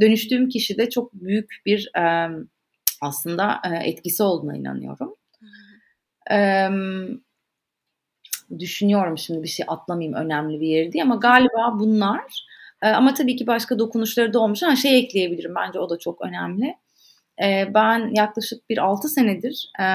Dönüştüğüm 0.00 0.48
kişi 0.48 0.78
de 0.78 0.90
çok 0.90 1.12
büyük 1.12 1.50
bir 1.66 1.90
e, 1.98 2.28
aslında 3.00 3.60
e, 3.64 3.88
etkisi 3.88 4.22
olduğuna 4.22 4.56
inanıyorum. 4.56 5.14
E, 6.30 6.68
düşünüyorum 8.58 9.18
şimdi 9.18 9.42
bir 9.42 9.48
şey 9.48 9.66
atlamayayım 9.68 10.14
önemli 10.16 10.60
bir 10.60 10.66
yeri 10.66 10.92
diye 10.92 11.02
ama 11.04 11.16
galiba 11.16 11.78
bunlar 11.78 12.46
ama 12.82 13.14
tabii 13.14 13.36
ki 13.36 13.46
başka 13.46 13.78
dokunuşları 13.78 14.32
da 14.32 14.40
olmuş. 14.40 14.62
Ha 14.62 14.76
şey 14.76 14.98
ekleyebilirim 14.98 15.54
bence 15.54 15.78
o 15.78 15.90
da 15.90 15.98
çok 15.98 16.22
önemli. 16.22 16.74
E, 17.42 17.74
ben 17.74 18.14
yaklaşık 18.14 18.70
bir 18.70 18.78
6 18.78 19.08
senedir 19.08 19.70
e, 19.80 19.86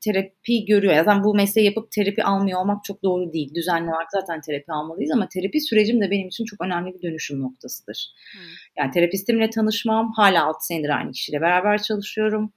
terapi 0.00 0.64
görüyor. 0.64 0.94
Yani 0.94 1.24
bu 1.24 1.34
mesleği 1.34 1.66
yapıp 1.66 1.90
terapi 1.90 2.24
almıyor 2.24 2.60
olmak 2.60 2.84
çok 2.84 3.02
doğru 3.02 3.32
değil. 3.32 3.54
Düzenli 3.54 3.90
olarak 3.90 4.08
zaten 4.12 4.40
terapi 4.40 4.72
almalıyız 4.72 5.10
ama 5.10 5.28
terapi 5.28 5.60
sürecim 5.60 6.00
de 6.00 6.10
benim 6.10 6.28
için 6.28 6.44
çok 6.44 6.60
önemli 6.60 6.94
bir 6.94 7.02
dönüşüm 7.02 7.42
noktasıdır. 7.42 8.12
Hmm. 8.32 8.40
Yani 8.78 8.90
terapistimle 8.90 9.50
tanışmam, 9.50 10.12
hala 10.16 10.44
6 10.44 10.66
senedir 10.66 10.88
aynı 10.88 11.12
kişiyle 11.12 11.40
beraber 11.40 11.82
çalışıyorum. 11.82 12.52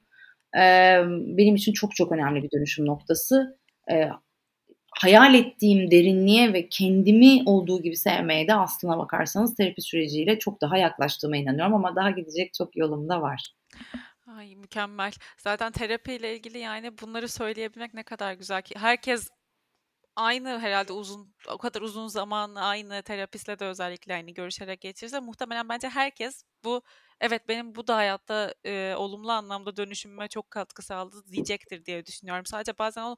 E, 0.57 0.61
benim 1.37 1.55
için 1.55 1.73
çok 1.73 1.95
çok 1.95 2.11
önemli 2.11 2.43
bir 2.43 2.51
dönüşüm 2.51 2.85
noktası. 2.85 3.57
E, 3.91 4.09
hayal 4.99 5.35
ettiğim 5.35 5.91
derinliğe 5.91 6.53
ve 6.53 6.69
kendimi 6.69 7.43
olduğu 7.45 7.81
gibi 7.81 7.97
sevmeye 7.97 8.47
de 8.47 8.53
aslına 8.53 8.97
bakarsanız 8.97 9.55
terapi 9.55 9.81
süreciyle 9.81 10.39
çok 10.39 10.61
daha 10.61 10.77
yaklaştığıma 10.77 11.37
inanıyorum 11.37 11.73
ama 11.73 11.95
daha 11.95 12.09
gidecek 12.09 12.53
çok 12.53 12.77
yolum 12.77 13.09
da 13.09 13.21
var. 13.21 13.53
Ay 14.37 14.55
mükemmel. 14.55 15.11
Zaten 15.37 15.71
terapiyle 15.71 16.35
ilgili 16.35 16.57
yani 16.57 16.97
bunları 16.97 17.29
söyleyebilmek 17.29 17.93
ne 17.93 18.03
kadar 18.03 18.33
güzel 18.33 18.61
ki. 18.61 18.75
Herkes 18.77 19.29
aynı 20.15 20.59
herhalde 20.59 20.93
uzun 20.93 21.33
o 21.49 21.57
kadar 21.57 21.81
uzun 21.81 22.07
zaman 22.07 22.55
aynı 22.55 23.01
terapistle 23.03 23.59
de 23.59 23.65
özellikle 23.65 24.13
aynı 24.13 24.31
görüşerek 24.31 24.81
geçirirse 24.81 25.19
muhtemelen 25.19 25.69
bence 25.69 25.89
herkes 25.89 26.43
bu 26.63 26.81
evet 27.21 27.47
benim 27.47 27.75
bu 27.75 27.87
da 27.87 27.95
hayatta 27.95 28.53
e, 28.65 28.93
olumlu 28.97 29.31
anlamda 29.31 29.77
dönüşümüme 29.77 30.27
çok 30.27 30.51
katkı 30.51 30.81
sağladı 30.81 31.15
diyecektir 31.31 31.85
diye 31.85 32.05
düşünüyorum. 32.05 32.45
Sadece 32.45 32.77
bazen 32.77 33.03
o 33.03 33.15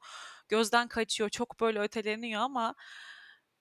gözden 0.48 0.88
kaçıyor, 0.88 1.30
çok 1.30 1.60
böyle 1.60 1.80
öteleniyor 1.80 2.40
ama 2.40 2.74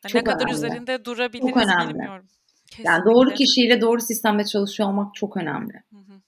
çok 0.07 0.13
ne 0.15 0.23
kadar 0.23 0.49
üzerinde 0.49 1.05
durabiliriz 1.05 1.53
çok 1.53 1.63
önemli. 1.63 1.93
bilmiyorum. 1.93 2.27
Kesinlikle. 2.67 2.91
Yani 2.91 3.05
doğru 3.05 3.33
kişiyle 3.33 3.81
doğru 3.81 4.01
sistemde 4.01 4.45
çalışıyor 4.45 4.89
olmak 4.89 5.15
çok 5.15 5.37
önemli. 5.37 5.73
Hı 5.73 5.97
hı. 5.97 6.21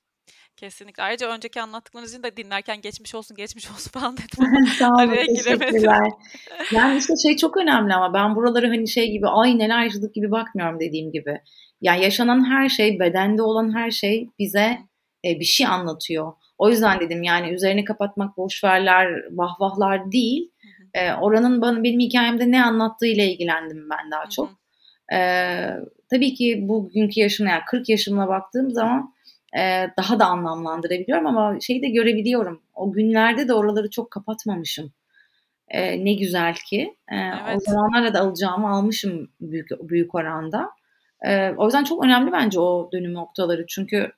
Kesinlikle. 0.58 1.04
Ayrıca 1.04 1.30
önceki 1.30 1.62
anlattıklarınız 1.62 2.14
için 2.14 2.24
de 2.24 2.38
dinlerken 2.38 2.82
geçmiş 2.82 3.16
olsun 3.16 3.38
geçmiş 3.38 3.72
olsun 3.72 3.92
falan 4.00 4.18
dedim 4.18 4.66
Sağ 4.80 4.90
olun, 4.90 4.98
araya 4.98 5.26
giremedim. 5.26 5.92
yani 6.72 6.98
işte 6.98 7.14
şey 7.24 7.38
çok 7.38 7.58
önemli 7.58 7.94
ama 7.94 8.14
ben 8.14 8.36
buraları 8.36 8.68
hani 8.68 8.88
şey 8.88 9.12
gibi 9.12 9.28
ay 9.28 9.60
neler 9.60 9.84
yaşadık 9.84 10.16
gibi 10.16 10.32
bakmıyorum 10.32 10.80
dediğim 10.80 11.12
gibi. 11.12 11.42
Yani 11.82 12.04
yaşanan 12.04 12.50
her 12.50 12.70
şey, 12.70 13.00
bedende 13.00 13.42
olan 13.42 13.76
her 13.76 13.92
şey 13.92 14.30
bize 14.40 14.78
e, 15.26 15.40
bir 15.40 15.46
şey 15.46 15.68
anlatıyor. 15.68 16.34
O 16.58 16.70
yüzden 16.70 17.00
dedim 17.00 17.24
yani 17.24 17.50
üzerini 17.50 17.86
kapatmak, 17.86 18.38
boşverler, 18.38 19.08
vahvahlar 19.32 20.12
değil. 20.12 20.52
E, 20.94 21.14
oranın 21.14 21.62
bana 21.62 21.84
benim 21.84 22.00
hikayemde 22.00 22.52
ne 22.52 22.64
anlattığıyla 22.64 23.24
ilgilendim 23.24 23.90
ben 23.90 24.12
daha 24.12 24.30
çok. 24.30 24.50
E, 25.14 25.20
tabii 26.10 26.34
ki 26.34 26.60
bugünkü 26.62 27.20
yaşımla 27.20 27.50
yani 27.50 27.62
40 27.68 27.90
yaşımla 27.90 28.28
baktığım 28.28 28.72
zaman 28.72 29.15
e, 29.58 29.90
daha 29.98 30.20
da 30.20 30.26
anlamlandırabiliyorum 30.26 31.28
ama 31.28 31.60
şeyi 31.60 31.82
de 31.82 31.90
görebiliyorum. 31.90 32.62
O 32.74 32.92
günlerde 32.92 33.48
de 33.48 33.54
oraları 33.54 33.90
çok 33.90 34.12
kapatmamışım. 34.12 34.94
E, 35.68 36.06
ne 36.06 36.14
güzel 36.14 36.56
ki. 36.56 36.96
E, 37.12 37.16
evet. 37.16 37.56
O 37.56 37.72
zamanlarda 37.72 38.14
da 38.14 38.22
alacağımı 38.22 38.70
almışım 38.70 39.30
büyük 39.42 39.70
büyük 39.82 40.16
oranda. 40.16 40.70
E, 41.26 41.52
o 41.58 41.66
yüzden 41.66 41.84
çok 41.84 42.06
önemli 42.06 42.32
bence 42.32 42.60
o 42.60 42.90
dönüm 42.94 43.14
noktaları. 43.14 43.66
Çünkü 43.68 44.12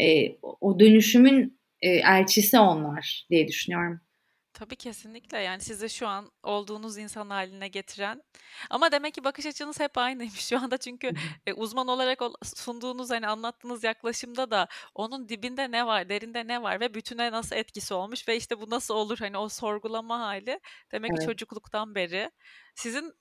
e, 0.00 0.36
o 0.60 0.80
dönüşümün 0.80 1.58
e, 1.80 1.90
elçisi 1.90 2.58
onlar 2.58 3.26
diye 3.30 3.48
düşünüyorum. 3.48 4.00
Tabii 4.54 4.76
kesinlikle 4.76 5.38
yani 5.38 5.60
sizi 5.60 5.90
şu 5.90 6.08
an 6.08 6.32
olduğunuz 6.42 6.98
insan 6.98 7.30
haline 7.30 7.68
getiren 7.68 8.22
ama 8.70 8.92
demek 8.92 9.14
ki 9.14 9.24
bakış 9.24 9.46
açınız 9.46 9.80
hep 9.80 9.98
aynıymış 9.98 10.48
şu 10.48 10.58
anda 10.58 10.78
çünkü 10.78 11.12
e, 11.46 11.52
uzman 11.52 11.88
olarak 11.88 12.18
sunduğunuz 12.42 13.10
hani 13.10 13.28
anlattığınız 13.28 13.84
yaklaşımda 13.84 14.50
da 14.50 14.68
onun 14.94 15.28
dibinde 15.28 15.70
ne 15.70 15.86
var, 15.86 16.08
derinde 16.08 16.46
ne 16.46 16.62
var 16.62 16.80
ve 16.80 16.94
bütüne 16.94 17.32
nasıl 17.32 17.56
etkisi 17.56 17.94
olmuş 17.94 18.28
ve 18.28 18.36
işte 18.36 18.60
bu 18.60 18.70
nasıl 18.70 18.94
olur 18.94 19.18
hani 19.18 19.38
o 19.38 19.48
sorgulama 19.48 20.20
hali 20.20 20.60
demek 20.92 21.10
evet. 21.10 21.20
ki 21.20 21.26
çocukluktan 21.26 21.94
beri 21.94 22.30
sizin 22.74 23.12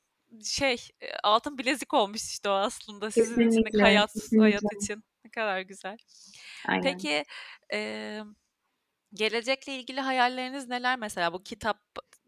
şey 0.43 0.77
altın 1.23 1.57
bilezik 1.57 1.93
olmuş 1.93 2.23
işte 2.23 2.49
o 2.49 2.53
aslında 2.53 3.11
sizin 3.11 3.35
kesinlikle, 3.35 3.69
için 3.69 3.79
hayat 3.79 4.13
kesinlikle. 4.13 4.39
hayat 4.41 4.63
için 4.81 5.03
ne 5.25 5.31
kadar 5.31 5.61
güzel. 5.61 5.97
Aynen. 6.67 6.83
Peki 6.83 7.25
eee 7.71 8.23
Gelecekle 9.13 9.75
ilgili 9.75 10.01
hayalleriniz 10.01 10.69
neler 10.69 10.99
mesela? 10.99 11.33
Bu 11.33 11.43
kitap 11.43 11.77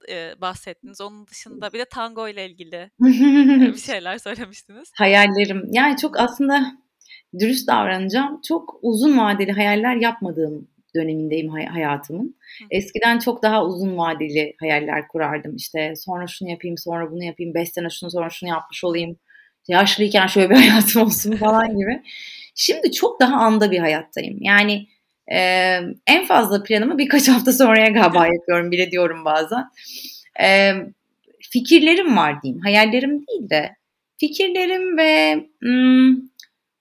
e, 0.09 0.41
bahsettiniz. 0.41 1.01
Onun 1.01 1.27
dışında 1.27 1.73
bir 1.73 1.79
de 1.79 1.85
tango 1.85 2.27
ile 2.27 2.45
ilgili 2.45 2.89
bir 2.99 3.77
şeyler 3.85 4.17
söylemiştiniz. 4.17 4.91
Hayallerim. 4.97 5.69
Yani 5.71 5.97
çok 5.97 6.19
aslında 6.19 6.77
dürüst 7.39 7.67
davranacağım. 7.67 8.41
Çok 8.47 8.79
uzun 8.81 9.17
vadeli 9.17 9.51
hayaller 9.51 9.95
yapmadığım 9.95 10.67
dönemindeyim 10.95 11.49
hay- 11.49 11.65
hayatımın. 11.65 12.35
Eskiden 12.71 13.19
çok 13.19 13.43
daha 13.43 13.65
uzun 13.65 13.97
vadeli 13.97 14.55
hayaller 14.59 15.07
kurardım. 15.07 15.55
İşte 15.55 15.93
sonra 15.95 16.27
şunu 16.27 16.49
yapayım, 16.49 16.77
sonra 16.77 17.11
bunu 17.11 17.23
yapayım, 17.23 17.53
beş 17.53 17.69
sene 17.69 17.89
şunu 17.89 18.11
sonra 18.11 18.29
şunu 18.29 18.49
yapmış 18.49 18.83
olayım. 18.83 19.17
Yaşlıyken 19.67 20.27
şöyle 20.27 20.49
bir 20.49 20.55
hayatım 20.69 21.01
olsun 21.01 21.35
falan 21.35 21.77
gibi. 21.77 22.03
Şimdi 22.55 22.91
çok 22.91 23.19
daha 23.19 23.35
anda 23.35 23.71
bir 23.71 23.79
hayattayım. 23.79 24.37
Yani 24.41 24.87
ee, 25.31 25.79
en 26.07 26.25
fazla 26.25 26.63
planımı 26.63 26.97
birkaç 26.97 27.27
hafta 27.29 27.53
sonraya 27.53 27.87
galiba 27.87 28.27
yapıyorum 28.27 28.71
bile 28.71 28.91
diyorum 28.91 29.25
bazen. 29.25 29.63
Ee, 30.41 30.73
fikirlerim 31.51 32.17
var 32.17 32.41
diyeyim. 32.41 32.61
Hayallerim 32.61 33.27
değil 33.27 33.49
de 33.49 33.75
fikirlerim 34.17 34.97
ve 34.97 35.43
hmm, 35.61 36.15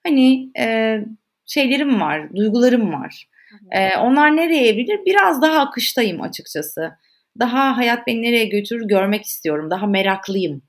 hani 0.05 0.49
e, 0.59 0.97
şeylerim 1.45 2.01
var, 2.01 2.35
duygularım 2.35 2.93
var. 2.93 3.27
Ee, 3.71 3.97
onlar 3.97 4.37
nereye 4.37 4.67
evrilir? 4.67 4.99
Biraz 5.05 5.41
daha 5.41 5.59
akıştayım 5.59 6.21
açıkçası. 6.21 6.91
Daha 7.39 7.77
hayat 7.77 8.07
beni 8.07 8.21
nereye 8.21 8.45
götürür 8.45 8.87
görmek 8.87 9.25
istiyorum. 9.25 9.69
Daha 9.69 9.87
meraklıyım 9.87 10.61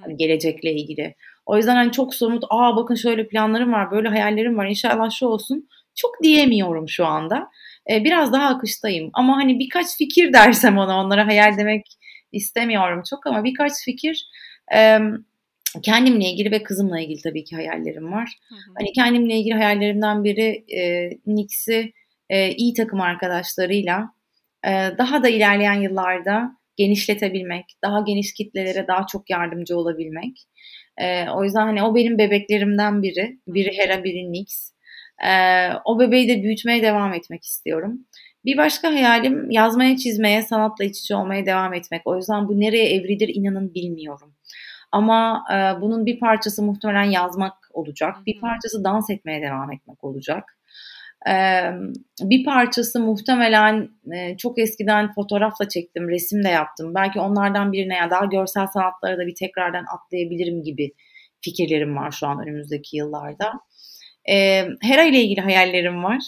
hani 0.00 0.16
gelecekle 0.16 0.72
ilgili. 0.72 1.14
O 1.46 1.56
yüzden 1.56 1.74
hani 1.74 1.92
çok 1.92 2.14
somut, 2.14 2.44
aa 2.50 2.76
bakın 2.76 2.94
şöyle 2.94 3.28
planlarım 3.28 3.72
var, 3.72 3.90
böyle 3.90 4.08
hayallerim 4.08 4.56
var, 4.56 4.66
inşallah 4.66 5.10
şu 5.10 5.26
olsun 5.26 5.68
çok 5.96 6.22
diyemiyorum 6.22 6.88
şu 6.88 7.06
anda. 7.06 7.50
E, 7.90 8.04
biraz 8.04 8.32
daha 8.32 8.48
akıştayım. 8.48 9.10
Ama 9.12 9.36
hani 9.36 9.58
birkaç 9.58 9.96
fikir 9.98 10.32
dersem 10.32 10.78
ona 10.78 11.04
onlara 11.04 11.26
hayal 11.26 11.58
demek 11.58 11.86
istemiyorum 12.32 13.02
çok 13.10 13.26
ama 13.26 13.44
birkaç 13.44 13.72
fikir 13.84 14.26
e, 14.74 14.98
kendimle 15.82 16.24
ilgili 16.24 16.50
ve 16.50 16.62
kızımla 16.62 17.00
ilgili 17.00 17.22
tabii 17.22 17.44
ki 17.44 17.56
hayallerim 17.56 18.12
var. 18.12 18.38
Hı 18.48 18.54
hı. 18.54 18.74
Hani 18.78 18.92
kendimle 18.92 19.36
ilgili 19.36 19.54
hayallerimden 19.54 20.24
biri 20.24 20.64
e, 20.76 21.10
Nix'i 21.26 21.92
e, 22.30 22.50
iyi 22.50 22.74
takım 22.74 23.00
arkadaşlarıyla 23.00 24.10
e, 24.66 24.70
daha 24.98 25.22
da 25.22 25.28
ilerleyen 25.28 25.80
yıllarda 25.80 26.56
genişletebilmek, 26.76 27.64
daha 27.82 28.00
geniş 28.00 28.34
kitlelere 28.34 28.86
daha 28.88 29.06
çok 29.06 29.30
yardımcı 29.30 29.78
olabilmek. 29.78 30.36
E, 30.98 31.30
o 31.30 31.44
yüzden 31.44 31.66
hani 31.66 31.82
o 31.82 31.94
benim 31.94 32.18
bebeklerimden 32.18 33.02
biri. 33.02 33.38
Biri 33.48 33.78
Hera, 33.78 34.04
biri 34.04 34.32
Nix. 34.32 34.73
Ee, 35.24 35.68
o 35.84 36.00
bebeği 36.00 36.28
de 36.28 36.42
büyütmeye 36.42 36.82
devam 36.82 37.14
etmek 37.14 37.44
istiyorum. 37.44 38.00
Bir 38.44 38.56
başka 38.56 38.88
hayalim 38.88 39.50
yazmaya, 39.50 39.96
çizmeye, 39.96 40.42
sanatla 40.42 40.84
iç 40.84 41.00
içe 41.00 41.16
olmaya 41.16 41.46
devam 41.46 41.74
etmek. 41.74 42.02
O 42.04 42.16
yüzden 42.16 42.48
bu 42.48 42.60
nereye 42.60 42.94
evrilir 42.94 43.30
inanın 43.34 43.74
bilmiyorum. 43.74 44.34
Ama 44.92 45.44
e, 45.52 45.80
bunun 45.80 46.06
bir 46.06 46.20
parçası 46.20 46.62
muhtemelen 46.62 47.10
yazmak 47.10 47.54
olacak. 47.72 48.16
Bir 48.26 48.40
parçası 48.40 48.84
dans 48.84 49.10
etmeye 49.10 49.42
devam 49.42 49.72
etmek 49.72 50.04
olacak. 50.04 50.58
Ee, 51.28 51.70
bir 52.20 52.44
parçası 52.44 53.00
muhtemelen 53.00 53.88
e, 54.14 54.36
çok 54.36 54.58
eskiden 54.58 55.12
fotoğrafla 55.12 55.68
çektim, 55.68 56.08
resim 56.08 56.44
de 56.44 56.48
yaptım. 56.48 56.94
Belki 56.94 57.20
onlardan 57.20 57.72
birine 57.72 57.94
ya 57.94 58.10
daha 58.10 58.24
görsel 58.24 58.66
sanatlara 58.66 59.18
da 59.18 59.26
bir 59.26 59.34
tekrardan 59.34 59.84
atlayabilirim 59.94 60.62
gibi 60.62 60.92
fikirlerim 61.40 61.96
var 61.96 62.10
şu 62.10 62.26
an 62.26 62.42
önümüzdeki 62.42 62.96
yıllarda. 62.96 63.52
E, 64.30 64.66
Hera 64.82 65.02
ile 65.02 65.20
ilgili 65.20 65.40
hayallerim 65.40 66.04
var. 66.04 66.22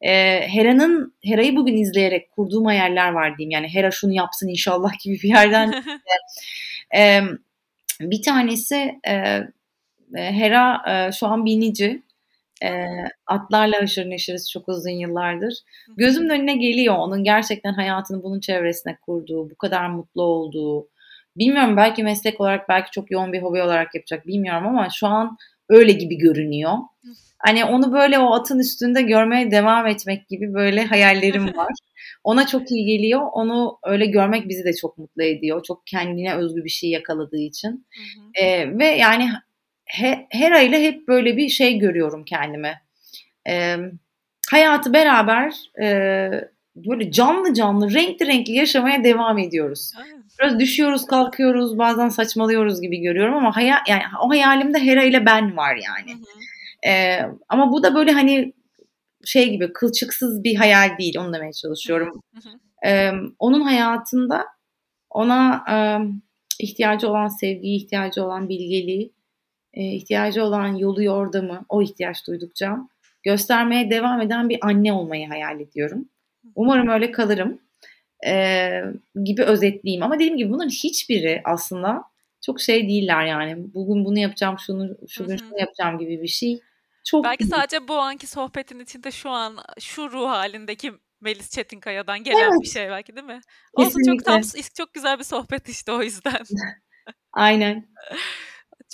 E, 0.00 0.40
Hera'nın 0.48 1.14
Hera'yı 1.24 1.56
bugün 1.56 1.76
izleyerek 1.76 2.30
kurduğum 2.30 2.64
hayaller 2.64 3.12
var 3.12 3.38
diyeyim. 3.38 3.50
Yani 3.50 3.74
Hera 3.74 3.90
şunu 3.90 4.12
yapsın 4.12 4.48
inşallah 4.48 4.92
gibi 5.04 5.14
bir 5.22 5.28
yerden. 5.28 5.84
e, 6.96 7.20
bir 8.00 8.22
tanesi 8.22 9.00
e, 9.08 9.42
Hera 10.14 10.82
e, 10.88 11.12
şu 11.12 11.26
an 11.26 11.44
binici. 11.44 12.02
E, 12.64 12.86
atlarla 13.26 13.82
haşır 13.82 14.10
neşiriz 14.10 14.50
çok 14.50 14.68
uzun 14.68 14.90
yıllardır. 14.90 15.54
Gözümün 15.96 16.30
önüne 16.30 16.56
geliyor 16.56 16.94
onun 16.98 17.24
gerçekten 17.24 17.72
hayatını 17.72 18.22
bunun 18.22 18.40
çevresine 18.40 18.98
kurduğu, 19.02 19.50
bu 19.50 19.54
kadar 19.54 19.88
mutlu 19.88 20.22
olduğu. 20.22 20.88
Bilmiyorum 21.36 21.76
belki 21.76 22.02
meslek 22.02 22.40
olarak 22.40 22.68
belki 22.68 22.90
çok 22.90 23.10
yoğun 23.10 23.32
bir 23.32 23.42
hobi 23.42 23.62
olarak 23.62 23.94
yapacak 23.94 24.26
bilmiyorum 24.26 24.66
ama 24.66 24.88
şu 24.90 25.06
an 25.06 25.36
öyle 25.68 25.92
gibi 25.92 26.18
görünüyor. 26.18 26.72
Hani 27.38 27.64
onu 27.64 27.92
böyle 27.92 28.18
o 28.18 28.34
atın 28.34 28.58
üstünde 28.58 29.02
görmeye 29.02 29.50
devam 29.50 29.86
etmek 29.86 30.28
gibi 30.28 30.54
böyle 30.54 30.84
hayallerim 30.84 31.46
var. 31.56 31.72
Ona 32.24 32.46
çok 32.46 32.70
iyi 32.70 32.86
geliyor. 32.86 33.22
Onu 33.32 33.78
öyle 33.84 34.06
görmek 34.06 34.48
bizi 34.48 34.64
de 34.64 34.72
çok 34.72 34.98
mutlu 34.98 35.22
ediyor. 35.22 35.62
Çok 35.62 35.86
kendine 35.86 36.34
özgü 36.34 36.64
bir 36.64 36.70
şey 36.70 36.90
yakaladığı 36.90 37.38
için. 37.38 37.86
Ee, 38.34 38.78
ve 38.78 38.86
yani 38.86 39.30
he, 39.84 40.26
Hera 40.30 40.60
ile 40.60 40.82
hep 40.82 41.08
böyle 41.08 41.36
bir 41.36 41.48
şey 41.48 41.78
görüyorum 41.78 42.24
kendime. 42.24 42.82
Ee, 43.48 43.76
hayatı 44.50 44.92
beraber 44.92 45.54
e, 45.82 46.30
böyle 46.76 47.10
canlı 47.12 47.54
canlı, 47.54 47.94
renkli 47.94 48.26
renkli 48.26 48.52
yaşamaya 48.52 49.04
devam 49.04 49.38
ediyoruz. 49.38 49.92
Biraz 50.40 50.58
düşüyoruz, 50.58 51.06
kalkıyoruz, 51.06 51.78
bazen 51.78 52.08
saçmalıyoruz 52.08 52.80
gibi 52.80 53.00
görüyorum 53.00 53.34
ama 53.34 53.56
hayal, 53.56 53.78
yani 53.88 54.02
o 54.22 54.30
hayalimde 54.30 54.78
Hera 54.78 55.02
ile 55.02 55.26
ben 55.26 55.56
var 55.56 55.76
yani. 55.76 56.12
Hı 56.12 56.18
hı. 56.18 56.47
E, 56.86 57.18
ama 57.48 57.72
bu 57.72 57.82
da 57.82 57.94
böyle 57.94 58.12
hani 58.12 58.52
şey 59.24 59.50
gibi 59.50 59.72
kılçıksız 59.72 60.44
bir 60.44 60.54
hayal 60.54 60.98
değil 60.98 61.18
onu 61.18 61.32
demeye 61.34 61.52
çalışıyorum. 61.52 62.22
E, 62.86 63.10
onun 63.38 63.60
hayatında 63.60 64.46
ona 65.10 65.64
e, 65.70 65.76
ihtiyacı 66.64 67.08
olan 67.08 67.28
sevgiyi, 67.28 67.76
ihtiyacı 67.76 68.24
olan 68.24 68.48
bilgeliği, 68.48 69.12
e, 69.74 69.84
ihtiyacı 69.84 70.44
olan 70.44 70.74
yolu 70.76 71.02
yordamı, 71.02 71.64
o 71.68 71.82
ihtiyaç 71.82 72.26
duydukça 72.26 72.78
göstermeye 73.22 73.90
devam 73.90 74.20
eden 74.20 74.48
bir 74.48 74.58
anne 74.62 74.92
olmayı 74.92 75.28
hayal 75.28 75.60
ediyorum. 75.60 76.08
Umarım 76.54 76.88
öyle 76.88 77.12
kalırım 77.12 77.60
e, 78.26 78.70
gibi 79.24 79.42
özetleyeyim. 79.42 80.02
Ama 80.02 80.14
dediğim 80.14 80.36
gibi 80.36 80.50
bunların 80.50 80.70
hiçbiri 80.70 81.40
aslında 81.44 82.02
çok 82.40 82.60
şey 82.60 82.88
değiller 82.88 83.26
yani. 83.26 83.74
Bugün 83.74 84.04
bunu 84.04 84.18
yapacağım, 84.18 84.56
şunu 84.58 84.96
şu 85.08 85.26
gün 85.26 85.36
şunu 85.36 85.60
yapacağım 85.60 85.98
gibi 85.98 86.22
bir 86.22 86.28
şey. 86.28 86.60
Çok 87.04 87.24
Belki 87.24 87.44
iyi. 87.44 87.48
sadece 87.48 87.88
bu 87.88 87.98
anki 87.98 88.26
sohbetin 88.26 88.80
içinde 88.80 89.10
şu 89.10 89.30
an 89.30 89.58
şu 89.80 90.12
ruh 90.12 90.28
halindeki 90.28 90.92
Melis 91.20 91.50
Çetinkaya'dan 91.50 92.24
gelen 92.24 92.50
evet. 92.50 92.60
bir 92.62 92.68
şey 92.68 92.88
belki 92.88 93.16
değil 93.16 93.26
mi? 93.26 93.40
Olsun 93.72 94.02
çok 94.06 94.24
tam 94.24 94.40
çok 94.76 94.94
güzel 94.94 95.18
bir 95.18 95.24
sohbet 95.24 95.68
işte 95.68 95.92
o 95.92 96.02
yüzden. 96.02 96.42
Aynen. 97.32 97.88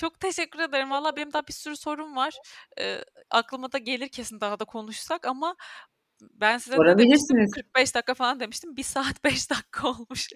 Çok 0.00 0.20
teşekkür 0.20 0.58
ederim. 0.58 0.90
Valla 0.90 1.16
benim 1.16 1.32
daha 1.32 1.46
bir 1.46 1.52
sürü 1.52 1.76
sorum 1.76 2.16
var. 2.16 2.34
Ee, 2.80 2.98
aklıma 3.30 3.72
da 3.72 3.78
gelir 3.78 4.08
kesin 4.08 4.40
daha 4.40 4.58
da 4.58 4.64
konuşsak 4.64 5.26
ama 5.26 5.56
ben 6.20 6.58
size 6.58 6.76
de 6.76 6.98
demiştim 6.98 7.50
45 7.50 7.94
dakika 7.94 8.14
falan 8.14 8.40
demiştim. 8.40 8.76
1 8.76 8.82
saat 8.82 9.24
5 9.24 9.50
dakika 9.50 9.88
olmuş. 9.88 10.28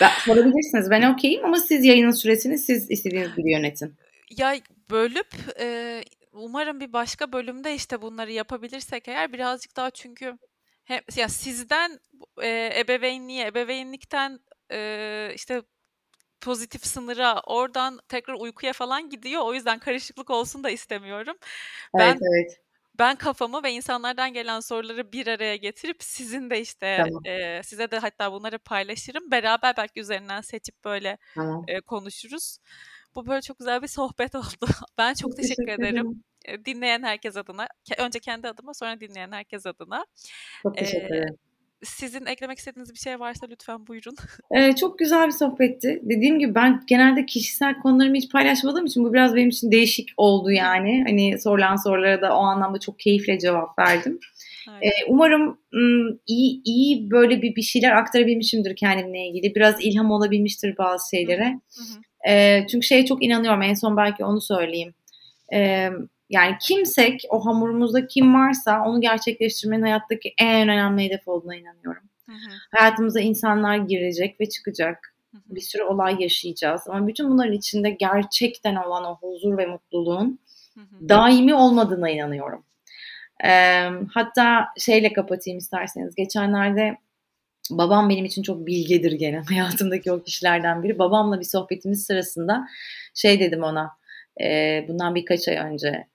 Ben, 0.00 0.10
sorabilirsiniz. 0.24 0.90
Ben 0.90 1.12
okeyim 1.12 1.44
ama 1.44 1.56
siz 1.56 1.84
yayının 1.84 2.10
süresini 2.10 2.58
siz 2.58 2.90
istediğiniz 2.90 3.36
gibi 3.36 3.52
yönetin. 3.52 3.96
Ya 4.30 4.56
bölüp 4.90 5.34
e, 5.60 6.02
umarım 6.40 6.80
bir 6.80 6.92
başka 6.92 7.32
bölümde 7.32 7.74
işte 7.74 8.02
bunları 8.02 8.32
yapabilirsek 8.32 9.08
eğer 9.08 9.32
birazcık 9.32 9.76
daha 9.76 9.90
çünkü 9.90 10.38
hem 10.84 11.00
ya 11.16 11.28
sizden 11.28 11.98
e, 12.42 12.80
ebeveynliğe, 12.80 13.46
ebeveynlikten 13.46 14.40
e, 14.72 15.32
işte 15.34 15.62
pozitif 16.40 16.86
sınıra, 16.86 17.40
oradan 17.46 18.00
tekrar 18.08 18.34
uykuya 18.34 18.72
falan 18.72 19.08
gidiyor. 19.10 19.42
O 19.44 19.54
yüzden 19.54 19.78
karışıklık 19.78 20.30
olsun 20.30 20.64
da 20.64 20.70
istemiyorum. 20.70 21.36
Evet, 21.94 21.98
ben 21.98 22.18
evet. 22.22 22.60
Ben 22.98 23.16
kafamı 23.16 23.62
ve 23.62 23.72
insanlardan 23.72 24.32
gelen 24.32 24.60
soruları 24.60 25.12
bir 25.12 25.26
araya 25.26 25.56
getirip 25.56 26.02
sizin 26.02 26.50
de 26.50 26.60
işte 26.60 26.96
tamam. 26.96 27.26
e, 27.26 27.62
size 27.62 27.90
de 27.90 27.98
hatta 27.98 28.32
bunları 28.32 28.58
paylaşırım. 28.58 29.30
Beraber 29.30 29.76
belki 29.76 30.00
üzerinden 30.00 30.40
seçip 30.40 30.84
böyle 30.84 31.18
tamam. 31.34 31.64
e, 31.68 31.80
konuşuruz. 31.80 32.58
Bu 33.14 33.26
böyle 33.26 33.42
çok 33.42 33.58
güzel 33.58 33.82
bir 33.82 33.88
sohbet 33.88 34.34
oldu. 34.34 34.66
Ben 34.98 35.14
çok, 35.14 35.30
çok 35.30 35.36
teşekkür, 35.36 35.66
teşekkür 35.66 35.82
ederim. 35.82 35.96
ederim. 35.96 36.24
Dinleyen 36.64 37.02
herkes 37.02 37.36
adına, 37.36 37.68
önce 37.98 38.18
kendi 38.18 38.48
adıma 38.48 38.74
sonra 38.74 39.00
dinleyen 39.00 39.32
herkes 39.32 39.66
adına. 39.66 40.06
Çok 40.62 40.76
teşekkür 40.76 41.14
ederim. 41.14 41.34
Ee, 41.34 41.50
sizin 41.82 42.26
eklemek 42.26 42.58
istediğiniz 42.58 42.92
bir 42.92 42.98
şey 42.98 43.20
varsa 43.20 43.46
lütfen 43.50 43.86
buyurun. 43.86 44.16
Ee, 44.56 44.76
çok 44.76 44.98
güzel 44.98 45.26
bir 45.26 45.32
sohbetti. 45.32 46.00
Dediğim 46.02 46.38
gibi 46.38 46.54
ben 46.54 46.82
genelde 46.86 47.26
kişisel 47.26 47.74
konularımı 47.74 48.16
hiç 48.16 48.32
paylaşmadığım 48.32 48.86
için 48.86 49.04
bu 49.04 49.12
biraz 49.12 49.34
benim 49.34 49.48
için 49.48 49.72
değişik 49.72 50.08
oldu 50.16 50.50
yani. 50.50 51.04
Hani 51.06 51.40
sorulan 51.40 51.76
sorulara 51.76 52.20
da 52.20 52.36
o 52.36 52.40
anlamda 52.40 52.78
çok 52.78 52.98
keyifle 52.98 53.38
cevap 53.38 53.78
verdim. 53.78 54.18
Ee, 54.82 54.88
umarım 55.08 55.58
iyi 56.26 56.62
iyi 56.64 57.10
böyle 57.10 57.42
bir 57.42 57.56
bir 57.56 57.62
şeyler 57.62 57.92
aktarabilmişimdir 57.92 58.76
kendimle 58.76 59.26
ilgili. 59.26 59.54
Biraz 59.54 59.84
ilham 59.84 60.10
olabilmiştir 60.10 60.78
bazı 60.78 61.16
şeylere. 61.16 61.60
Hı 61.76 61.82
hı. 61.82 62.30
Ee, 62.32 62.66
çünkü 62.70 62.86
şeye 62.86 63.06
çok 63.06 63.24
inanıyorum. 63.24 63.62
En 63.62 63.74
son 63.74 63.96
belki 63.96 64.24
onu 64.24 64.40
söyleyeyim. 64.40 64.94
Ee, 65.52 65.90
yani 66.30 66.56
kimsek, 66.60 67.22
o 67.30 67.46
hamurumuzda 67.46 68.06
kim 68.06 68.34
varsa 68.34 68.84
onu 68.86 69.00
gerçekleştirmenin 69.00 69.82
hayattaki 69.82 70.34
en 70.38 70.68
önemli 70.68 71.04
hedef 71.04 71.28
olduğuna 71.28 71.56
inanıyorum. 71.56 72.02
Hı 72.26 72.32
hı. 72.32 72.50
Hayatımıza 72.76 73.20
insanlar 73.20 73.76
girecek 73.76 74.40
ve 74.40 74.48
çıkacak. 74.48 75.14
Hı 75.32 75.36
hı. 75.36 75.54
Bir 75.54 75.60
sürü 75.60 75.82
olay 75.82 76.16
yaşayacağız. 76.22 76.82
Ama 76.88 77.06
bütün 77.06 77.30
bunların 77.30 77.52
içinde 77.52 77.90
gerçekten 77.90 78.76
olan 78.76 79.04
o 79.04 79.16
huzur 79.16 79.58
ve 79.58 79.66
mutluluğun 79.66 80.38
hı 80.74 80.80
hı. 80.80 81.08
daimi 81.08 81.54
olmadığına 81.54 82.10
inanıyorum. 82.10 82.64
Ee, 83.44 83.88
hatta 84.14 84.66
şeyle 84.78 85.12
kapatayım 85.12 85.58
isterseniz. 85.58 86.14
Geçenlerde 86.14 86.96
babam 87.70 88.08
benim 88.08 88.24
için 88.24 88.42
çok 88.42 88.66
bilgedir 88.66 89.12
gene 89.12 89.38
hayatımdaki 89.48 90.12
o 90.12 90.22
kişilerden 90.22 90.82
biri. 90.82 90.98
Babamla 90.98 91.40
bir 91.40 91.44
sohbetimiz 91.44 92.06
sırasında 92.06 92.66
şey 93.14 93.40
dedim 93.40 93.62
ona 93.62 93.90
e, 94.40 94.84
bundan 94.88 95.14
birkaç 95.14 95.48
ay 95.48 95.56
önce 95.56 96.06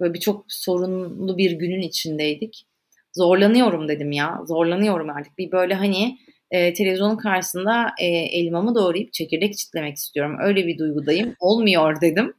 böyle 0.00 0.14
bir 0.14 0.20
çok 0.20 0.44
sorunlu 0.48 1.38
bir 1.38 1.52
günün 1.52 1.80
içindeydik. 1.80 2.66
Zorlanıyorum 3.12 3.88
dedim 3.88 4.12
ya. 4.12 4.40
Zorlanıyorum 4.46 5.10
artık. 5.10 5.38
Bir 5.38 5.52
böyle 5.52 5.74
hani 5.74 6.18
e, 6.50 6.74
televizyonun 6.74 7.16
karşısında 7.16 7.90
e, 8.00 8.06
elmamı 8.06 8.74
doğrayıp 8.74 9.12
çekirdek 9.12 9.56
çitlemek 9.56 9.96
istiyorum. 9.96 10.36
Öyle 10.42 10.66
bir 10.66 10.78
duygudayım. 10.78 11.36
Olmuyor 11.40 12.00
dedim. 12.00 12.34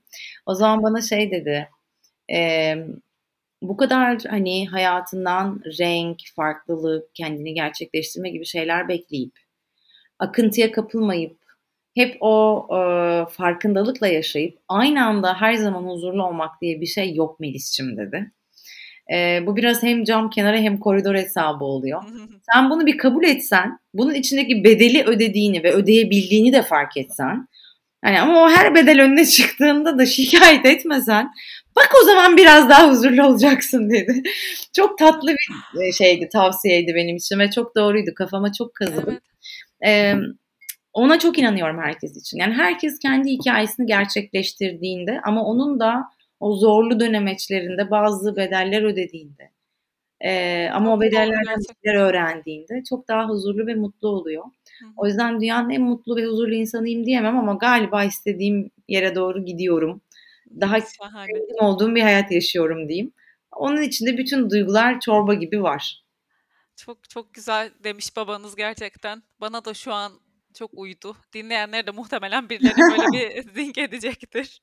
O 0.46 0.56
zaman 0.56 0.84
bana 0.84 1.02
şey 1.02 1.32
dedi. 1.32 1.70
E, 2.34 2.76
bu 3.62 3.78
kadar 3.78 4.22
hani 4.30 4.68
hayatından 4.68 5.62
renk, 5.80 6.20
farklılık, 6.36 7.16
kendini 7.16 7.54
gerçekleştirme 7.54 8.30
gibi 8.30 8.46
şeyler 8.46 8.88
bekleyip 8.88 9.34
akıntıya 10.20 10.72
kapılmayıp 10.72 11.43
hep 11.96 12.18
o 12.20 12.68
e, 12.72 12.78
farkındalıkla 13.32 14.08
yaşayıp 14.08 14.60
aynı 14.68 15.06
anda 15.06 15.42
her 15.42 15.54
zaman 15.54 15.84
huzurlu 15.84 16.26
olmak 16.28 16.62
diye 16.62 16.82
bir 16.82 16.86
şey 16.86 17.16
yok 17.16 17.40
Melis'cim 17.40 17.98
dedi. 17.98 18.32
E, 19.14 19.44
bu 19.46 19.56
biraz 19.56 19.84
hem 19.84 20.04
cam 20.04 20.30
kenarı 20.30 20.58
hem 20.58 20.78
koridor 20.78 21.16
hesabı 21.16 21.66
oluyor. 21.66 22.04
Sen 22.54 22.70
bunu 22.70 22.86
bir 22.86 22.98
kabul 22.98 23.24
etsen, 23.24 23.80
bunun 23.94 24.14
içindeki 24.14 24.64
bedeli 24.64 25.04
ödediğini 25.04 25.64
ve 25.64 25.74
ödeyebildiğini 25.74 26.54
de 26.54 26.62
fark 26.62 26.98
etsen, 26.98 27.48
yani 28.06 28.22
ama 28.22 28.44
o 28.44 28.50
her 28.50 28.76
bedel 28.76 29.02
önüne 29.02 29.26
çıktığında 29.26 29.98
da 29.98 30.06
şikayet 30.06 30.66
etmesen, 30.66 31.32
bak 31.76 31.90
o 32.02 32.06
zaman 32.06 32.38
biraz 32.38 32.70
daha 32.70 32.90
huzurlu 32.90 33.28
olacaksın 33.28 33.90
dedi. 33.90 34.24
çok 34.76 34.98
tatlı 34.98 35.36
bir 35.76 35.92
şeydi, 35.92 36.30
tavsiyeydi 36.30 36.96
benim 36.96 37.16
için 37.16 37.40
ve 37.40 37.52
çok 37.52 37.76
doğruydu. 37.76 38.12
Kafama 38.16 38.54
çok 38.54 38.76
kazıdı. 38.76 39.22
Evet. 39.82 40.16
Ee, 40.16 40.16
ona 40.94 41.20
çok 41.20 41.38
inanıyorum 41.40 41.80
herkes 41.82 42.18
için. 42.18 42.38
Yani 42.38 42.54
herkes 42.54 43.00
kendi 43.00 43.32
hikayesini 43.32 43.86
gerçekleştirdiğinde 43.86 45.22
ama 45.24 45.46
onun 45.46 45.80
da 45.80 46.04
o 46.40 46.56
zorlu 46.56 47.00
dönemeçlerinde 47.00 47.92
bazı 47.92 48.36
bedeller 48.36 48.84
ödediğinde 48.84 49.54
ee, 50.24 50.70
ama 50.74 50.94
o 50.94 51.02
bedellerden 51.02 51.58
şeyler 51.84 52.00
öğrendiğinde 52.00 52.84
çok 52.90 53.08
daha 53.08 53.30
huzurlu 53.30 53.68
ve 53.68 53.76
mutlu 53.76 54.08
oluyor. 54.08 54.44
Hı. 54.44 54.86
O 54.98 55.08
yüzden 55.08 55.42
dünyanın 55.42 55.70
en 55.70 55.82
mutlu 55.82 56.16
ve 56.16 56.26
huzurlu 56.26 56.54
insanıyım 56.54 57.06
diyemem 57.06 57.38
ama 57.38 57.54
galiba 57.54 58.04
istediğim 58.04 58.72
yere 58.88 59.16
doğru 59.16 59.46
gidiyorum. 59.46 60.02
Daha 60.62 60.82
sevdiğim 60.82 61.60
olduğum 61.62 61.96
bir 61.96 62.02
hayat 62.02 62.32
yaşıyorum 62.32 62.90
diyeyim. 62.90 63.14
Onun 63.52 63.82
içinde 63.82 64.18
bütün 64.18 64.50
duygular 64.50 65.00
çorba 65.00 65.34
gibi 65.34 65.64
var. 65.64 66.04
Çok 66.76 67.10
çok 67.10 67.34
güzel 67.34 67.72
demiş 67.84 68.16
babanız 68.16 68.56
gerçekten. 68.56 69.24
Bana 69.42 69.66
da 69.66 69.74
şu 69.74 69.94
an 69.94 70.12
çok 70.54 70.72
uydu. 70.74 71.18
Dinleyenler 71.34 71.88
de 71.88 71.92
muhtemelen 71.92 72.50
birileri 72.50 72.78
böyle 72.78 73.08
bir 73.12 73.52
zink 73.56 73.78
edecektir. 73.78 74.62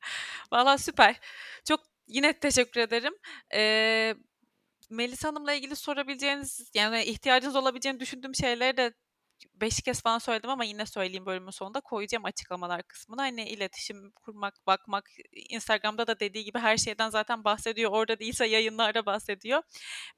Valla 0.52 0.78
süper. 0.78 1.20
Çok 1.68 1.80
yine 2.08 2.32
teşekkür 2.40 2.80
ederim. 2.80 3.14
Ee, 3.54 4.14
Melisa 4.90 5.28
Hanım'la 5.28 5.52
ilgili 5.52 5.76
sorabileceğiniz 5.76 6.70
yani 6.74 7.04
ihtiyacınız 7.04 7.56
olabileceğini 7.56 8.00
düşündüğüm 8.00 8.34
şeyleri 8.34 8.76
de 8.76 8.94
beş 9.54 9.80
kez 9.82 10.02
falan 10.02 10.18
söyledim 10.18 10.50
ama 10.50 10.64
yine 10.64 10.86
söyleyeyim 10.86 11.26
bölümün 11.26 11.50
sonunda 11.50 11.80
koyacağım 11.80 12.24
açıklamalar 12.24 12.82
kısmına. 12.82 13.22
Hani 13.22 13.48
iletişim 13.48 14.10
kurmak, 14.10 14.66
bakmak, 14.66 15.10
Instagram'da 15.50 16.06
da 16.06 16.20
dediği 16.20 16.44
gibi 16.44 16.58
her 16.58 16.76
şeyden 16.76 17.10
zaten 17.10 17.44
bahsediyor. 17.44 17.90
Orada 17.90 18.18
değilse 18.18 18.46
yayınlarda 18.46 19.06
bahsediyor. 19.06 19.62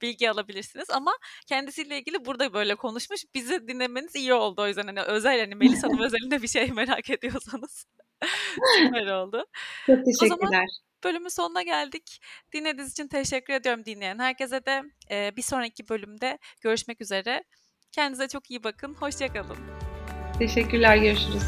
Bilgi 0.03 0.31
alabilirsiniz 0.31 0.91
ama 0.91 1.13
kendisiyle 1.47 1.99
ilgili 1.99 2.25
burada 2.25 2.53
böyle 2.53 2.75
konuşmuş. 2.75 3.21
Bizi 3.35 3.69
dinlemeniz 3.69 4.15
iyi 4.15 4.35
oldu 4.35 4.63
o 4.63 4.67
yüzden 4.67 4.87
hani 4.87 5.03
özel 5.03 5.41
hani 5.41 5.55
Melis 5.55 5.85
Hanım 5.85 6.01
özelinde 6.03 6.43
bir 6.43 6.49
şey 6.49 6.71
merak 6.73 7.11
ediyorsanız. 7.11 7.87
Süper 8.79 9.07
oldu. 9.07 9.45
Çok 9.87 10.05
teşekkürler. 10.05 10.37
O 10.37 10.47
zaman 10.47 10.67
bölümün 11.05 11.29
sonuna 11.29 11.63
geldik. 11.63 12.21
Dinlediğiniz 12.53 12.93
için 12.93 13.09
teşekkür 13.09 13.55
ediyorum 13.55 13.85
dinleyen 13.85 14.19
herkese 14.19 14.61
de. 14.67 14.83
bir 15.37 15.43
sonraki 15.43 15.89
bölümde 15.89 16.39
görüşmek 16.61 17.01
üzere. 17.01 17.45
Kendinize 17.97 18.29
çok 18.29 18.51
iyi 18.51 18.65
bakın. 18.65 18.95
Hoşçakalın. 18.95 19.57
Teşekkürler. 20.39 20.97
Görüşürüz. 20.97 21.43